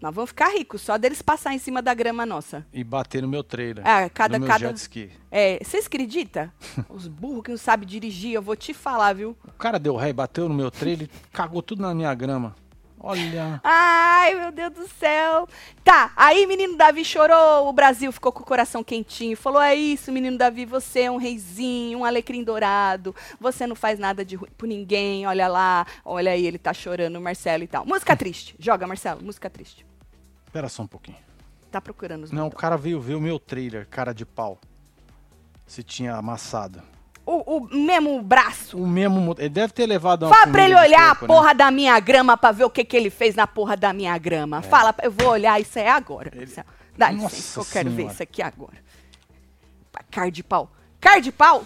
Nós 0.02 0.14
vamos 0.16 0.32
ficar 0.32 0.50
ricos 0.50 0.82
só 0.82 0.98
deles 0.98 1.22
passar 1.22 1.54
em 1.54 1.60
cima 1.60 1.82
da 1.82 1.94
grama 1.94 2.26
nossa. 2.26 2.66
E 2.74 2.84
bater 2.84 3.22
no 3.22 3.28
meu 3.28 3.44
trailer. 3.44 3.84
Ah, 3.88 4.10
cada- 4.10 4.34
no 4.40 4.46
meu 4.46 4.48
cada- 4.48 4.68
jet 4.68 4.78
ski. 4.78 5.12
É, 5.30 5.60
vocês 5.64 5.86
acreditam? 5.86 6.52
Os 6.90 7.08
burros 7.08 7.44
que 7.44 7.52
não 7.52 7.58
sabem 7.58 7.88
dirigir, 7.88 8.34
eu 8.34 8.42
vou 8.42 8.56
te 8.56 8.74
falar, 8.74 9.14
viu? 9.14 9.38
O 9.48 9.52
cara 9.54 9.78
deu 9.78 9.96
ré, 9.96 10.12
bateu 10.12 10.50
no 10.50 10.56
meu 10.56 10.72
trailer 10.72 11.08
e 11.08 11.30
cagou 11.32 11.62
tudo 11.62 11.84
na 11.84 11.94
minha 11.94 12.14
grama. 12.16 12.56
Olha. 13.04 13.60
Ai, 13.64 14.36
meu 14.36 14.52
Deus 14.52 14.74
do 14.74 14.88
céu. 14.88 15.48
Tá, 15.84 16.12
aí 16.16 16.46
menino 16.46 16.78
Davi 16.78 17.04
chorou, 17.04 17.68
o 17.68 17.74
Brasil 17.74 18.12
ficou 18.12 18.32
com 18.32 18.42
o 18.44 18.46
coração 18.46 18.84
quentinho. 18.84 19.36
Falou: 19.36 19.60
é 19.60 19.74
isso, 19.74 20.12
menino 20.12 20.38
Davi, 20.38 20.66
você 20.66 21.02
é 21.02 21.12
um 21.12 21.18
reizinho, 21.18 22.00
um 22.00 22.06
alecrim 22.06 22.44
dourado. 22.44 23.16
Você 23.40 23.66
não 23.66 23.76
faz 23.76 23.98
nada 23.98 24.24
de 24.24 24.36
ruim 24.36 24.50
por 24.56 24.68
ninguém. 24.68 25.26
Olha 25.26 25.48
lá, 25.48 25.86
olha 26.06 26.32
aí, 26.32 26.46
ele 26.46 26.60
tá 26.60 26.74
chorando, 26.74 27.16
o 27.18 27.22
Marcelo 27.22 27.64
e 27.64 27.68
tal. 27.68 27.86
Música 27.88 28.16
triste. 28.16 28.56
Joga, 28.60 28.86
Marcelo, 28.86 29.24
música 29.24 29.50
triste. 29.50 29.84
Espera 30.52 30.68
só 30.68 30.84
um 30.84 30.88
pouquinho. 30.88 31.18
Tá 31.72 31.80
procurando 31.80 32.26
os 32.26 32.32
Não, 32.34 32.48
o 32.48 32.52
cara 32.52 32.76
veio 32.76 33.00
ver 33.00 33.16
o 33.16 33.22
meu 33.22 33.40
trailer, 33.40 33.88
cara 33.88 34.12
de 34.14 34.26
pau. 34.26 34.60
Se 35.66 35.82
tinha 35.82 36.14
amassado. 36.18 36.84
o, 37.26 37.56
o 37.60 37.70
mesmo 37.74 38.22
braço. 38.22 38.78
O 38.78 38.86
mesmo. 38.86 39.22
mo- 39.22 39.36
Ele 39.38 39.48
deve 39.48 39.72
ter 39.72 39.86
levado 39.86 40.24
uma. 40.26 40.36
Fala 40.36 40.52
pra 40.52 40.66
ele 40.66 40.76
olhar 40.76 41.16
porco, 41.16 41.24
a 41.24 41.28
né? 41.30 41.34
porra 41.34 41.56
da 41.56 41.72
minha 41.72 41.98
grama 42.02 42.36
pra 42.36 42.52
ver 42.52 42.66
o 42.66 42.70
que, 42.70 42.84
que 42.84 42.98
ele 42.98 43.10
fez 43.10 43.34
na 43.34 43.48
porra 43.48 43.78
da 43.78 43.94
minha 43.94 44.18
grama. 44.18 44.62
Fala, 44.62 44.94
eu 45.02 45.10
vou 45.10 45.30
olhar 45.30 45.58
isso 45.62 45.80
aí 45.80 45.88
agora. 45.88 46.30
Marcelo. 46.36 46.68
Dá 46.98 47.10
Nossa 47.14 47.34
licença, 47.38 47.60
eu 47.62 47.66
quero 47.66 47.90
ver 47.92 48.08
isso 48.08 48.22
aqui 48.22 48.42
agora. 48.42 48.78
Cara 50.12 50.30
de 50.30 50.44
pau. 50.44 50.70
Cara 51.00 51.22
de 51.22 51.32
pau? 51.32 51.64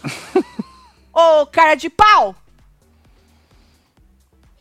Ô, 1.11 1.47
cara 1.47 1.73
de 1.73 1.89
pau! 1.89 2.35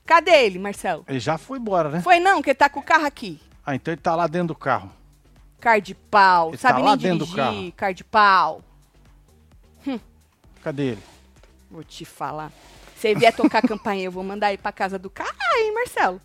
Cadê 0.07 0.31
ele, 0.47 0.59
Marcelo? 0.59 1.05
Ele 1.07 1.21
já 1.21 1.37
foi 1.37 1.59
embora, 1.59 1.91
né? 1.91 2.01
Foi 2.01 2.19
não, 2.19 2.41
que 2.41 2.49
ele 2.51 2.55
tá 2.55 2.71
com 2.71 2.81
o 2.81 2.83
carro 2.83 3.05
aqui. 3.05 3.39
Ah, 3.65 3.75
então 3.75 3.93
ele 3.93 4.01
tá 4.01 4.15
lá 4.15 4.27
dentro 4.27 4.49
do 4.49 4.55
carro. 4.55 4.91
Cara 5.61 5.79
de 5.81 5.95
pau. 5.95 6.49
Ele 6.51 6.59
Sabe 6.59 6.81
tá 6.81 6.85
lá 6.85 6.97
dentro 6.97 7.19
do 7.21 7.25
dirigir, 7.27 7.37
carro. 7.45 7.73
cara 7.77 7.95
de 7.95 8.05
pau. 8.05 8.63
Cadê 10.63 10.83
ele? 10.93 11.03
Vou 11.71 11.85
te 11.85 12.05
falar. 12.05 12.51
Se 12.97 13.09
ele 13.09 13.21
vier 13.21 13.35
tocar 13.35 13.59
a 13.59 13.63
campainha, 13.69 14.05
eu 14.05 14.13
vou 14.13 14.23
mandar 14.25 14.53
ir 14.53 14.59
pra 14.59 14.73
casa 14.73 14.99
do 14.99 15.11
cara, 15.11 15.31
hein, 15.59 15.75
Marcelo? 15.75 16.21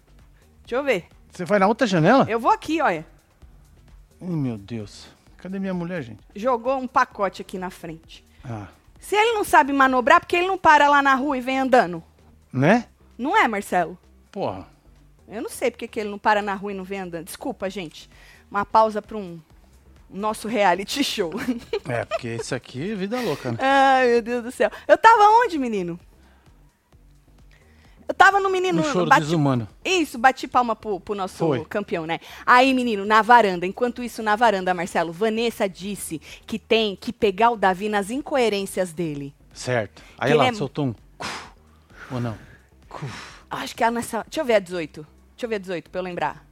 Deixa 0.61 0.75
eu 0.75 0.83
ver. 0.83 1.07
Você 1.31 1.45
vai 1.45 1.59
na 1.59 1.67
outra 1.67 1.85
janela? 1.85 2.25
Eu 2.29 2.39
vou 2.39 2.51
aqui, 2.51 2.81
olha. 2.81 3.05
Ih, 4.21 4.25
meu 4.25 4.57
Deus. 4.57 5.07
Cadê 5.37 5.59
minha 5.59 5.73
mulher, 5.73 6.01
gente? 6.03 6.19
Jogou 6.35 6.77
um 6.77 6.87
pacote 6.87 7.41
aqui 7.41 7.57
na 7.57 7.69
frente. 7.69 8.23
Ah. 8.43 8.67
Se 8.99 9.15
ele 9.15 9.33
não 9.33 9.43
sabe 9.43 9.71
manobrar, 9.71 10.19
porque 10.19 10.35
ele 10.35 10.47
não 10.47 10.57
para 10.57 10.89
lá 10.89 11.01
na 11.01 11.15
rua 11.15 11.37
e 11.37 11.41
vem 11.41 11.59
andando? 11.59 12.03
Né? 12.51 12.85
Não 13.17 13.35
é, 13.37 13.47
Marcelo? 13.47 13.97
Porra. 14.31 14.67
Eu 15.29 15.41
não 15.41 15.49
sei 15.49 15.69
porque 15.71 15.87
que 15.87 15.99
ele 15.99 16.09
não 16.09 16.17
para 16.17 16.41
na 16.41 16.53
rua 16.55 16.71
e 16.71 16.75
não 16.75 16.83
vem 16.83 16.99
andando. 17.01 17.25
Desculpa, 17.25 17.69
gente. 17.69 18.09
Uma 18.49 18.65
pausa 18.65 19.01
para 19.01 19.15
um 19.15 19.39
nosso 20.09 20.47
reality 20.47 21.03
show. 21.05 21.31
É, 21.87 22.03
porque 22.05 22.35
isso 22.35 22.55
aqui 22.55 22.91
é 22.91 22.95
vida 22.95 23.19
louca, 23.21 23.51
né? 23.51 23.57
Ai, 23.61 24.07
meu 24.07 24.21
Deus 24.21 24.43
do 24.43 24.51
céu. 24.51 24.71
Eu 24.87 24.97
tava 24.97 25.23
onde, 25.43 25.57
menino? 25.59 25.99
Eu 28.07 28.13
tava 28.15 28.39
no 28.39 28.49
menino. 28.49 28.81
No 28.81 28.87
choro 28.91 29.05
bati- 29.07 29.21
desumano. 29.21 29.67
Isso, 29.85 30.17
bati 30.17 30.47
palma 30.47 30.75
pro, 30.75 30.99
pro 30.99 31.13
nosso 31.13 31.37
Foi. 31.37 31.63
campeão, 31.65 32.07
né? 32.07 32.19
Aí, 32.43 32.73
menino, 32.73 33.05
na 33.05 33.21
varanda, 33.21 33.67
enquanto 33.67 34.01
isso, 34.01 34.23
na 34.23 34.35
varanda, 34.35 34.73
Marcelo, 34.73 35.11
Vanessa 35.13 35.69
disse 35.69 36.19
que 36.47 36.57
tem 36.57 36.95
que 36.95 37.13
pegar 37.13 37.51
o 37.51 37.55
Davi 37.55 37.87
nas 37.87 38.09
incoerências 38.09 38.91
dele. 38.91 39.35
Certo. 39.53 40.01
Aí 40.17 40.29
Que 40.31 40.33
ela 40.33 40.47
é- 40.47 40.53
soltou 40.53 40.87
um. 40.87 40.95
Ou 42.11 42.19
não? 42.19 42.35
Acho 43.51 43.75
que 43.75 43.83
é 43.83 43.91
nessa. 43.91 44.23
Deixa 44.23 44.41
eu 44.41 44.45
ver 44.45 44.55
a 44.55 44.59
18. 44.59 45.05
Deixa 45.39 45.45
eu 45.45 45.49
ver 45.51 45.55
a 45.55 45.59
18 45.59 45.89
pra 45.89 45.99
eu 45.99 46.03
lembrar. 46.03 46.45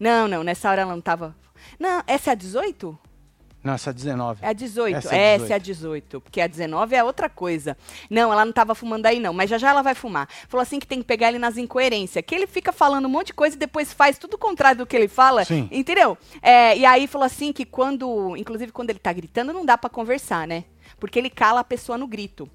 Não, 0.00 0.26
não, 0.26 0.42
nessa 0.42 0.68
hora 0.68 0.82
ela 0.82 0.92
não 0.92 1.00
tava. 1.00 1.36
Não, 1.78 2.02
essa 2.08 2.30
é 2.30 2.32
a 2.32 2.34
18? 2.34 2.98
Não, 3.62 3.74
essa 3.74 3.90
é 3.90 3.92
19. 3.92 4.44
É 4.44 4.48
a 4.48 4.52
18. 4.52 4.96
Essa 4.96 5.14
Essa 5.14 5.16
é 5.16 5.34
é, 5.34 5.38
18. 5.38 5.52
a 5.52 5.58
18. 5.58 6.20
Porque 6.22 6.40
a 6.40 6.48
19 6.48 6.96
é 6.96 7.04
outra 7.04 7.28
coisa. 7.28 7.76
Não, 8.10 8.32
ela 8.32 8.44
não 8.44 8.52
tava 8.52 8.74
fumando 8.74 9.06
aí, 9.06 9.20
não. 9.20 9.32
Mas 9.32 9.48
já 9.48 9.58
já 9.58 9.70
ela 9.70 9.80
vai 9.80 9.94
fumar. 9.94 10.28
Falou 10.48 10.60
assim 10.62 10.80
que 10.80 10.88
tem 10.88 10.98
que 10.98 11.04
pegar 11.04 11.28
ele 11.28 11.38
nas 11.38 11.56
incoerências. 11.56 12.24
Que 12.26 12.34
ele 12.34 12.48
fica 12.48 12.72
falando 12.72 13.04
um 13.04 13.08
monte 13.08 13.28
de 13.28 13.34
coisa 13.34 13.54
e 13.54 13.58
depois 13.60 13.92
faz 13.92 14.18
tudo 14.18 14.34
o 14.34 14.38
contrário 14.38 14.78
do 14.78 14.86
que 14.86 14.96
ele 14.96 15.06
fala. 15.06 15.44
Sim. 15.44 15.68
Entendeu? 15.70 16.18
É, 16.42 16.76
e 16.76 16.84
aí 16.84 17.06
falou 17.06 17.26
assim 17.26 17.52
que 17.52 17.64
quando. 17.64 18.36
Inclusive, 18.36 18.72
quando 18.72 18.90
ele 18.90 18.98
tá 18.98 19.12
gritando, 19.12 19.52
não 19.52 19.64
dá 19.64 19.78
pra 19.78 19.88
conversar, 19.88 20.48
né? 20.48 20.64
Porque 20.98 21.16
ele 21.16 21.30
cala 21.30 21.60
a 21.60 21.64
pessoa 21.64 21.96
no 21.96 22.08
grito. 22.08 22.50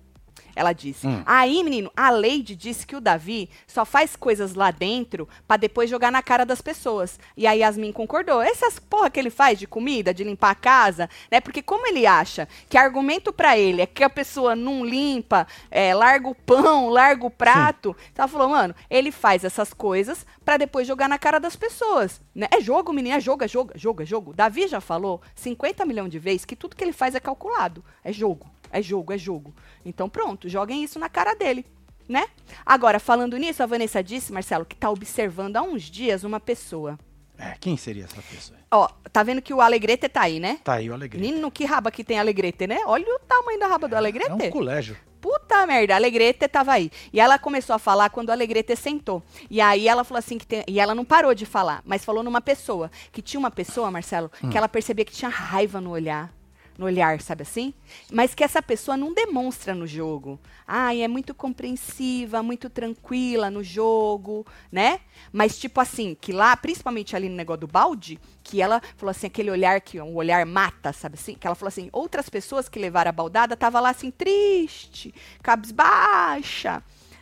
Ela 0.56 0.74
disse. 0.74 1.08
Hum. 1.08 1.24
Aí, 1.26 1.64
menino, 1.64 1.92
a 1.96 2.10
Leide 2.10 2.56
disse 2.56 2.86
que 2.86 2.96
o 2.96 3.02
Davi 3.02 3.50
só 3.68 3.86
faz 3.86 4.16
coisas 4.16 4.54
lá 4.54 4.72
dentro 4.72 5.28
pra 5.48 5.58
depois 5.58 5.90
jogar 5.90 6.12
na 6.12 6.22
cara 6.22 6.46
das 6.46 6.62
pessoas. 6.62 7.20
E 7.36 7.48
a 7.48 7.54
Yasmin 7.54 7.92
concordou. 7.92 8.42
Essas 8.42 8.80
porra 8.80 9.10
que 9.10 9.20
ele 9.20 9.30
faz 9.30 9.58
de 9.58 9.68
comida, 9.68 10.14
de 10.14 10.24
limpar 10.24 10.52
a 10.52 10.56
casa, 10.56 11.10
né? 11.30 11.40
Porque 11.40 11.62
como 11.62 11.88
ele 11.88 12.06
acha 12.06 12.48
que 12.70 12.78
argumento 12.78 13.32
pra 13.32 13.58
ele 13.58 13.82
é 13.82 13.86
que 13.86 14.04
a 14.04 14.10
pessoa 14.10 14.56
não 14.56 14.86
limpa, 14.86 15.48
é, 15.70 15.94
larga 15.94 16.28
o 16.28 16.36
pão, 16.36 16.90
larga 16.92 17.26
o 17.26 17.32
prato. 17.32 17.96
Então 18.12 18.24
ela 18.24 18.28
falou, 18.28 18.50
mano, 18.50 18.76
ele 18.90 19.12
faz 19.12 19.44
essas 19.44 19.74
coisas 19.74 20.26
pra 20.44 20.58
depois 20.58 20.88
jogar 20.88 21.08
na 21.08 21.18
cara 21.18 21.40
das 21.40 21.56
pessoas. 21.56 22.22
Né? 22.34 22.48
É 22.52 22.62
jogo, 22.62 22.94
menino, 22.94 23.16
é 23.16 23.20
jogo, 23.20 23.44
é 23.44 23.48
jogo, 23.48 23.72
é 23.76 23.78
jogo, 23.78 24.04
é 24.04 24.06
jogo. 24.06 24.34
Davi 24.34 24.68
já 24.68 24.82
falou 24.82 25.22
50 25.36 25.86
milhões 25.86 26.12
de 26.12 26.20
vezes 26.20 26.46
que 26.46 26.56
tudo 26.56 26.76
que 26.76 26.84
ele 26.84 26.94
faz 26.94 27.16
é 27.16 27.20
calculado. 27.20 27.84
É 28.04 28.12
jogo, 28.12 28.50
é 28.72 28.82
jogo, 28.82 29.14
é 29.14 29.18
jogo. 29.18 29.54
Então 29.86 30.10
pronto, 30.10 30.50
joguem 30.50 30.84
isso 30.84 31.00
na 31.00 31.10
cara 31.10 31.34
dele. 31.34 31.66
Né? 32.10 32.26
Agora, 32.66 33.00
falando 33.00 33.38
nisso, 33.38 33.64
a 33.64 33.66
Vanessa 33.66 34.04
disse, 34.04 34.34
Marcelo, 34.34 34.66
que 34.66 34.76
tá 34.76 34.90
observando 34.90 35.56
há 35.56 35.62
uns 35.62 35.84
dias 35.84 36.24
uma 36.24 36.40
pessoa. 36.40 37.00
É, 37.38 37.56
quem 37.60 37.78
seria 37.78 38.04
essa 38.04 38.22
pessoa? 38.22 38.60
Ó, 38.70 38.88
tá 39.12 39.24
vendo 39.24 39.42
que 39.42 39.54
o 39.54 39.62
Alegrete 39.62 40.08
tá 40.10 40.22
aí, 40.22 40.40
né? 40.40 40.60
Tá 40.64 40.74
aí 40.74 40.90
o 40.90 40.94
Alegrete. 40.94 41.26
Menino, 41.26 41.50
que 41.50 41.66
raba 41.66 41.90
que 41.90 42.04
tem 42.04 42.20
Alegrete, 42.20 42.68
né? 42.68 42.80
Olha 42.86 43.06
o 43.16 43.20
tamanho 43.20 43.60
da 43.60 43.68
raba 43.68 43.88
do 43.88 43.96
Alegrete. 43.96 44.30
É 44.30 44.34
um 44.34 44.50
colégio. 44.52 44.98
Puta 45.20 45.66
merda, 45.68 45.94
a 45.94 45.98
Alegrete 45.98 46.48
tava 46.48 46.74
aí. 46.74 46.92
E 47.14 47.20
ela 47.20 47.38
começou 47.40 47.76
a 47.76 47.80
falar 47.80 48.10
quando 48.10 48.32
a 48.32 48.34
Alegrete 48.34 48.76
sentou. 48.76 49.24
E 49.50 49.62
aí 49.62 49.88
ela 49.88 50.04
falou 50.04 50.20
assim 50.20 50.38
que 50.38 50.48
tem, 50.48 50.64
e 50.68 50.80
ela 50.80 50.96
não 50.96 51.06
parou 51.06 51.34
de 51.34 51.46
falar, 51.46 51.82
mas 51.86 52.04
falou 52.04 52.24
numa 52.24 52.42
pessoa, 52.42 52.92
que 53.12 53.22
tinha 53.22 53.40
uma 53.40 53.52
pessoa, 53.52 53.92
Marcelo, 53.92 54.32
que 54.50 54.58
ela 54.58 54.68
percebia 54.68 55.06
que 55.06 55.14
tinha 55.14 55.30
raiva 55.30 55.80
no 55.80 55.92
olhar. 55.92 56.34
No 56.82 56.88
olhar, 56.88 57.22
sabe 57.22 57.44
assim? 57.44 57.76
Mas 58.12 58.34
que 58.34 58.44
essa 58.44 58.60
pessoa 58.60 58.98
não 58.98 59.14
demonstra 59.14 59.76
no 59.76 59.86
jogo. 59.86 60.40
Ai, 60.66 61.04
é 61.04 61.08
muito 61.08 61.32
compreensiva, 61.32 62.42
muito 62.42 62.72
tranquila 62.72 63.52
no 63.52 63.64
jogo, 63.64 64.48
né? 64.72 65.02
Mas 65.32 65.60
tipo 65.60 65.80
assim, 65.80 66.18
que 66.20 66.34
lá, 66.34 66.58
principalmente 66.58 67.16
ali 67.16 67.30
no 67.30 67.36
negócio 67.36 67.62
do 67.62 67.68
balde, 67.68 68.20
que 68.44 68.60
ela 68.60 68.82
falou 68.98 69.12
assim, 69.12 69.28
aquele 69.28 69.52
olhar 69.52 69.80
que 69.80 70.02
um 70.02 70.16
olhar 70.16 70.44
mata, 70.44 70.92
sabe 70.92 71.20
assim? 71.20 71.36
Que 71.36 71.46
ela 71.46 71.56
falou 71.56 71.68
assim, 71.68 71.88
outras 71.94 72.30
pessoas 72.30 72.68
que 72.68 72.80
levaram 72.80 73.10
a 73.10 73.12
baldada 73.12 73.56
tava 73.56 73.80
lá 73.80 73.92
assim 73.92 74.10
triste, 74.10 75.14
cabisbaixa. 75.44 76.82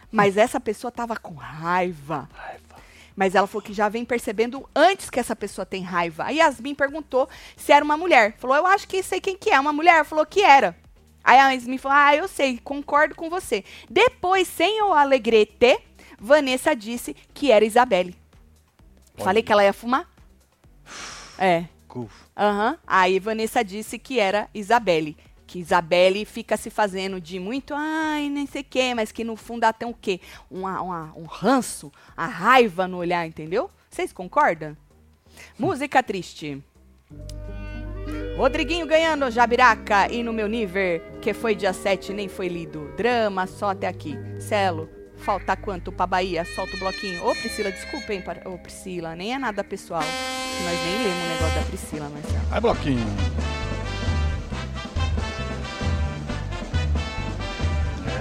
Mas 0.10 0.38
essa 0.38 0.60
pessoa 0.62 0.90
tava 0.90 1.18
com 1.18 1.34
raiva. 1.34 2.30
Mas 3.20 3.36
ela 3.36 3.46
falou 3.48 3.62
que 3.62 3.74
já 3.74 3.90
vem 3.90 4.06
percebendo 4.06 4.66
antes 4.74 5.10
que 5.10 5.20
essa 5.20 5.36
pessoa 5.36 5.66
tem 5.66 5.84
raiva. 5.84 6.24
Aí 6.24 6.38
Yasmin 6.38 6.74
perguntou 6.74 7.28
se 7.58 7.74
era 7.74 7.84
uma 7.84 7.98
mulher. 7.98 8.38
Falou, 8.38 8.56
eu 8.56 8.66
acho 8.66 8.88
que 8.88 9.04
sei 9.04 9.20
quem 9.20 9.36
que 9.36 9.50
é. 9.50 9.60
Uma 9.60 9.74
mulher? 9.74 10.06
Falou 10.06 10.26
que 10.26 10.42
era. 10.42 10.74
Aí 11.22 11.38
a 11.38 11.52
Yasmin 11.52 11.78
falou, 11.78 11.98
ah, 11.98 12.16
eu 12.16 12.30
sei, 12.30 12.58
concordo 12.64 13.16
com 13.16 13.30
você. 13.30 13.66
Depois, 13.90 14.48
sem 14.48 14.82
o 14.84 14.94
alegrete, 14.94 15.82
Vanessa 16.18 16.74
disse 16.74 17.14
que 17.34 17.52
era 17.52 17.66
Isabelle. 17.66 18.16
Falei 19.18 19.44
que 19.44 19.52
ela 19.52 19.66
ia 19.66 19.74
fumar? 19.74 20.10
É. 21.38 21.66
Aham. 22.38 22.78
Aí 22.88 23.20
Vanessa 23.20 23.66
disse 23.66 24.00
que 24.00 24.18
era 24.18 24.50
Isabelle. 24.54 25.18
Que 25.50 25.58
Isabelle 25.58 26.26
fica 26.26 26.56
se 26.58 26.70
fazendo 26.70 27.20
de 27.20 27.40
muito, 27.40 27.74
ai, 27.76 28.30
nem 28.30 28.46
sei 28.46 28.62
o 28.62 28.66
quê, 28.70 28.94
mas 28.94 29.12
que 29.12 29.24
no 29.24 29.36
fundo 29.36 29.66
tem 29.74 29.90
o 29.90 29.96
quê? 30.00 30.22
Uma, 30.50 30.80
uma- 30.80 31.12
um 31.16 31.24
ranço, 31.24 31.92
a 32.16 32.28
raiva 32.28 32.88
no 32.88 32.98
olhar, 32.98 33.26
entendeu? 33.26 33.68
Vocês 33.90 34.14
concordam? 34.14 34.78
Música 35.58 36.04
triste. 36.04 36.62
Rodriguinho 38.38 38.86
ganhando 38.86 39.32
Jabiraca 39.32 40.12
e 40.14 40.22
no 40.22 40.32
meu 40.32 40.48
nível, 40.48 41.02
que 41.20 41.34
foi 41.34 41.56
dia 41.56 41.74
7, 41.74 42.14
nem 42.14 42.28
foi 42.30 42.48
lido. 42.48 42.94
Drama 42.96 43.48
só 43.48 43.72
até 43.72 43.88
aqui. 43.88 44.16
Celo, 44.40 44.88
falta 45.18 45.58
quanto 45.58 45.92
pra 45.92 46.06
Bahia? 46.06 46.46
Solta 46.46 46.76
o 46.76 46.80
bloquinho. 46.80 47.26
Ô, 47.28 47.32
Priscila, 47.34 47.72
desculpa, 47.72 48.14
hein, 48.14 48.24
ô, 48.46 48.56
Priscila, 48.60 49.16
nem 49.16 49.34
é 49.34 49.40
nada 49.40 49.64
pessoal. 49.64 50.04
Nós 50.04 50.80
nem 50.86 51.04
lemos 51.08 51.26
o 51.26 51.28
negócio 51.30 51.56
da 51.60 51.66
Priscila, 51.66 52.08
Marcelo. 52.10 52.46
Vai, 52.50 52.62
bloquinho. 52.62 53.06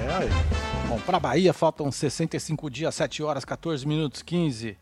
É. 0.09 0.89
Bom, 0.89 0.99
pra 1.01 1.21
Bahia 1.21 1.53
faltam 1.53 1.93
65 1.93 2.71
dias, 2.71 2.95
7 2.95 3.23
horas, 3.23 3.45
14 3.45 3.87
minutos, 3.87 4.23
15, 4.23 4.77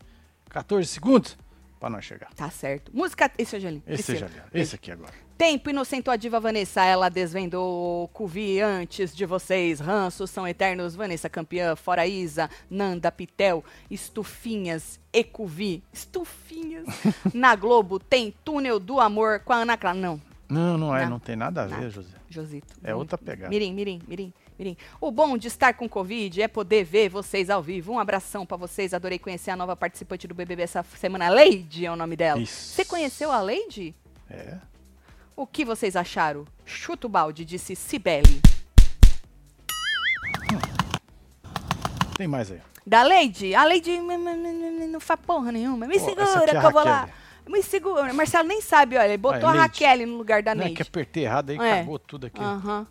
14 0.49 0.87
segundos 0.87 1.37
pra 1.79 1.89
nós 1.89 2.05
chegar. 2.05 2.29
Tá 2.33 2.49
certo. 2.49 2.91
Música. 2.95 3.29
Esse 3.37 3.55
é 3.55 3.57
o 3.57 3.61
Gelinho. 3.61 3.83
Esse 3.85 4.03
Priscila. 4.03 4.29
já 4.29 4.43
Esse 4.59 4.75
aqui 4.75 4.91
agora. 4.91 5.11
Tempo 5.37 5.69
inocentou 5.69 6.11
a 6.11 6.15
diva 6.15 6.39
Vanessa, 6.39 6.83
ela 6.83 7.09
desvendou 7.09 8.07
Cuvi 8.07 8.59
antes 8.61 9.15
de 9.15 9.23
vocês. 9.25 9.79
Ranços 9.79 10.31
são 10.31 10.47
eternos, 10.47 10.95
Vanessa 10.95 11.29
campeã, 11.29 11.75
fora 11.75 12.07
Isa, 12.07 12.49
Nanda, 12.69 13.11
Pitel, 13.11 13.63
Estufinhas, 13.91 14.99
Ecuvi, 15.13 15.83
Estufinhas. 15.93 16.85
Na 17.35 17.55
Globo 17.55 17.99
tem 17.99 18.33
Túnel 18.43 18.79
do 18.79 18.99
Amor 18.99 19.41
com 19.41 19.53
a 19.53 19.57
Ana 19.57 19.77
Clara. 19.77 19.95
Não, 19.97 20.19
Não, 20.49 20.77
não 20.77 20.95
é, 20.95 21.03
Não. 21.03 21.11
não 21.11 21.19
tem 21.19 21.35
nada 21.35 21.63
a 21.63 21.65
ver, 21.67 21.71
Nada. 21.75 21.89
José. 21.91 22.15
Josito. 22.29 22.73
É 22.83 22.95
outra 22.95 23.17
pegada. 23.17 23.49
Mirim, 23.49 23.73
mirim, 23.73 24.01
mirim, 24.07 24.33
mirim. 24.57 24.77
O 24.99 25.11
bom 25.11 25.37
de 25.37 25.47
estar 25.47 25.73
com 25.73 25.87
Covid 25.87 26.41
é 26.41 26.47
poder 26.47 26.83
ver 26.83 27.09
vocês 27.09 27.49
ao 27.49 27.61
vivo. 27.61 27.93
Um 27.93 27.99
abração 27.99 28.45
pra 28.45 28.57
vocês. 28.57 28.93
Adorei 28.93 29.19
conhecer 29.19 29.51
a 29.51 29.55
nova 29.55 29.75
participante 29.75 30.27
do 30.27 30.33
BBB 30.33 30.63
essa 30.63 30.83
semana. 30.97 31.29
Leide 31.29 31.85
é 31.85 31.91
o 31.91 31.95
nome 31.95 32.15
dela. 32.15 32.39
Isso. 32.41 32.73
Você 32.75 32.85
conheceu 32.85 33.31
a 33.31 33.41
Leide? 33.41 33.95
É. 34.29 34.57
O 35.35 35.45
que 35.45 35.63
vocês 35.63 35.95
acharam? 35.95 36.45
Chuta 36.65 37.05
o 37.07 37.09
balde, 37.09 37.45
disse 37.45 37.75
Cibele. 37.75 38.41
Tem 42.17 42.27
mais 42.27 42.51
aí. 42.51 42.59
Da 42.85 43.03
Leide? 43.03 43.53
A 43.53 43.63
Leide 43.65 43.99
não 43.99 44.99
faz 44.99 45.19
porra 45.19 45.51
nenhuma. 45.51 45.85
Me 45.87 45.99
segura 45.99 46.23
é 46.23 46.57
a 46.57 46.59
que 46.61 46.65
eu 46.65 46.71
vou 46.71 46.83
lá. 46.83 47.09
Me 47.47 47.61
segura. 47.61 48.13
Marcelo 48.13 48.47
nem 48.47 48.61
sabe, 48.61 48.97
olha. 48.97 49.07
Ele 49.09 49.17
botou 49.17 49.47
Ah, 49.47 49.51
a 49.51 49.55
é 49.55 49.59
Leide. 49.59 49.83
Raquel 49.83 50.07
no 50.07 50.17
lugar 50.17 50.41
da 50.41 50.55
Não 50.55 50.61
é 50.63 50.65
Neide. 50.65 50.75
que 50.77 50.81
apertei 50.81 51.23
errado 51.25 51.51
aí, 51.51 51.57
É. 51.57 51.79
cagou 51.79 51.99
tudo 51.99 52.27
aqui. 52.27 52.41
Aham. 52.41 52.87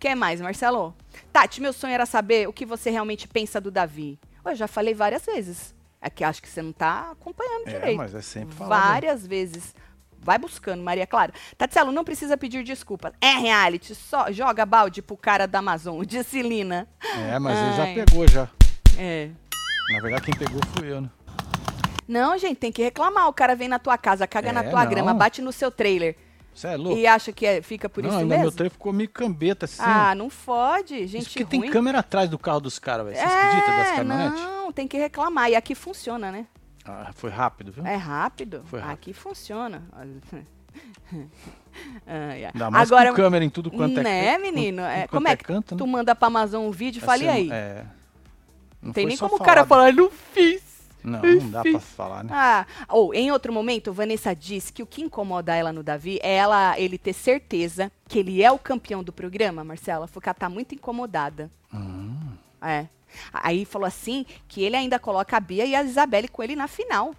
Quer 0.00 0.14
mais, 0.16 0.40
Marcelo? 0.40 0.94
Tati, 1.32 1.60
meu 1.60 1.72
sonho 1.74 1.92
era 1.92 2.06
saber 2.06 2.48
o 2.48 2.52
que 2.52 2.64
você 2.64 2.88
realmente 2.90 3.28
pensa 3.28 3.60
do 3.60 3.70
Davi. 3.70 4.18
Eu 4.44 4.54
já 4.56 4.66
falei 4.66 4.94
várias 4.94 5.26
vezes. 5.26 5.74
É 6.00 6.08
que 6.08 6.24
acho 6.24 6.40
que 6.40 6.48
você 6.48 6.62
não 6.62 6.72
tá 6.72 7.10
acompanhando 7.12 7.68
É, 7.68 7.72
direito. 7.72 7.98
mas 7.98 8.14
é 8.14 8.22
sempre 8.22 8.54
falado. 8.56 8.80
Várias 8.82 9.26
vezes. 9.26 9.74
Vai 10.22 10.38
buscando, 10.38 10.82
Maria 10.82 11.06
Clara. 11.06 11.32
Tatselo, 11.58 11.92
não 11.92 12.02
precisa 12.04 12.36
pedir 12.36 12.64
desculpas. 12.64 13.12
É 13.20 13.32
reality, 13.32 13.94
só 13.94 14.32
joga 14.32 14.64
balde 14.64 15.02
pro 15.02 15.16
cara 15.16 15.46
da 15.46 15.58
Amazon, 15.58 16.02
disse 16.04 16.40
Lina. 16.42 16.88
É, 17.30 17.38
mas 17.38 17.58
ele 17.58 17.72
já 17.76 17.82
Ai. 17.84 17.94
pegou 17.94 18.26
já. 18.26 18.48
É. 18.98 19.30
Na 19.92 20.00
verdade, 20.00 20.24
quem 20.24 20.34
pegou 20.34 20.60
fui 20.76 20.90
eu, 20.90 21.02
né? 21.02 21.10
Não, 22.08 22.36
gente, 22.38 22.56
tem 22.56 22.72
que 22.72 22.82
reclamar. 22.82 23.28
O 23.28 23.32
cara 23.32 23.54
vem 23.54 23.68
na 23.68 23.78
tua 23.78 23.96
casa, 23.98 24.26
caga 24.26 24.52
na 24.52 24.64
É, 24.64 24.70
tua 24.70 24.82
não. 24.84 24.90
grama, 24.90 25.12
bate 25.14 25.40
no 25.42 25.52
seu 25.52 25.70
trailer 25.70 26.16
Você 26.60 26.68
é 26.68 26.76
louco? 26.76 26.98
e 26.98 27.06
acha 27.06 27.32
que 27.32 27.46
é- 27.46 27.62
fica 27.62 27.88
por 27.88 28.02
não, 28.02 28.10
isso 28.10 28.26
mesmo. 28.26 28.42
meu 28.42 28.52
trem 28.52 28.68
ficou 28.68 28.92
meio 28.92 29.08
cambeta 29.08 29.64
assim. 29.64 29.80
Ah, 29.82 30.14
não 30.14 30.28
fode, 30.28 31.06
gente 31.06 31.22
Isso 31.22 31.30
porque 31.38 31.56
ruim. 31.56 31.62
tem 31.62 31.70
câmera 31.70 32.00
atrás 32.00 32.28
do 32.28 32.38
carro 32.38 32.60
dos 32.60 32.78
caras, 32.78 33.06
velho. 33.06 33.16
Você 33.16 33.22
acredita 33.24 33.66
das 33.66 33.88
É, 33.88 33.96
caminhonetes? 33.96 34.42
não, 34.42 34.70
tem 34.72 34.86
que 34.86 34.98
reclamar. 34.98 35.48
E 35.50 35.56
aqui 35.56 35.74
funciona, 35.74 36.30
né? 36.30 36.46
Ah, 36.84 37.12
foi 37.14 37.30
rápido, 37.30 37.72
viu? 37.72 37.86
É 37.86 37.96
rápido. 37.96 38.62
Foi 38.66 38.78
rápido. 38.78 38.92
Aqui 38.92 39.12
funciona. 39.14 39.82
Ai, 42.06 42.44
ai. 42.44 42.50
Ainda 42.54 42.70
mais 42.70 42.90
Agora, 42.92 43.10
com 43.10 43.16
câmera 43.16 43.44
em 43.44 43.50
tudo 43.50 43.70
quanto 43.70 43.98
é 43.98 44.02
né, 44.02 44.32
canto, 44.32 44.42
menino? 44.42 44.82
É, 44.82 45.06
como 45.08 45.22
quanto 45.22 45.32
é 45.32 45.36
que 45.36 45.44
canto, 45.44 45.74
né? 45.74 45.78
tu 45.78 45.86
manda 45.86 46.14
pra 46.14 46.28
Amazon 46.28 46.66
um 46.66 46.70
vídeo 46.70 46.98
e 46.98 47.00
fala, 47.04 47.22
e 47.22 47.28
aí? 47.28 47.50
É. 47.50 47.84
Não 48.82 48.92
tem 48.92 49.06
nem 49.06 49.16
como 49.16 49.36
o 49.36 49.38
cara 49.38 49.64
falar, 49.64 49.92
não 49.92 50.10
fiz. 50.10 50.62
Não, 51.02 51.22
não 51.22 51.50
dá 51.50 51.62
pra 51.62 51.80
falar, 51.80 52.24
né? 52.24 52.30
Ah, 52.32 52.66
ou 52.88 53.14
em 53.14 53.30
outro 53.30 53.52
momento, 53.52 53.92
Vanessa 53.92 54.34
disse 54.34 54.72
que 54.72 54.82
o 54.82 54.86
que 54.86 55.02
incomoda 55.02 55.54
ela 55.54 55.72
no 55.72 55.82
Davi 55.82 56.18
é 56.22 56.34
ela, 56.36 56.78
ele 56.78 56.98
ter 56.98 57.12
certeza 57.12 57.90
que 58.06 58.18
ele 58.18 58.42
é 58.42 58.50
o 58.50 58.58
campeão 58.58 59.02
do 59.02 59.12
programa, 59.12 59.64
Marcela. 59.64 60.08
Ela 60.24 60.34
tá 60.34 60.48
muito 60.48 60.74
incomodada. 60.74 61.50
Hum. 61.72 62.16
É. 62.60 62.86
Aí 63.32 63.64
falou 63.64 63.86
assim 63.86 64.24
que 64.46 64.62
ele 64.62 64.76
ainda 64.76 64.98
coloca 64.98 65.36
a 65.36 65.40
Bia 65.40 65.64
e 65.64 65.74
a 65.74 65.82
Isabelle 65.82 66.28
com 66.28 66.42
ele 66.42 66.54
na 66.54 66.68
final. 66.68 67.14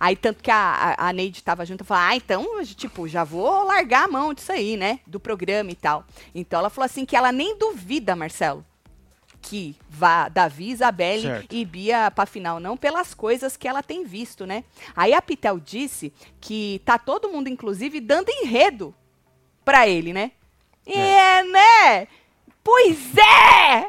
Aí, 0.00 0.16
tanto 0.16 0.42
que 0.42 0.50
a, 0.50 0.94
a, 0.98 1.08
a 1.08 1.12
Neide 1.12 1.42
tava 1.42 1.64
junto, 1.66 1.84
falou, 1.84 2.04
ah, 2.04 2.16
então, 2.16 2.64
tipo, 2.64 3.06
já 3.06 3.22
vou 3.22 3.64
largar 3.64 4.04
a 4.04 4.08
mão 4.08 4.32
disso 4.32 4.50
aí, 4.50 4.76
né? 4.76 5.00
Do 5.06 5.20
programa 5.20 5.70
e 5.70 5.74
tal. 5.74 6.04
Então, 6.34 6.58
ela 6.58 6.70
falou 6.70 6.86
assim 6.86 7.04
que 7.04 7.16
ela 7.16 7.30
nem 7.30 7.58
duvida, 7.58 8.16
Marcelo, 8.16 8.64
que 9.44 9.76
vá 9.90 10.28
Davi, 10.28 10.70
Isabelle 10.70 11.22
Certo. 11.22 11.54
e 11.54 11.64
Bia 11.64 12.10
pra 12.10 12.24
final, 12.24 12.58
não 12.58 12.76
pelas 12.76 13.12
coisas 13.12 13.56
que 13.56 13.68
ela 13.68 13.82
tem 13.82 14.02
visto, 14.04 14.46
né? 14.46 14.64
Aí 14.96 15.12
a 15.12 15.20
Pitel 15.20 15.60
disse 15.60 16.12
que 16.40 16.80
tá 16.84 16.98
todo 16.98 17.28
mundo, 17.28 17.48
inclusive, 17.48 18.00
dando 18.00 18.30
enredo 18.30 18.94
pra 19.64 19.86
ele, 19.86 20.12
né? 20.14 20.32
E 20.86 20.94
é, 20.94 21.42
né? 21.44 22.08
Pois 22.62 22.98
é! 23.16 23.88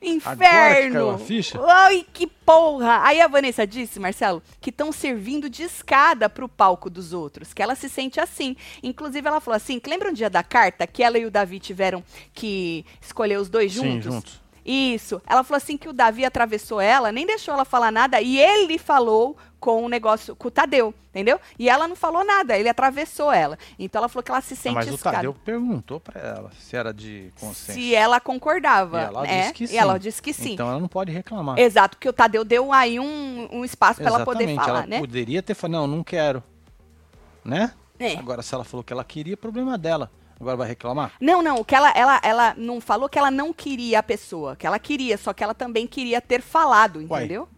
Que 0.00 0.08
Inferno! 0.10 1.18
ficha? 1.18 1.58
Ai, 1.66 2.06
que 2.12 2.26
porra! 2.26 3.00
Aí 3.02 3.20
a 3.20 3.26
Vanessa 3.26 3.66
disse, 3.66 3.98
Marcelo, 3.98 4.42
que 4.60 4.70
estão 4.70 4.92
servindo 4.92 5.48
de 5.48 5.62
escada 5.62 6.28
pro 6.28 6.48
palco 6.48 6.90
dos 6.90 7.12
outros, 7.12 7.54
que 7.54 7.62
ela 7.62 7.74
se 7.74 7.88
sente 7.88 8.20
assim. 8.20 8.56
Inclusive, 8.82 9.26
ela 9.26 9.40
falou 9.40 9.56
assim: 9.56 9.80
que 9.80 9.88
lembra 9.88 10.10
um 10.10 10.12
dia 10.12 10.28
da 10.28 10.42
carta 10.42 10.86
que 10.86 11.02
ela 11.02 11.18
e 11.18 11.24
o 11.24 11.30
Davi 11.30 11.58
tiveram 11.58 12.04
que 12.32 12.84
escolher 13.00 13.38
os 13.38 13.48
dois 13.48 13.72
Sim, 13.72 14.00
juntos? 14.00 14.43
Isso. 14.64 15.20
Ela 15.26 15.44
falou 15.44 15.58
assim 15.58 15.76
que 15.76 15.88
o 15.88 15.92
Davi 15.92 16.24
atravessou 16.24 16.80
ela, 16.80 17.12
nem 17.12 17.26
deixou 17.26 17.52
ela 17.52 17.64
falar 17.64 17.92
nada, 17.92 18.20
e 18.20 18.38
ele 18.38 18.78
falou 18.78 19.36
com 19.60 19.82
o 19.84 19.88
negócio, 19.88 20.36
com 20.36 20.48
o 20.48 20.50
Tadeu, 20.50 20.92
entendeu? 21.10 21.40
E 21.58 21.70
ela 21.70 21.88
não 21.88 21.96
falou 21.96 22.22
nada, 22.24 22.56
ele 22.58 22.68
atravessou 22.68 23.32
ela. 23.32 23.58
Então 23.78 23.98
ela 24.00 24.08
falou 24.08 24.22
que 24.22 24.30
ela 24.30 24.40
se 24.40 24.52
Ah, 24.52 24.56
sente 24.56 24.74
Mas 24.74 24.90
o 24.90 24.94
escada. 24.94 25.16
Tadeu 25.16 25.34
perguntou 25.34 25.98
pra 26.00 26.20
ela 26.20 26.50
se 26.58 26.76
era 26.76 26.92
de 26.92 27.32
consenso. 27.40 27.72
Se 27.72 27.94
ela 27.94 28.20
concordava. 28.20 29.00
E 29.00 29.04
ela 29.04 29.22
né? 29.22 29.40
disse 29.40 29.54
que 29.54 29.66
sim. 29.66 29.74
E 29.74 29.78
ela 29.78 29.98
disse 29.98 30.22
que 30.22 30.32
sim. 30.34 30.52
Então 30.52 30.68
ela 30.68 30.80
não 30.80 30.88
pode 30.88 31.12
reclamar. 31.12 31.58
Exato, 31.58 31.96
porque 31.96 32.08
o 32.08 32.12
Tadeu 32.12 32.44
deu 32.44 32.72
aí 32.72 33.00
um, 33.00 33.48
um 33.50 33.64
espaço 33.64 34.00
pra 34.00 34.08
ela 34.10 34.24
poder 34.24 34.54
falar, 34.54 34.68
ela 34.68 34.86
né? 34.86 34.98
poderia 34.98 35.42
ter 35.42 35.54
falado, 35.54 35.80
não, 35.80 35.86
não 35.86 36.04
quero. 36.04 36.42
Né? 37.42 37.72
É. 37.98 38.16
Agora, 38.16 38.42
se 38.42 38.54
ela 38.54 38.64
falou 38.64 38.84
que 38.84 38.92
ela 38.92 39.04
queria, 39.04 39.36
problema 39.36 39.78
dela. 39.78 40.10
Agora 40.44 40.58
vai 40.58 40.68
reclamar? 40.68 41.12
Não, 41.18 41.42
não, 41.42 41.56
o 41.56 41.64
que 41.64 41.74
ela, 41.74 41.90
ela, 41.96 42.20
ela 42.22 42.54
não 42.54 42.80
falou 42.80 43.08
que 43.08 43.18
ela 43.18 43.30
não 43.30 43.50
queria 43.50 44.00
a 44.00 44.02
pessoa, 44.02 44.54
que 44.54 44.66
ela 44.66 44.78
queria, 44.78 45.16
só 45.16 45.32
que 45.32 45.42
ela 45.42 45.54
também 45.54 45.86
queria 45.86 46.20
ter 46.20 46.42
falado, 46.42 46.96
Uai, 47.08 47.24
entendeu? 47.24 47.48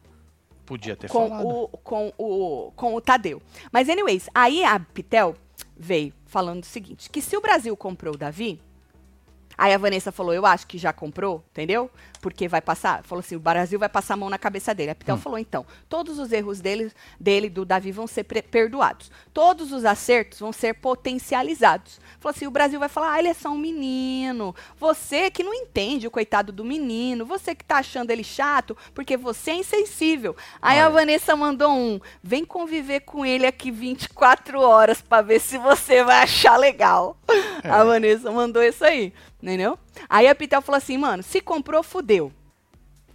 Podia 0.64 0.95
ter 0.95 1.11
com 1.11 1.28
falado. 1.28 1.49
o, 1.49 1.68
com, 1.68 2.12
o, 2.16 2.72
com 2.76 2.95
o 2.95 3.01
Tadeu. 3.01 3.43
Mas, 3.72 3.89
anyways, 3.89 4.30
aí 4.32 4.64
a 4.64 4.78
Pitel 4.78 5.34
veio 5.76 6.12
falando 6.26 6.62
o 6.62 6.66
seguinte: 6.66 7.11
que 7.11 7.20
se 7.20 7.37
o 7.37 7.41
Brasil 7.41 7.76
comprou 7.76 8.14
o 8.14 8.16
Davi, 8.16 8.61
aí 9.57 9.72
a 9.72 9.78
Vanessa 9.78 10.11
falou, 10.12 10.32
eu 10.34 10.44
acho 10.46 10.66
que 10.66 10.78
já 10.78 10.92
comprou, 10.92 11.44
entendeu? 11.52 11.90
Porque 12.20 12.48
vai 12.48 12.61
passar, 12.61 13.02
falou 13.04 13.20
assim, 13.20 13.36
o 13.36 13.40
Brasil 13.40 13.78
vai 13.78 13.88
passar 13.88 14.14
a 14.14 14.16
mão 14.16 14.28
na 14.30 14.38
cabeça 14.38 14.74
dele. 14.74 14.90
A 14.90 14.92
Hum. 14.92 14.96
Pitel 14.96 15.16
falou, 15.18 15.38
então, 15.38 15.64
todos 15.88 16.18
os 16.18 16.32
erros 16.32 16.61
dele, 16.61 16.90
dele, 17.20 17.48
do 17.48 17.64
Davi, 17.64 17.92
vão 17.92 18.07
ser 18.07 18.24
perdoados. 18.24 19.11
Todos 19.32 19.72
os 19.72 19.84
acertos 19.84 20.40
vão 20.40 20.52
ser 20.52 20.74
potencializados. 20.74 22.00
Falou 22.18 22.34
assim, 22.34 22.46
o 22.46 22.50
Brasil 22.50 22.78
vai 22.80 22.88
falar, 22.88 23.12
ah, 23.12 23.18
ele 23.18 23.28
é 23.28 23.34
só 23.34 23.50
um 23.50 23.59
menino. 23.59 24.54
Você 24.78 25.30
que 25.30 25.42
não 25.42 25.54
entende 25.54 26.07
o 26.07 26.11
coitado 26.11 26.52
do 26.52 26.64
menino, 26.64 27.24
você 27.26 27.54
que 27.54 27.64
tá 27.64 27.76
achando 27.78 28.11
ele 28.11 28.24
chato, 28.24 28.76
porque 28.94 29.16
você 29.16 29.52
é 29.52 29.57
insensível. 29.57 30.34
Aí 30.61 30.80
a 30.80 30.86
Olha. 30.86 30.94
Vanessa 30.94 31.36
mandou 31.36 31.70
um, 31.72 32.00
vem 32.22 32.44
conviver 32.44 33.00
com 33.00 33.24
ele 33.24 33.46
aqui 33.46 33.70
24 33.70 34.61
horas 34.61 35.00
pra 35.00 35.22
ver 35.22 35.40
se 35.40 35.59
você 35.59 36.02
vai 36.02 36.22
achar 36.22 36.57
legal. 36.57 37.16
É. 37.62 37.68
A 37.70 37.85
Vanessa 37.85 38.31
mandou 38.31 38.62
isso 38.62 38.85
aí, 38.85 39.12
entendeu? 39.43 39.79
Aí 40.09 40.29
a 40.29 40.35
Pitel 40.35 40.62
falou 40.62 40.79
assim, 40.79 40.97
mano, 40.97 41.22
se 41.22 41.41
comprou, 41.41 41.83
fudeu. 41.83 42.33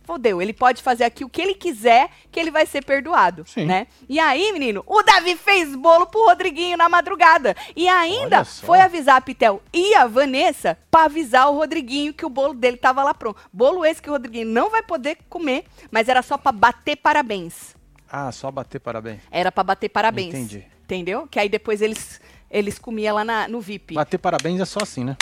Fudeu, 0.04 0.42
ele 0.42 0.52
pode 0.52 0.82
fazer 0.82 1.04
aqui 1.04 1.24
o 1.24 1.30
que 1.30 1.42
ele 1.42 1.54
quiser, 1.54 2.10
que 2.32 2.40
ele 2.40 2.50
vai 2.50 2.66
ser 2.66 2.84
perdoado, 2.84 3.46
Sim. 3.48 3.66
né? 3.66 3.88
E 4.10 4.20
aí, 4.20 4.52
menino, 4.52 4.84
o 4.88 5.04
Davi 5.04 5.38
fez 5.38 5.76
bolo 5.76 6.08
pro 6.08 6.26
Rodriguinho 6.26 6.76
na 6.76 6.90
madrugada. 6.90 7.56
E 7.76 7.88
ainda 7.88 8.44
foi 8.44 8.82
avisar 8.82 9.18
a 9.18 9.22
Pitel 9.22 9.62
e 9.72 9.94
a 9.94 10.08
Vanessa 10.08 10.78
pra 10.90 11.06
avisar 11.06 11.50
o 11.50 11.56
Rodriguinho 11.56 12.14
que 12.14 12.26
o 12.26 12.30
bolo 12.30 12.54
dele 12.54 12.78
tava 12.78 13.04
lá 13.04 13.14
pronto. 13.14 13.40
Bolo 13.54 13.86
esse 13.86 14.02
que 14.02 14.10
o 14.10 14.14
Rodriguinho 14.14 14.48
não 14.48 14.70
vai 14.72 14.82
poder 14.82 15.18
comer, 15.30 15.66
mas 15.92 16.10
era 16.10 16.24
só 16.24 16.38
pra 16.38 16.52
bater 16.52 16.96
parabéns. 16.96 17.76
Ah, 18.12 18.32
só 18.32 18.52
bater 18.52 18.80
parabéns. 18.80 19.22
Era 19.32 19.52
pra 19.52 19.64
bater 19.64 19.88
parabéns. 19.88 20.34
Entendi. 20.34 20.66
Entendeu? 20.84 21.26
Que 21.26 21.40
aí 21.40 21.48
depois 21.48 21.82
eles 21.82 22.20
eles 22.52 22.78
comiam 22.78 23.16
lá 23.16 23.24
na- 23.24 23.48
no 23.48 23.60
VIP. 23.62 23.96
Bater 23.96 24.18
parabéns 24.20 24.60
é 24.60 24.66
só 24.66 24.80
assim, 24.84 25.04
né? 25.04 25.16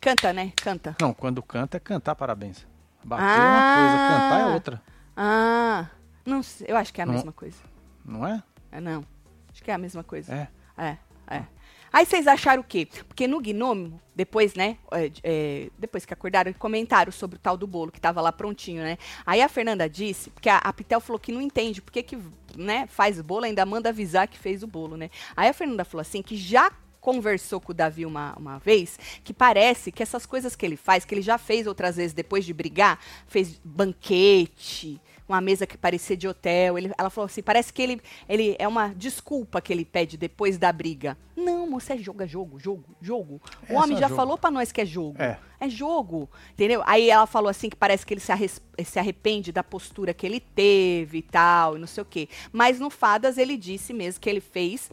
Canta, 0.00 0.32
né? 0.32 0.52
Canta. 0.54 0.94
Não, 1.00 1.12
quando 1.12 1.42
canta 1.42 1.76
é 1.76 1.80
cantar 1.80 2.14
parabéns. 2.14 2.64
Bater 3.02 3.24
Ah. 3.24 3.32
é 3.34 3.40
uma 3.40 3.74
coisa, 3.74 4.08
cantar 4.20 4.40
é 4.40 4.54
outra. 4.54 4.82
Ah, 5.16 5.86
não 6.24 6.42
sei, 6.42 6.66
eu 6.70 6.76
acho 6.76 6.92
que 6.92 7.00
é 7.00 7.04
a 7.04 7.06
Não. 7.06 7.14
mesma 7.14 7.32
coisa. 7.32 7.56
Não 8.04 8.26
é? 8.26 8.42
É, 8.70 8.80
não. 8.80 9.04
Acho 9.52 9.64
que 9.64 9.70
é 9.70 9.74
a 9.74 9.78
mesma 9.78 10.04
coisa. 10.04 10.32
É. 10.32 10.48
É, 10.76 10.96
é. 11.26 11.42
Aí 11.92 12.04
vocês 12.04 12.26
acharam 12.26 12.60
o 12.60 12.64
quê? 12.64 12.86
Porque 13.06 13.26
no 13.26 13.40
Gnome, 13.40 13.94
depois, 14.14 14.54
né? 14.54 14.76
é, 14.92 15.10
é, 15.22 15.70
depois 15.78 16.04
que 16.04 16.12
acordaram, 16.12 16.52
comentaram 16.52 17.10
sobre 17.10 17.36
o 17.36 17.40
tal 17.40 17.56
do 17.56 17.66
bolo 17.66 17.90
que 17.92 18.00
tava 18.00 18.20
lá 18.20 18.32
prontinho, 18.32 18.82
né? 18.82 18.98
Aí 19.24 19.40
a 19.40 19.48
Fernanda 19.48 19.88
disse, 19.88 20.30
porque 20.30 20.48
a, 20.48 20.58
a 20.58 20.72
Pitel 20.72 21.00
falou 21.00 21.18
que 21.18 21.32
não 21.32 21.40
entende 21.40 21.80
por 21.80 21.92
que, 21.92 22.18
né, 22.56 22.86
faz 22.88 23.20
bolo, 23.20 23.44
ainda 23.44 23.64
manda 23.64 23.88
avisar 23.88 24.28
que 24.28 24.38
fez 24.38 24.62
o 24.62 24.66
bolo, 24.66 24.96
né? 24.96 25.10
Aí 25.36 25.48
a 25.48 25.52
Fernanda 25.52 25.84
falou 25.84 26.02
assim 26.02 26.22
que 26.22 26.36
já 26.36 26.70
conversou 27.00 27.60
com 27.60 27.72
o 27.72 27.74
Davi 27.74 28.04
uma, 28.04 28.34
uma 28.36 28.58
vez, 28.58 28.98
que 29.24 29.32
parece 29.32 29.90
que 29.90 30.02
essas 30.02 30.26
coisas 30.26 30.54
que 30.54 30.66
ele 30.66 30.76
faz, 30.76 31.04
que 31.04 31.14
ele 31.14 31.22
já 31.22 31.38
fez 31.38 31.66
outras 31.66 31.96
vezes 31.96 32.12
depois 32.12 32.44
de 32.44 32.52
brigar, 32.52 32.98
fez 33.26 33.58
banquete, 33.64 35.00
uma 35.28 35.40
mesa 35.40 35.66
que 35.66 35.76
parecia 35.76 36.16
de 36.16 36.26
hotel. 36.26 36.78
Ele, 36.78 36.90
ela 36.96 37.10
falou 37.10 37.26
assim, 37.26 37.42
parece 37.42 37.72
que 37.72 37.82
ele, 37.82 38.00
ele 38.28 38.56
é 38.58 38.66
uma 38.66 38.88
desculpa 38.94 39.60
que 39.60 39.72
ele 39.72 39.84
pede 39.84 40.16
depois 40.16 40.56
da 40.58 40.72
briga. 40.72 41.16
Não, 41.36 41.68
moça, 41.70 41.94
é 41.94 41.98
jogo, 41.98 42.22
é 42.22 42.26
jogo, 42.26 42.58
jogo, 42.58 42.84
jogo. 43.00 43.40
O 43.70 43.74
homem 43.74 43.96
já 43.96 44.08
jogo. 44.08 44.16
falou 44.16 44.36
pra 44.38 44.50
nós 44.50 44.72
que 44.72 44.80
é 44.80 44.86
jogo. 44.86 45.20
É. 45.22 45.38
É 45.60 45.68
jogo, 45.68 46.28
entendeu? 46.52 46.82
Aí 46.86 47.10
ela 47.10 47.26
falou 47.26 47.48
assim 47.48 47.68
que 47.68 47.76
parece 47.76 48.06
que 48.06 48.14
ele 48.14 48.20
se, 48.20 48.30
arres- 48.30 48.60
se 48.84 48.98
arrepende 48.98 49.50
da 49.52 49.62
postura 49.64 50.14
que 50.14 50.24
ele 50.24 50.38
teve 50.40 51.18
e 51.18 51.22
tal, 51.22 51.76
e 51.76 51.80
não 51.80 51.86
sei 51.86 52.02
o 52.02 52.06
quê. 52.06 52.28
Mas 52.52 52.78
no 52.78 52.90
Fadas 52.90 53.36
ele 53.38 53.56
disse 53.56 53.92
mesmo 53.92 54.20
que 54.20 54.30
ele 54.30 54.40
fez, 54.40 54.88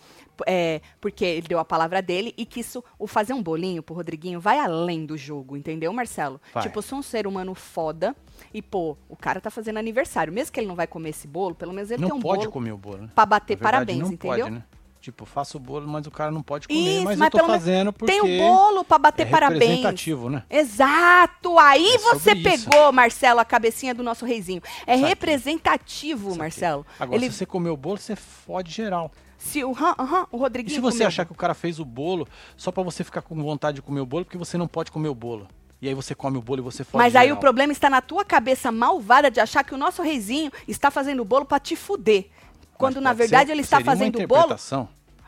é, 0.45 0.81
porque 0.99 1.23
ele 1.25 1.47
deu 1.47 1.59
a 1.59 1.65
palavra 1.65 2.01
dele, 2.01 2.33
e 2.37 2.45
que 2.45 2.59
isso, 2.59 2.83
o 2.99 3.07
fazer 3.07 3.33
um 3.33 3.41
bolinho 3.43 3.81
pro 3.83 3.95
Rodriguinho 3.95 4.39
vai 4.39 4.59
além 4.59 5.05
do 5.05 5.17
jogo, 5.17 5.55
entendeu, 5.55 5.91
Marcelo? 5.93 6.39
Vai. 6.53 6.63
Tipo, 6.63 6.79
eu 6.79 6.83
sou 6.83 6.99
um 6.99 7.01
ser 7.03 7.27
humano 7.27 7.53
foda, 7.55 8.15
e 8.53 8.61
pô, 8.61 8.97
o 9.09 9.15
cara 9.15 9.39
tá 9.39 9.49
fazendo 9.49 9.77
aniversário. 9.77 10.31
Mesmo 10.33 10.51
que 10.53 10.59
ele 10.59 10.67
não 10.67 10.75
vai 10.75 10.87
comer 10.87 11.09
esse 11.09 11.27
bolo, 11.27 11.55
pelo 11.55 11.73
menos 11.73 11.91
ele 11.91 12.01
não 12.01 12.09
tem 12.09 12.17
um 12.17 12.21
pode 12.21 12.39
bolo 12.41 12.51
comer 12.51 12.71
o 12.71 12.77
bolo, 12.77 12.97
né? 13.03 13.09
pra 13.13 13.25
bater 13.25 13.55
verdade, 13.55 13.71
parabéns, 13.71 13.99
não 13.99 14.11
entendeu? 14.11 14.45
Pode, 14.45 14.55
né? 14.55 14.63
Tipo, 15.01 15.23
faço 15.23 15.57
o 15.57 15.59
bolo, 15.59 15.87
mas 15.87 16.07
o 16.07 16.11
cara 16.11 16.31
não 16.31 16.41
pode 16.41 16.67
comer. 16.67 16.79
Isso, 16.79 17.03
mas, 17.05 17.19
mas 17.19 17.31
eu 17.31 17.39
tô 17.39 17.45
fazendo 17.45 17.93
porque 17.93 18.11
Tem 18.11 18.23
um 18.23 18.37
bolo 18.39 18.83
pra 18.83 18.97
bater 18.97 19.27
é 19.27 19.29
parabéns. 19.29 19.61
representativo, 19.61 20.31
né? 20.31 20.41
Exato! 20.49 21.59
Aí 21.59 21.87
É 21.93 21.97
você 21.99 22.33
isso. 22.33 22.43
pegou, 22.67 22.91
Marcelo, 22.91 23.39
a 23.39 23.45
cabecinha 23.45 23.93
do 23.93 24.01
nosso 24.01 24.25
reizinho. 24.25 24.63
É 24.87 24.93
Saquei. 24.95 25.09
representativo, 25.09 26.23
Saquei. 26.29 26.37
Marcelo. 26.39 26.85
Agora, 26.99 27.17
Ele, 27.17 27.29
se 27.31 27.37
você 27.37 27.45
comer 27.45 27.69
o 27.69 27.77
bolo, 27.77 27.97
você 27.97 28.15
fode 28.15 28.71
geral. 28.71 29.11
Se 29.37 29.63
o, 29.63 29.71
aham, 29.71 29.95
aham, 29.99 30.27
o 30.31 30.37
E 30.37 30.39
Rodriguinho 30.39 30.75
se 30.75 30.81
você 30.81 30.97
comeu- 30.97 31.07
achar 31.07 31.25
que 31.25 31.31
o 31.31 31.35
cara 31.35 31.53
fez 31.53 31.79
o 31.79 31.85
bolo 31.85 32.27
só 32.57 32.71
pra 32.71 32.81
você 32.83 33.03
ficar 33.03 33.21
com 33.21 33.35
vontade 33.41 33.75
de 33.75 33.81
comer 33.81 33.99
o 34.01 34.05
bolo, 34.05 34.25
porque 34.25 34.37
você 34.37 34.57
não 34.57 34.67
pode 34.67 34.91
comer 34.91 35.09
o 35.09 35.15
bolo. 35.15 35.47
E 35.81 35.87
aí 35.87 35.93
você 35.93 36.15
come 36.15 36.37
o 36.37 36.41
bolo 36.41 36.61
e 36.61 36.63
você 36.63 36.83
fode 36.83 36.97
Mas 37.03 37.15
aí 37.15 37.23
geral. 37.27 37.37
o 37.37 37.39
problema 37.39 37.71
está 37.73 37.89
na 37.89 38.01
tua 38.01 38.23
cabeça 38.25 38.71
malvada 38.71 39.29
de 39.29 39.39
achar 39.39 39.63
que 39.63 39.75
o 39.75 39.77
nosso 39.77 40.01
reizinho 40.01 40.51
está 40.67 40.89
fazendo 40.89 41.21
o 41.21 41.25
bolo 41.25 41.45
pra 41.45 41.59
te 41.59 41.75
fuder. 41.75 42.29
Quando 42.77 42.99
na 43.01 43.13
verdade 43.13 43.47
ser- 43.47 43.51
ele 43.53 43.61
está 43.61 43.79
fazendo 43.81 44.19
o 44.21 44.27
bolo. 44.27 44.57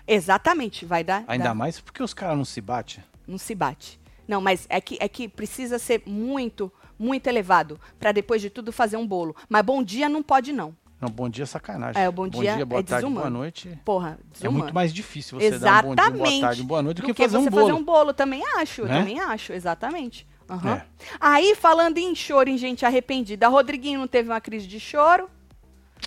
Exatamente, 0.07 0.85
vai 0.85 1.03
dar. 1.03 1.23
Ainda 1.27 1.45
dá- 1.45 1.53
mais 1.53 1.79
porque 1.79 2.01
os 2.01 2.13
caras 2.13 2.37
não 2.37 2.45
se 2.45 2.61
batem. 2.61 3.03
Não 3.27 3.37
se 3.37 3.53
bate. 3.53 3.99
Não, 4.27 4.39
mas 4.41 4.65
é 4.69 4.79
que, 4.79 4.97
é 4.99 5.07
que 5.07 5.27
precisa 5.27 5.77
ser 5.77 6.01
muito, 6.05 6.71
muito 6.97 7.27
elevado 7.27 7.79
pra 7.99 8.11
depois 8.11 8.41
de 8.41 8.49
tudo 8.49 8.71
fazer 8.71 8.97
um 8.97 9.05
bolo. 9.07 9.35
Mas 9.49 9.63
bom 9.65 9.83
dia 9.83 10.07
não 10.09 10.23
pode, 10.23 10.51
não. 10.53 10.75
Não, 10.99 11.09
bom 11.09 11.29
dia 11.29 11.43
é 11.43 11.45
sacanagem. 11.45 12.01
É, 12.01 12.09
o 12.09 12.11
bom 12.11 12.27
dia 12.27 12.65
boa 12.65 12.79
é 12.79 12.83
tarde, 12.83 13.05
boa 13.05 13.11
desumano. 13.13 13.37
noite. 13.37 13.79
Porra, 13.85 14.17
É 14.19 14.33
desumano. 14.33 14.57
muito 14.63 14.73
mais 14.73 14.91
difícil 14.93 15.39
você 15.39 15.59
dar 15.59 15.85
um 15.85 15.89
bom 15.89 15.95
dia, 15.95 16.09
boa 16.11 16.39
tarde, 16.41 16.63
boa 16.63 16.81
noite 16.81 17.01
do, 17.01 17.13
que, 17.13 17.13
fazer 17.13 17.37
um 17.37 17.43
você 17.43 17.49
bolo. 17.51 17.61
fazer 17.67 17.73
um 17.79 17.83
bolo. 17.83 18.13
Também 18.13 18.43
acho, 18.57 18.83
Né? 18.85 18.99
também 18.99 19.19
acho, 19.19 19.53
exatamente. 19.53 20.27
Aham. 20.49 20.75
É. 20.75 20.85
Aí, 21.19 21.55
falando 21.55 21.97
em 21.99 22.15
choro, 22.15 22.49
em 22.49 22.57
gente 22.57 22.85
arrependida, 22.85 23.47
Rodriguinho 23.47 23.99
não 23.99 24.07
teve 24.07 24.29
uma 24.29 24.41
crise 24.41 24.65
de 24.65 24.79
choro? 24.79 25.29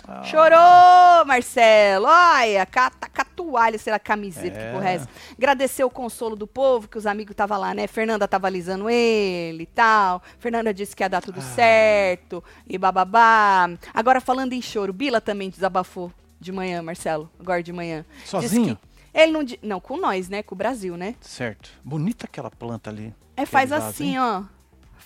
Ah. 0.07 0.23
Chorou, 0.23 1.25
Marcelo. 1.25 2.07
Olha, 2.07 2.65
cata 2.65 3.09
com 3.09 3.21
a 3.21 3.25
toalha, 3.43 3.77
sei 3.77 3.91
lá, 3.91 3.99
camiseta, 3.99 4.57
É. 4.57 4.67
que 4.67 4.73
porra 4.73 4.89
é 4.89 4.93
essa? 4.95 5.09
Agradeceu 5.37 5.87
o 5.87 5.89
consolo 5.89 6.35
do 6.35 6.45
povo, 6.47 6.87
que 6.87 6.97
os 6.97 7.05
amigos 7.05 7.31
estavam 7.31 7.59
lá, 7.59 7.73
né? 7.73 7.87
Fernanda 7.87 8.27
tava 8.27 8.47
alisando 8.47 8.89
ele 8.89 9.63
e 9.63 9.65
tal. 9.65 10.21
Fernanda 10.39 10.73
disse 10.73 10.95
que 10.95 11.03
ia 11.03 11.09
dar 11.09 11.21
tudo 11.21 11.39
Ah. 11.39 11.43
certo 11.55 12.43
e 12.67 12.77
bababá. 12.77 13.69
Agora, 13.93 14.21
falando 14.21 14.53
em 14.53 14.61
choro, 14.61 14.93
Bila 14.93 15.19
também 15.19 15.49
desabafou 15.49 16.11
de 16.39 16.51
manhã, 16.51 16.81
Marcelo, 16.81 17.29
agora 17.39 17.61
de 17.63 17.71
manhã. 17.73 18.05
Sozinho? 18.25 18.77
ele 19.13 19.31
não... 19.31 19.45
Não, 19.61 19.79
com 19.79 19.97
nós, 19.97 20.29
né? 20.29 20.41
Com 20.41 20.55
o 20.55 20.57
Brasil, 20.57 20.95
né? 20.95 21.15
Certo. 21.21 21.69
Bonita 21.83 22.25
aquela 22.25 22.49
planta 22.49 22.89
ali. 22.89 23.13
É, 23.35 23.45
faz 23.45 23.69
vaso, 23.71 23.87
assim, 23.87 24.11
hein? 24.11 24.19
ó. 24.19 24.43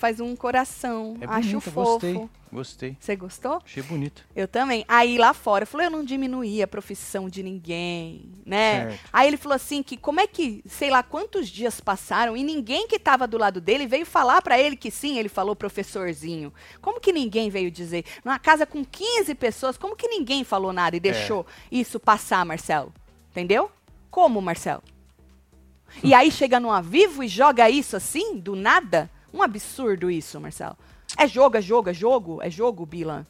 Faz 0.05 0.19
um 0.19 0.35
coração. 0.35 1.17
É 1.19 1.25
Acho 1.25 1.49
bonito, 1.49 1.71
fofo. 1.71 1.91
gostei. 1.91 2.29
Gostei. 2.51 2.97
Você 2.99 3.15
gostou? 3.15 3.59
Achei 3.65 3.81
bonito. 3.81 4.23
Eu 4.35 4.47
também. 4.47 4.85
Aí 4.87 5.17
lá 5.17 5.33
fora, 5.33 5.63
eu 5.63 5.67
falei, 5.67 5.87
eu 5.87 5.91
não 5.91 6.03
diminuí 6.03 6.61
a 6.61 6.67
profissão 6.67 7.27
de 7.27 7.41
ninguém, 7.41 8.31
né? 8.45 8.89
Certo. 8.89 9.09
Aí 9.11 9.27
ele 9.27 9.35
falou 9.35 9.55
assim 9.55 9.81
que 9.81 9.97
como 9.97 10.19
é 10.19 10.27
que, 10.27 10.63
sei 10.67 10.91
lá 10.91 11.01
quantos 11.01 11.49
dias 11.49 11.81
passaram 11.81 12.37
e 12.37 12.43
ninguém 12.43 12.87
que 12.87 12.99
tava 12.99 13.25
do 13.25 13.35
lado 13.37 13.59
dele 13.59 13.87
veio 13.87 14.05
falar 14.05 14.43
pra 14.43 14.59
ele 14.59 14.75
que 14.75 14.91
sim, 14.91 15.17
ele 15.17 15.27
falou 15.27 15.55
professorzinho. 15.55 16.53
Como 16.79 17.01
que 17.01 17.11
ninguém 17.11 17.49
veio 17.49 17.71
dizer? 17.71 18.05
Numa 18.23 18.37
casa 18.37 18.63
com 18.63 18.85
15 18.85 19.33
pessoas, 19.33 19.75
como 19.75 19.95
que 19.95 20.07
ninguém 20.07 20.43
falou 20.43 20.71
nada 20.71 20.95
e 20.95 20.99
deixou 20.99 21.47
isso 21.71 21.99
passar, 21.99 22.45
Marcelo? 22.45 22.93
Entendeu? 23.31 23.71
Como, 24.11 24.39
Marcelo? 24.39 24.83
E 26.03 26.13
aí 26.13 26.29
chega 26.29 26.59
no 26.59 26.71
Avivo 26.71 27.23
e 27.23 27.27
joga 27.27 27.69
isso 27.69 27.95
assim, 27.95 28.37
do 28.37 28.55
nada? 28.55 29.09
Um 29.35 29.41
absurdo 29.43 30.09
isso, 30.09 30.39
Marcelo. 30.39 30.77
É 31.17 31.27
jogo, 31.27 31.57
é 31.57 31.61
jogo, 31.61 31.89
é 31.89 31.93
jogo, 31.93 32.41
é 32.41 32.49
jogo, 32.49 32.85
Bila. 32.85 33.25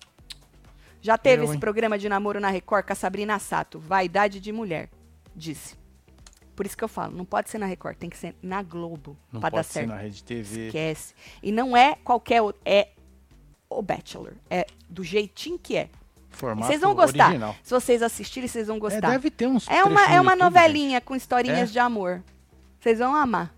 Já 1.02 1.18
teve 1.18 1.44
Eu, 1.44 1.50
esse 1.50 1.58
programa 1.58 1.98
de 1.98 2.08
namoro 2.10 2.40
na 2.40 2.50
Record 2.50 2.86
com 2.86 2.94
a 2.94 2.96
Sabrina 2.96 3.38
Sato. 3.40 3.80
Vaidade 3.80 4.40
de 4.40 4.52
mulher, 4.52 4.90
disse. 5.36 5.76
Por 6.56 6.66
isso 6.66 6.78
que 6.78 6.84
eu 6.84 6.88
falo, 6.88 7.16
não 7.16 7.26
pode 7.26 7.50
ser 7.50 7.58
na 7.58 7.66
Record, 7.66 7.98
tem 7.98 8.10
que 8.10 8.18
ser 8.18 8.34
na 8.42 8.64
Globo 8.64 9.18
Não 9.32 9.42
pra 9.42 9.50
dar 9.50 9.58
pode 9.58 9.68
ser 9.68 9.74
certo. 9.74 9.88
na 9.90 9.98
Rede 9.98 10.24
TV. 10.24 10.68
Esquece. 10.68 11.14
E 11.44 11.52
não 11.52 11.76
é 11.76 11.96
qualquer 11.96 12.42
outro, 12.42 12.62
é 12.64 12.90
o 13.70 13.82
Bachelor. 13.82 14.34
É 14.50 14.66
do 14.90 15.04
jeitinho 15.04 15.60
que 15.60 15.76
é. 15.76 15.90
Formato 16.30 16.68
Vocês 16.68 16.82
vão 16.82 16.94
gostar. 16.96 17.28
original. 17.28 17.56
Se 17.64 17.72
vocês 17.74 18.02
assistirem, 18.02 18.48
vocês 18.48 18.68
vão 18.68 18.78
É, 18.78 18.80
gostar. 18.80 19.10
deve 19.10 19.30
ter 19.30 19.48
uns 19.48 19.68
É 19.68 19.84
uma, 19.84 20.06
é 20.12 20.20
uma 20.20 20.36
novelinha 20.36 21.00
com 21.02 21.16
historinhas 21.16 21.70
É? 21.70 21.72
de 21.74 21.80
amor. 21.80 22.24
Vocês 22.80 23.00
vão 23.00 23.14
amar. 23.16 23.54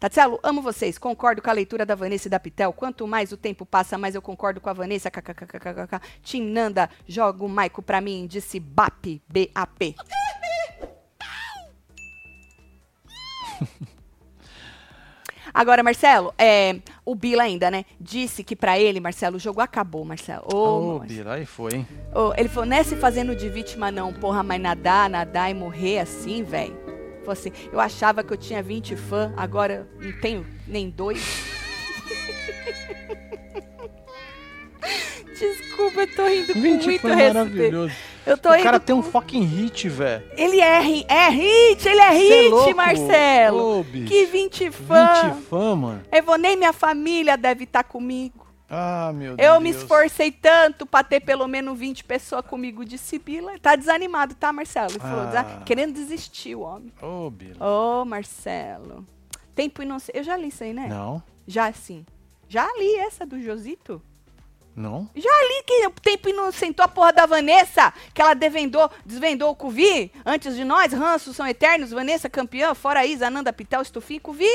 Tatielo, 0.00 0.40
amo 0.42 0.62
vocês. 0.62 0.96
Concordo 0.96 1.42
com 1.42 1.50
a 1.50 1.52
leitura 1.52 1.84
da 1.84 1.94
Vanessa 1.94 2.26
e 2.26 2.30
da 2.30 2.40
Pitel. 2.40 2.72
Quanto 2.72 3.06
mais 3.06 3.32
o 3.32 3.36
tempo 3.36 3.66
passa, 3.66 3.98
mais 3.98 4.14
eu 4.14 4.22
concordo 4.22 4.58
com 4.58 4.70
a 4.70 4.72
Vanessa. 4.72 5.10
KKKKKK. 5.10 6.00
Tim 6.22 6.40
Nanda, 6.40 6.88
joga 7.06 7.44
o 7.44 7.48
Maico 7.48 7.82
pra 7.82 8.00
mim. 8.00 8.26
Disse 8.26 8.58
BAP. 8.58 9.20
B-A-P. 9.28 9.94
Agora, 15.52 15.82
Marcelo, 15.82 16.32
é, 16.38 16.76
o 17.04 17.14
Bila 17.14 17.42
ainda, 17.42 17.70
né? 17.70 17.84
Disse 18.00 18.42
que 18.42 18.56
pra 18.56 18.78
ele, 18.78 19.00
Marcelo, 19.00 19.36
o 19.36 19.40
jogo 19.40 19.60
acabou, 19.60 20.02
Marcelo. 20.04 20.46
Ô, 20.50 20.56
Ô, 20.56 20.98
Marcelo. 20.98 21.08
Bila, 21.08 21.34
aí 21.34 21.44
foi, 21.44 21.74
hein? 21.74 21.88
Ô, 22.14 22.32
ele 22.38 22.48
falou, 22.48 22.66
não 22.66 22.76
é 22.76 22.82
se 22.82 22.96
fazendo 22.96 23.36
de 23.36 23.50
vítima 23.50 23.90
não, 23.90 24.14
porra, 24.14 24.42
mas 24.42 24.60
nadar, 24.60 25.10
nadar 25.10 25.50
e 25.50 25.54
morrer 25.54 25.98
assim, 25.98 26.42
velho. 26.42 26.79
Falou 27.30 27.38
assim, 27.38 27.52
eu 27.72 27.78
achava 27.78 28.24
que 28.24 28.32
eu 28.32 28.36
tinha 28.36 28.60
20 28.60 28.96
fãs, 28.96 29.30
agora 29.36 29.86
não 30.00 30.12
tenho 30.20 30.44
nem 30.66 30.90
dois. 30.90 31.20
Desculpa, 35.38 36.00
eu 36.00 36.16
tô 36.16 36.26
rindo 36.26 36.52
com 36.52 36.60
20 36.60 36.84
muito 36.84 37.00
foi 37.00 37.10
respeito. 37.14 37.34
maravilhoso. 37.34 37.94
Eu 38.26 38.36
tô 38.36 38.48
O 38.48 38.52
rindo 38.52 38.64
cara 38.64 38.80
com... 38.80 38.86
tem 38.86 38.94
um 38.96 39.02
fucking 39.02 39.44
hit, 39.44 39.88
velho. 39.88 40.24
Ele 40.36 40.60
é, 40.60 41.04
é 41.08 41.28
hit, 41.30 41.88
ele 41.88 42.00
é 42.00 42.10
Cê 42.10 42.16
é 42.32 42.42
hit, 42.42 42.48
louco? 42.50 42.74
Marcelo. 42.76 43.80
Ô, 43.80 43.84
que 43.84 44.26
20 44.26 44.70
fãs. 44.72 45.22
20 45.34 45.42
fã, 45.44 45.76
mano. 45.76 46.02
Eu 46.12 46.22
vou, 46.24 46.36
nem 46.36 46.56
minha 46.56 46.72
família 46.72 47.36
deve 47.36 47.62
estar 47.64 47.84
comigo. 47.84 48.39
Ah, 48.70 49.10
meu 49.12 49.36
Deus. 49.36 49.48
Eu 49.48 49.60
me 49.60 49.70
esforcei 49.70 50.30
tanto 50.30 50.86
pra 50.86 51.02
ter 51.02 51.18
pelo 51.20 51.48
menos 51.48 51.76
20 51.76 52.04
pessoas 52.04 52.46
comigo 52.46 52.84
de 52.84 52.96
Sibila. 52.96 53.58
Tá 53.58 53.74
desanimado, 53.74 54.34
tá, 54.36 54.52
Marcelo? 54.52 54.90
Ele 54.92 55.00
falou, 55.00 55.24
Ah. 55.36 55.62
querendo 55.66 55.92
desistir 55.92 56.54
o 56.54 56.60
homem. 56.60 56.92
Ô, 57.02 57.28
Bila. 57.30 57.56
Ô, 57.66 58.04
Marcelo. 58.04 59.04
Tempo 59.54 59.82
inocente. 59.82 60.16
Eu 60.16 60.22
já 60.22 60.36
li 60.36 60.48
isso 60.48 60.62
aí, 60.62 60.72
né? 60.72 60.86
Não, 60.88 61.20
Já 61.46 61.72
sim. 61.72 62.06
Já 62.48 62.64
li 62.78 62.94
essa 62.96 63.26
do 63.26 63.40
Josito. 63.42 64.00
não. 64.76 65.10
Já 65.16 65.28
li 65.30 65.62
que 65.66 65.86
o 65.88 65.90
tempo 65.90 66.28
inocentou 66.28 66.84
a 66.84 66.88
porra 66.88 67.12
da 67.12 67.26
Vanessa, 67.26 67.92
que 68.14 68.22
ela 68.22 68.34
devendou, 68.34 68.88
desvendou 69.04 69.50
o 69.50 69.54
Cuvi 69.56 70.10
antes 70.24 70.54
de 70.54 70.64
nós. 70.64 70.92
Ranços 70.92 71.34
são 71.36 71.46
eternos. 71.46 71.90
Vanessa 71.90 72.30
campeã, 72.30 72.72
fora 72.74 73.04
Isa, 73.04 73.26
Ananda 73.26 73.52
Pitel, 73.52 73.82
Estufinho, 73.82 74.20
Cuvi. 74.20 74.48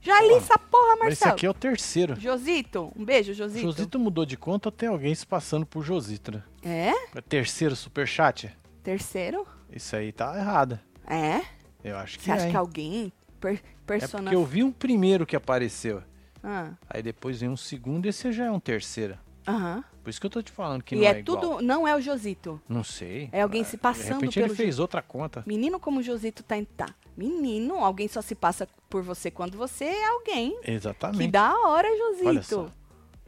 Já 0.00 0.20
li 0.22 0.28
Porra, 0.28 0.38
essa 0.40 0.58
porra, 0.58 0.96
Mas 1.00 1.12
Esse 1.14 1.24
Marcelo. 1.24 1.32
aqui 1.32 1.46
é 1.46 1.50
o 1.50 1.54
terceiro. 1.54 2.20
Josito, 2.20 2.92
um 2.96 3.04
beijo, 3.04 3.34
Josito. 3.34 3.60
Josito 3.60 3.98
mudou 3.98 4.24
de 4.24 4.36
conta 4.36 4.68
ou 4.68 4.72
tem 4.72 4.88
alguém 4.88 5.14
se 5.14 5.26
passando 5.26 5.66
por 5.66 5.82
Josito, 5.84 6.32
né? 6.32 6.42
É? 6.62 7.18
É 7.18 7.20
Terceiro 7.20 7.74
superchat? 7.74 8.56
Terceiro? 8.82 9.46
Isso 9.70 9.94
aí 9.96 10.12
tá 10.12 10.36
errado. 10.38 10.78
É? 11.06 11.42
Eu 11.82 11.96
acho 11.96 12.18
que 12.18 12.24
Você 12.24 12.30
é. 12.30 12.34
acha 12.34 12.44
hein? 12.46 12.50
que 12.52 12.56
alguém 12.56 13.12
per 13.40 13.60
É 13.88 14.06
porque 14.06 14.34
eu 14.34 14.44
vi 14.44 14.62
um 14.62 14.70
primeiro 14.72 15.26
que 15.26 15.36
apareceu. 15.36 16.02
Ah, 16.42 16.72
Aí 16.88 17.02
depois 17.02 17.40
vem 17.40 17.48
um 17.48 17.56
segundo 17.56 18.06
e 18.06 18.10
esse 18.10 18.30
já 18.32 18.44
é 18.46 18.50
um 18.50 18.60
terceiro. 18.60 19.18
Aham. 19.48 19.84
Por 20.02 20.10
isso 20.10 20.20
que 20.20 20.26
eu 20.26 20.30
tô 20.30 20.42
te 20.42 20.50
falando 20.52 20.82
que 20.82 20.94
E 20.94 20.98
não 20.98 21.04
é, 21.04 21.08
é, 21.08 21.18
igual. 21.20 21.40
tudo... 21.40 21.62
Não 21.62 21.86
é 21.86 21.94
o 21.94 22.00
Josito. 22.00 22.60
Não 22.68 22.82
sei. 22.84 23.28
É 23.32 23.42
alguém 23.42 23.64
se 23.64 23.72
De 23.72 23.78
passando 23.78 24.14
repente 24.14 24.34
pelo 24.34 24.46
ele 24.46 24.54
fez 24.54 24.78
outra 24.78 25.02
conta. 25.02 25.42
Menino 25.46 25.78
como 25.78 26.00
o 26.00 26.02
Josito 26.02 26.42
tá, 26.42 26.56
em- 26.56 26.64
tá. 26.64 26.88
Menino, 27.16 27.76
alguém 27.84 28.08
só 28.08 28.22
se 28.22 28.34
passa 28.34 28.68
por 28.88 29.02
você 29.02 29.30
quando 29.30 29.58
você 29.58 29.84
é 29.84 30.08
alguém. 30.08 30.58
Que 30.62 30.70
Exatamente. 30.70 31.30
da 31.30 31.52
hora, 31.60 31.88
Olha 31.88 32.42
só. 32.42 32.56
Josito. 32.62 32.72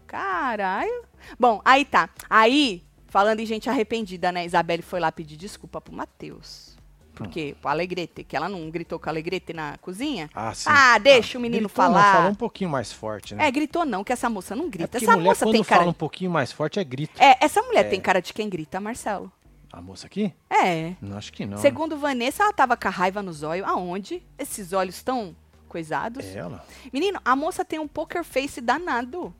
Caralho. 0.06 1.04
Bom, 1.38 1.60
aí 1.64 1.84
tá. 1.84 2.08
Aí, 2.28 2.82
falando 3.06 3.40
em 3.40 3.46
gente 3.46 3.68
arrependida, 3.68 4.32
né? 4.32 4.44
Isabelle 4.44 4.82
foi 4.82 5.00
lá 5.00 5.12
pedir 5.12 5.36
desculpa 5.36 5.80
pro 5.80 5.94
Matheus. 5.94 6.76
Porque, 7.24 7.56
pro 7.60 7.70
Alegrete, 7.70 8.24
que 8.24 8.36
ela 8.36 8.48
não 8.48 8.70
gritou 8.70 8.98
com 8.98 9.06
o 9.06 9.08
Alegrete 9.10 9.52
na 9.52 9.76
cozinha. 9.78 10.28
Ah, 10.34 10.54
sim. 10.54 10.68
Ah, 10.70 10.98
deixa 10.98 11.36
o 11.38 11.40
menino 11.40 11.68
Gritou 11.68 11.84
não, 11.84 11.92
falar. 11.94 12.12
falou 12.14 12.30
um 12.30 12.34
pouquinho 12.34 12.70
mais 12.70 12.92
forte, 12.92 13.34
né? 13.34 13.46
É, 13.46 13.50
gritou 13.50 13.84
não, 13.84 14.02
que 14.02 14.12
essa 14.12 14.28
moça 14.30 14.56
não 14.56 14.66
É 14.66 14.68
grita. 14.68 14.88
porque 14.88 15.04
essa 15.04 15.12
mulher, 15.16 15.28
moça 15.28 15.44
quando 15.44 15.52
tem 15.54 15.64
cara. 15.64 15.78
fala 15.80 15.90
um 15.90 15.94
pouquinho 15.94 16.30
mais 16.30 16.50
forte, 16.52 16.78
é 16.80 16.84
grito. 16.84 17.20
É, 17.22 17.36
essa 17.44 17.60
mulher 17.62 17.88
tem 17.90 18.00
cara 18.00 18.20
de 18.20 18.32
quem 18.32 18.48
grita, 18.48 18.80
Marcelo. 18.80 19.30
A 19.72 19.80
moça 19.80 20.06
aqui? 20.06 20.32
É. 20.50 20.94
Não, 21.00 21.16
acho 21.16 21.32
que 21.32 21.44
não. 21.46 21.56
né? 21.56 21.62
Segundo 21.62 21.96
Vanessa, 21.96 22.42
ela 22.42 22.52
tava 22.52 22.76
com 22.76 22.88
a 22.88 22.90
raiva 22.90 23.22
nos 23.22 23.42
olhos. 23.42 23.66
Aonde? 23.68 24.22
Esses 24.38 24.72
olhos 24.72 25.00
tão 25.02 25.36
coisados. 25.68 26.24
É 26.24 26.38
ela. 26.38 26.64
Menino, 26.92 27.20
a 27.24 27.36
moça 27.36 27.64
tem 27.64 27.78
um 27.78 27.86
poker 27.86 28.24
face 28.24 28.60
danado. 28.60 29.32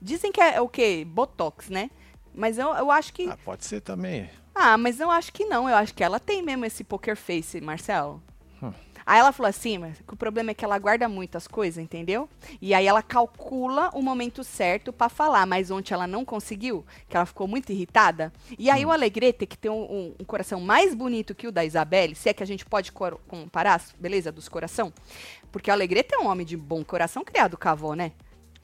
Dizem 0.00 0.30
que 0.32 0.40
é 0.40 0.60
o 0.60 0.68
quê? 0.68 1.04
Botox, 1.06 1.68
né? 1.68 1.90
Mas 2.34 2.58
eu, 2.58 2.68
eu 2.74 2.90
acho 2.90 3.12
que. 3.12 3.28
Ah, 3.28 3.36
pode 3.44 3.64
ser 3.64 3.80
também. 3.80 4.30
Ah, 4.62 4.76
mas 4.76 5.00
eu 5.00 5.10
acho 5.10 5.32
que 5.32 5.46
não. 5.46 5.68
Eu 5.68 5.74
acho 5.76 5.94
que 5.94 6.04
ela 6.04 6.20
tem 6.20 6.42
mesmo 6.42 6.66
esse 6.66 6.84
poker 6.84 7.16
face, 7.16 7.60
Marcelo. 7.62 8.22
Hum. 8.62 8.70
Aí 9.06 9.18
ela 9.18 9.32
falou 9.32 9.48
assim, 9.48 9.78
mas 9.78 9.96
que 10.06 10.12
o 10.12 10.16
problema 10.16 10.50
é 10.50 10.54
que 10.54 10.62
ela 10.64 10.78
guarda 10.78 11.08
muitas 11.08 11.48
coisas, 11.48 11.82
entendeu? 11.82 12.28
E 12.60 12.74
aí 12.74 12.86
ela 12.86 13.02
calcula 13.02 13.90
o 13.94 14.02
momento 14.02 14.44
certo 14.44 14.92
pra 14.92 15.08
falar, 15.08 15.46
mas 15.46 15.70
ontem 15.70 15.94
ela 15.94 16.06
não 16.06 16.26
conseguiu, 16.26 16.84
que 17.08 17.16
ela 17.16 17.24
ficou 17.24 17.48
muito 17.48 17.72
irritada. 17.72 18.30
E 18.58 18.68
aí 18.68 18.84
o 18.84 18.90
Alegrete, 18.92 19.46
que 19.46 19.56
tem 19.56 19.70
um, 19.70 19.82
um- 19.82 20.14
um 20.20 20.24
coração 20.24 20.60
mais 20.60 20.94
bonito 20.94 21.34
que 21.34 21.48
o 21.48 21.52
da 21.52 21.64
Isabelle, 21.64 22.14
se 22.14 22.28
é 22.28 22.34
que 22.34 22.42
a 22.42 22.46
gente 22.46 22.66
pode 22.66 22.92
comparar, 22.92 23.82
beleza, 23.98 24.30
dos 24.30 24.46
coração, 24.48 24.92
porque 25.50 25.70
o 25.70 25.72
Alegrete 25.72 26.14
é 26.14 26.18
um 26.18 26.26
homem 26.28 26.44
de 26.46 26.56
bom 26.56 26.84
coração 26.84 27.24
criado 27.24 27.56
com 27.56 27.66
a 27.68 27.72
avó, 27.72 27.94
né? 27.94 28.12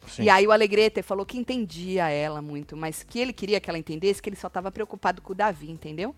Sim. 0.06 0.24
E 0.24 0.30
aí 0.30 0.46
o 0.46 0.52
Alegrete 0.52 1.02
falou 1.02 1.26
que 1.26 1.38
entendia 1.38 2.08
ela 2.08 2.40
muito, 2.40 2.76
mas 2.76 3.02
que 3.02 3.18
ele 3.18 3.32
queria 3.32 3.60
que 3.60 3.68
ela 3.68 3.78
entendesse 3.78 4.22
que 4.22 4.28
ele 4.28 4.36
só 4.36 4.48
tava 4.48 4.70
preocupado 4.70 5.20
com 5.22 5.32
o 5.32 5.34
Davi, 5.34 5.70
entendeu? 5.70 6.14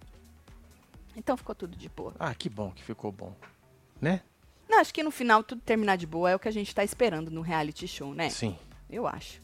Então 1.17 1.37
ficou 1.37 1.55
tudo 1.55 1.77
de 1.77 1.89
boa. 1.89 2.15
Ah, 2.19 2.35
que 2.35 2.49
bom 2.49 2.71
que 2.71 2.83
ficou 2.83 3.11
bom. 3.11 3.35
Né? 4.01 4.23
Não, 4.69 4.79
acho 4.79 4.93
que 4.93 5.03
no 5.03 5.11
final 5.11 5.43
tudo 5.43 5.61
terminar 5.63 5.97
de 5.97 6.07
boa 6.07 6.31
é 6.31 6.37
o 6.37 6.39
que 6.39 6.49
a 6.49 6.53
gente 6.53 6.75
tá 6.75 6.85
esperando 6.85 7.31
no 7.31 7.41
reality 7.41 7.89
show, 7.89 8.15
né? 8.15 8.31
Sim. 8.31 8.57
Eu 8.89 9.07
acho. 9.07 9.41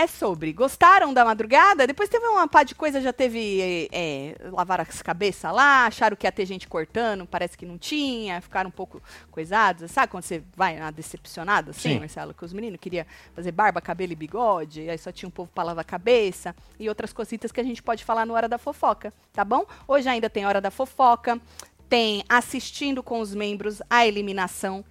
É 0.00 0.06
sobre. 0.06 0.50
Gostaram 0.54 1.12
da 1.12 1.26
madrugada? 1.26 1.86
Depois 1.86 2.08
teve 2.08 2.26
uma 2.26 2.48
pá 2.48 2.62
de 2.62 2.74
coisa, 2.74 3.02
já 3.02 3.12
teve. 3.12 3.60
É, 3.60 3.88
é, 3.92 4.34
lavar 4.50 4.80
as 4.80 5.02
cabeças 5.02 5.52
lá, 5.52 5.84
acharam 5.84 6.16
que 6.16 6.26
ia 6.26 6.32
ter 6.32 6.46
gente 6.46 6.66
cortando, 6.66 7.26
parece 7.26 7.54
que 7.54 7.66
não 7.66 7.76
tinha, 7.76 8.40
ficaram 8.40 8.68
um 8.68 8.72
pouco 8.72 9.02
coisados. 9.30 9.90
Sabe 9.90 10.10
quando 10.10 10.24
você 10.24 10.42
vai 10.56 10.78
na 10.78 10.90
decepcionada, 10.90 11.72
assim, 11.72 11.90
Sim. 11.90 11.98
Marcelo? 11.98 12.32
Que 12.32 12.46
os 12.46 12.52
meninos 12.54 12.80
queriam 12.80 13.04
fazer 13.34 13.52
barba, 13.52 13.78
cabelo 13.82 14.12
e 14.12 14.16
bigode, 14.16 14.88
aí 14.88 14.96
só 14.96 15.12
tinha 15.12 15.28
um 15.28 15.30
povo 15.30 15.50
pra 15.54 15.64
lavar 15.64 15.82
a 15.82 15.84
cabeça 15.84 16.56
e 16.78 16.88
outras 16.88 17.12
cositas 17.12 17.52
que 17.52 17.60
a 17.60 17.64
gente 17.64 17.82
pode 17.82 18.02
falar 18.02 18.24
no 18.24 18.32
Hora 18.32 18.48
da 18.48 18.56
Fofoca, 18.56 19.12
tá 19.34 19.44
bom? 19.44 19.66
Hoje 19.86 20.08
ainda 20.08 20.30
tem 20.30 20.46
Hora 20.46 20.62
da 20.62 20.70
Fofoca, 20.70 21.38
tem 21.90 22.24
assistindo 22.26 23.02
com 23.02 23.20
os 23.20 23.34
membros 23.34 23.82
a 23.90 24.06
eliminação 24.06 24.82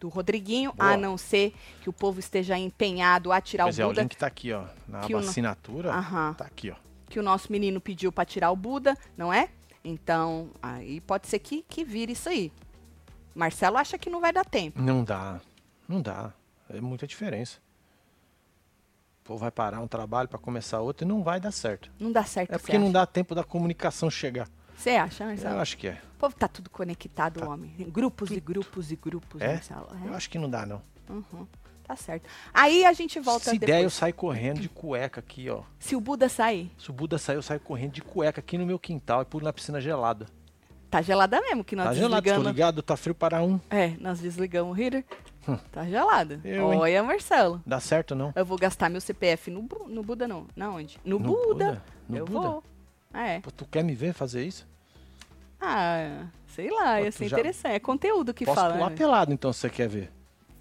do 0.00 0.08
Rodriguinho, 0.08 0.72
Boa. 0.74 0.92
a 0.92 0.96
não 0.96 1.16
ser 1.16 1.54
que 1.82 1.88
o 1.88 1.92
povo 1.92 2.20
esteja 2.20 2.58
empenhado 2.58 3.32
a 3.32 3.40
tirar 3.40 3.64
Pois 3.64 3.78
o 3.78 3.82
é, 3.82 3.84
o 3.84 3.88
Buda, 3.88 4.02
link 4.02 4.16
tá 4.16 4.26
aqui, 4.26 4.52
ó. 4.52 4.64
Na 4.86 4.98
aba 4.98 5.06
o 5.06 5.10
no- 5.10 5.18
assinatura. 5.18 5.90
Aham. 5.92 6.34
Tá 6.34 6.44
aqui, 6.44 6.70
ó. 6.70 6.76
que 7.08 7.18
o 7.20 7.22
nosso 7.22 7.50
menino 7.52 7.80
pediu 7.80 8.10
pra 8.12 8.24
tirar 8.24 8.50
o 8.50 8.56
Buda, 8.56 8.96
não 9.16 9.32
é? 9.32 9.48
Então, 9.84 10.50
aí 10.60 11.00
pode 11.00 11.28
ser 11.28 11.38
que, 11.38 11.62
que 11.68 11.84
vire 11.84 12.12
isso 12.12 12.28
aí. 12.28 12.52
Marcelo 13.34 13.76
acha 13.78 13.96
que 13.96 14.10
não 14.10 14.20
vai 14.20 14.32
dar 14.32 14.44
tempo. 14.44 14.80
Não 14.82 15.04
dá. 15.04 15.40
Não 15.88 16.02
dá. 16.02 16.32
É 16.68 16.80
muita 16.80 17.06
diferença. 17.06 17.58
O 19.20 19.28
povo 19.28 19.38
vai 19.40 19.50
parar 19.50 19.80
um 19.80 19.86
trabalho 19.88 20.28
pra 20.28 20.38
começar 20.38 20.80
outro 20.80 21.06
e 21.06 21.08
não 21.08 21.22
vai 21.22 21.38
dar 21.40 21.52
certo. 21.52 21.90
Não 21.98 22.10
dá 22.12 22.24
certo, 22.24 22.52
É 22.54 22.58
porque 22.58 22.78
não 22.78 22.90
dá 22.92 23.04
tempo 23.06 23.34
da 23.34 23.44
comunicação 23.44 24.10
chegar. 24.10 24.48
Você 24.76 24.90
acha, 24.90 25.24
Marcelo? 25.26 25.54
Eu 25.56 25.60
acho 25.60 25.76
que 25.78 25.88
é. 25.88 25.98
O 26.14 26.18
povo 26.18 26.34
tá 26.34 26.46
tudo 26.48 26.70
conectado, 26.70 27.46
homem. 27.48 27.70
Tem 27.76 27.88
Grupos 27.90 28.30
e 28.30 28.40
grupos 28.40 28.90
e 28.92 28.96
grupos, 28.96 29.40
É? 29.40 29.54
Marcelo. 29.54 29.88
É. 30.04 30.08
Eu 30.08 30.14
acho 30.14 30.28
que 30.30 30.38
não 30.38 30.48
dá, 30.50 30.64
não. 30.66 30.82
Uhum. 31.08 31.46
Tá 31.84 31.94
certo. 31.94 32.28
Aí 32.52 32.84
a 32.84 32.92
gente 32.92 33.20
volta 33.20 33.44
Se 33.50 33.58
depois. 33.58 33.70
der, 33.78 33.84
eu 33.84 33.90
saio 33.90 34.12
correndo 34.12 34.60
de 34.60 34.68
cueca 34.68 35.20
aqui, 35.20 35.48
ó. 35.48 35.62
Se 35.78 35.94
o 35.94 36.00
Buda 36.00 36.28
sair, 36.28 36.70
Se 36.76 36.90
o 36.90 36.92
Buda 36.92 37.16
sair, 37.16 37.36
eu 37.36 37.42
saio 37.42 37.60
correndo 37.60 37.92
de 37.92 38.02
cueca 38.02 38.40
aqui 38.40 38.58
no 38.58 38.66
meu 38.66 38.78
quintal 38.78 39.22
e 39.22 39.24
pulo 39.24 39.44
na 39.44 39.52
piscina 39.52 39.80
gelada. 39.80 40.26
tá 40.90 41.00
gelada 41.00 41.40
mesmo, 41.40 41.62
que 41.62 41.76
nós 41.76 41.86
Tá 41.86 41.94
gelado, 41.94 42.16
tô 42.16 42.20
desligamos. 42.22 42.46
ligado? 42.52 42.82
Tá 42.82 42.96
frio 42.96 43.14
para 43.14 43.40
um. 43.42 43.60
É, 43.70 43.90
nós 44.00 44.18
desligamos 44.20 44.76
o 44.76 44.80
heater. 44.80 45.04
Tá 45.70 45.84
gelada. 45.86 46.40
Eu, 46.42 46.72
hein? 46.72 46.78
Olha, 46.80 47.02
Marcelo. 47.04 47.62
Dá 47.64 47.78
certo, 47.78 48.16
não? 48.16 48.32
Eu 48.34 48.44
vou 48.44 48.58
gastar 48.58 48.88
meu 48.90 49.00
CPF 49.00 49.48
no, 49.48 49.62
no 49.88 50.02
Buda, 50.02 50.26
não. 50.26 50.48
Na 50.56 50.70
onde? 50.70 50.98
No, 51.04 51.20
No 51.20 51.28
Buda. 51.28 51.46
Buda? 51.66 51.82
No 52.08 52.16
eu 52.16 52.24
Buda? 52.24 52.48
vou. 52.48 52.64
Ah, 53.18 53.26
é. 53.28 53.40
Pô, 53.40 53.50
tu 53.50 53.64
quer 53.64 53.82
me 53.82 53.94
ver 53.94 54.12
fazer 54.12 54.44
isso? 54.44 54.66
Ah, 55.60 56.26
sei 56.48 56.70
lá, 56.70 56.98
Pô, 56.98 57.04
ia 57.04 57.12
ser 57.12 57.28
já- 57.28 57.36
interessante. 57.36 57.72
É 57.74 57.78
conteúdo 57.78 58.34
que 58.34 58.44
Posso 58.44 58.60
fala. 58.60 58.74
pular 58.74 58.90
né? 58.90 58.96
pelado, 58.96 59.32
então, 59.32 59.52
se 59.52 59.60
você 59.60 59.70
quer 59.70 59.88
ver. 59.88 60.12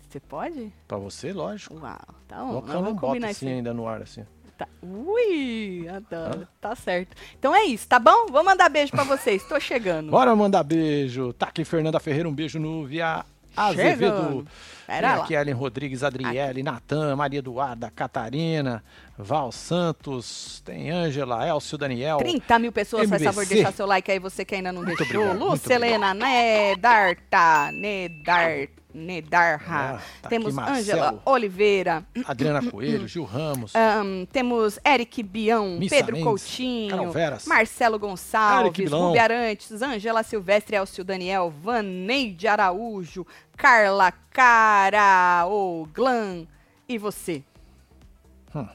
Você 0.09 0.19
pode? 0.21 0.71
Pra 0.87 0.97
você, 0.97 1.33
lógico. 1.33 1.75
Uau, 1.77 1.99
tá 2.27 2.37
bom. 2.37 2.47
Coloca 2.47 2.71
vamos 2.73 2.93
bota 2.93 3.27
assim 3.27 3.49
ainda 3.49 3.73
no 3.73 3.85
ar, 3.87 4.01
assim. 4.01 4.25
Tá. 4.57 4.69
Ui, 4.81 5.85
adoro. 5.89 6.47
Tá 6.61 6.73
certo. 6.75 7.13
Então 7.37 7.53
é 7.53 7.65
isso, 7.65 7.85
tá 7.89 7.99
bom? 7.99 8.27
Vou 8.27 8.41
mandar 8.41 8.69
beijo 8.69 8.89
pra 8.93 9.03
vocês. 9.03 9.43
Tô 9.43 9.59
chegando. 9.59 10.09
Bora 10.09 10.33
mandar 10.33 10.63
beijo. 10.63 11.33
Tá 11.33 11.47
aqui 11.47 11.65
Fernanda 11.65 11.99
Ferreira, 11.99 12.29
um 12.29 12.33
beijo 12.33 12.57
no 12.57 12.85
Via 12.85 13.25
Chegando. 13.73 14.47
Tem 14.87 15.01
lá. 15.01 15.15
aqui 15.15 15.33
Ellen 15.33 15.53
Rodrigues, 15.53 16.03
Adriele, 16.03 16.61
Natan, 16.63 17.15
Maria 17.15 17.39
Eduarda, 17.39 17.91
Catarina, 17.95 18.83
Val 19.17 19.51
Santos, 19.51 20.61
tem 20.65 20.91
Ângela, 20.91 21.47
Elcio 21.47 21.77
Daniel. 21.77 22.17
30 22.17 22.59
mil 22.59 22.71
pessoas, 22.71 23.09
faz 23.09 23.23
favor, 23.23 23.45
deixar 23.45 23.71
seu 23.73 23.85
like 23.85 24.11
aí, 24.11 24.19
você 24.19 24.43
que 24.45 24.55
ainda 24.55 24.71
não 24.71 24.83
Muito 24.83 24.97
deixou. 24.97 25.21
obrigado, 25.21 25.49
Lucelena, 25.49 26.13
Nedarta, 26.13 27.71
Nedar, 27.71 28.67
Nedarha. 28.93 29.61
Ah, 29.67 29.99
tá 30.21 30.29
temos 30.29 30.57
Ângela. 30.57 31.21
Oliveira. 31.25 32.05
Adriana 32.25 32.61
Coelho, 32.71 33.07
Gil 33.07 33.23
Ramos. 33.25 33.73
ahn, 33.75 34.25
temos 34.31 34.79
Eric 34.85 35.21
Bião, 35.21 35.77
Missa 35.77 35.95
Pedro 35.95 36.13
Mendes, 36.13 36.25
Coutinho. 36.25 37.11
Marcelo 37.47 37.99
Gonçalves. 37.99 38.89
Rubi 38.91 39.19
Arantes, 39.19 39.81
Ângela 39.81 40.23
Silvestre, 40.23 40.75
Elcio 40.77 41.03
Daniel, 41.03 41.53
Vaneide 41.61 42.47
Araújo, 42.47 43.25
Carla 43.57 44.11
Caraoglan 44.31 46.45
e 46.87 46.97
você. 46.97 47.43
Hum. 48.53 48.67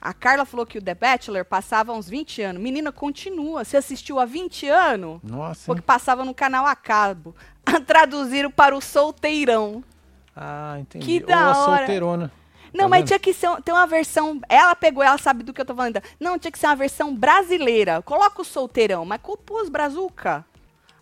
A 0.00 0.14
Carla 0.14 0.44
falou 0.44 0.64
que 0.64 0.78
o 0.78 0.82
The 0.82 0.94
Bachelor 0.94 1.44
passava 1.44 1.92
uns 1.92 2.08
20 2.08 2.40
anos. 2.42 2.62
Menina, 2.62 2.92
continua. 2.92 3.64
Você 3.64 3.76
assistiu 3.76 4.18
há 4.20 4.24
20 4.24 4.68
anos? 4.68 5.20
Nossa. 5.22 5.66
Porque 5.66 5.82
passava 5.82 6.24
no 6.24 6.34
canal 6.34 6.64
a 6.66 6.76
cabo. 6.76 7.34
Traduziram 7.86 8.50
para 8.50 8.76
o 8.76 8.80
solteirão. 8.80 9.82
Ah, 10.34 10.76
entendi. 10.78 11.04
Que 11.04 11.20
Ou 11.20 11.26
da 11.26 11.38
a 11.38 11.48
hora. 11.66 11.76
solteirona. 11.78 12.32
Não, 12.72 12.84
Tá 12.84 12.88
mas 12.90 13.00
vendo? 13.00 13.06
tinha 13.08 13.18
que 13.18 13.32
ser, 13.32 13.50
ter 13.62 13.72
uma 13.72 13.86
versão. 13.86 14.40
Ela 14.48 14.74
pegou, 14.76 15.02
ela 15.02 15.18
sabe 15.18 15.42
do 15.42 15.52
que 15.52 15.60
eu 15.60 15.64
tô 15.66 15.74
falando. 15.74 16.00
Não, 16.20 16.38
tinha 16.38 16.52
que 16.52 16.58
ser 16.58 16.66
uma 16.66 16.76
versão 16.76 17.14
brasileira. 17.14 18.00
Coloca 18.02 18.40
o 18.42 18.44
solteirão, 18.44 19.04
mas 19.04 19.20
culpa 19.20 19.54
os 19.54 19.68
brazuca. 19.68 20.44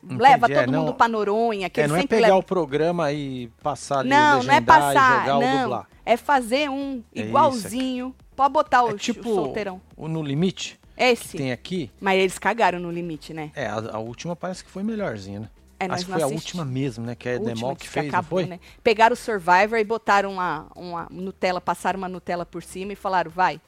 Leva 0.09 0.47
Entendi, 0.47 0.53
é, 0.53 0.65
todo 0.65 0.73
não- 0.73 0.81
mundo 0.81 0.95
pra 0.95 1.09
Noronha, 1.09 1.69
que 1.71 1.81
É, 1.81 1.89
não 1.89 1.97
é 1.97 2.07
pegar 2.07 2.23
levam. 2.29 2.39
o 2.39 2.43
programa 2.43 3.13
e 3.13 3.49
passar 3.63 4.01
ali, 4.01 4.11
Não, 4.11 4.43
não 4.43 4.55
é 4.55 4.61
passar, 4.61 5.27
não. 5.27 5.63
dublar. 5.63 5.89
É 6.05 6.17
fazer 6.17 6.71
um 6.71 7.03
É 7.15 7.21
isso, 7.21 7.29
igualzinho. 7.29 8.15
Pode 8.37 8.53
botar 8.53 8.83
o, 8.85 8.91
É 8.91 8.95
tipo 8.95 9.29
o 9.31 9.35
solteirão. 9.35 9.81
o 9.97 10.07
No 10.09 10.23
Limite, 10.23 10.79
Esse. 10.97 11.33
que 11.33 11.39
tem 11.39 11.53
aqui. 11.53 11.91
Mas 12.01 12.19
eles 12.21 12.39
cagaram 12.39 12.79
no 12.79 12.91
limite, 12.91 13.33
né? 13.35 13.51
É, 13.55 13.67
a, 13.67 13.75
a 13.95 13.99
última 13.99 14.37
parece 14.37 14.63
que 14.65 14.71
foi 14.71 14.83
melhorzinha, 14.83 15.41
né? 15.41 15.51
É, 15.81 15.87
Acho 15.87 16.07
que 16.07 16.13
foi 16.13 16.23
a 16.23 16.27
última 16.27 16.65
mesmo, 16.65 17.05
né? 17.05 17.15
Que 17.15 17.29
é 17.29 17.35
a 17.35 17.39
Demol 17.39 17.75
que 17.77 17.83
diz 17.85 17.93
fez, 17.93 18.09
acabou, 18.09 18.39
foi? 18.41 18.47
né? 18.49 18.61
Pegaram 18.83 19.13
o 19.13 19.17
Survivor 19.17 19.79
e 19.79 19.85
botaram 19.85 20.33
uma, 20.33 20.67
uma 20.75 21.07
Nutella, 21.11 21.61
passaram 21.61 21.99
uma 21.99 22.09
Nutella 22.09 22.47
por 22.47 22.63
cima 22.63 22.93
e 22.93 22.97
falaram, 22.97 23.31
vai. 23.31 23.61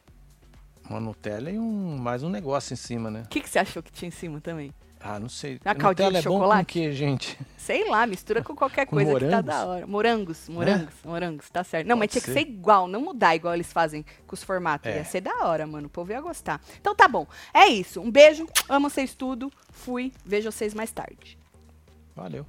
Uma 0.88 1.00
Nutella 1.00 1.50
e 1.50 1.58
um, 1.58 1.98
mais 1.98 2.22
um 2.22 2.30
negócio 2.30 2.72
em 2.72 2.76
cima, 2.76 3.10
né? 3.10 3.24
O 3.26 3.28
que, 3.28 3.40
que 3.42 3.48
você 3.50 3.58
achou 3.58 3.82
que 3.82 3.92
tinha 3.92 4.08
em 4.08 4.12
cima 4.12 4.40
também? 4.40 4.72
Ah, 5.00 5.18
não 5.18 5.28
sei. 5.28 5.60
A 5.64 5.74
caldinha 5.74 6.10
de 6.10 6.16
é 6.18 6.22
chocolate? 6.22 6.80
bom 6.80 6.86
com 6.88 6.92
gente? 6.92 7.38
Sei 7.56 7.88
lá, 7.88 8.06
mistura 8.06 8.42
com 8.42 8.54
qualquer 8.54 8.86
com 8.86 8.96
coisa 8.96 9.10
morangos? 9.12 9.36
que 9.36 9.42
tá 9.42 9.52
da 9.52 9.66
hora. 9.66 9.86
Morangos, 9.86 10.48
né? 10.48 10.54
morangos, 10.54 10.94
é? 11.04 11.08
morangos, 11.08 11.50
tá 11.50 11.62
certo. 11.62 11.86
Não, 11.86 11.96
Pode 11.96 12.00
mas 12.00 12.10
tinha 12.10 12.34
ser. 12.34 12.42
que 12.42 12.46
ser 12.46 12.52
igual, 12.52 12.88
não 12.88 13.00
mudar 13.00 13.36
igual 13.36 13.54
eles 13.54 13.72
fazem 13.72 14.04
com 14.26 14.34
os 14.34 14.42
formatos. 14.42 14.90
É. 14.90 14.96
Ia 14.96 15.04
ser 15.04 15.20
da 15.20 15.46
hora, 15.46 15.66
mano. 15.66 15.86
O 15.86 15.90
povo 15.90 16.10
ia 16.10 16.20
gostar. 16.20 16.60
Então 16.80 16.94
tá 16.94 17.06
bom. 17.06 17.26
É 17.54 17.66
isso. 17.66 18.00
Um 18.00 18.10
beijo, 18.10 18.46
amo 18.68 18.90
vocês 18.90 19.14
tudo. 19.14 19.52
Fui, 19.70 20.12
vejo 20.24 20.50
vocês 20.50 20.74
mais 20.74 20.90
tarde. 20.90 21.38
Valeu. 22.16 22.44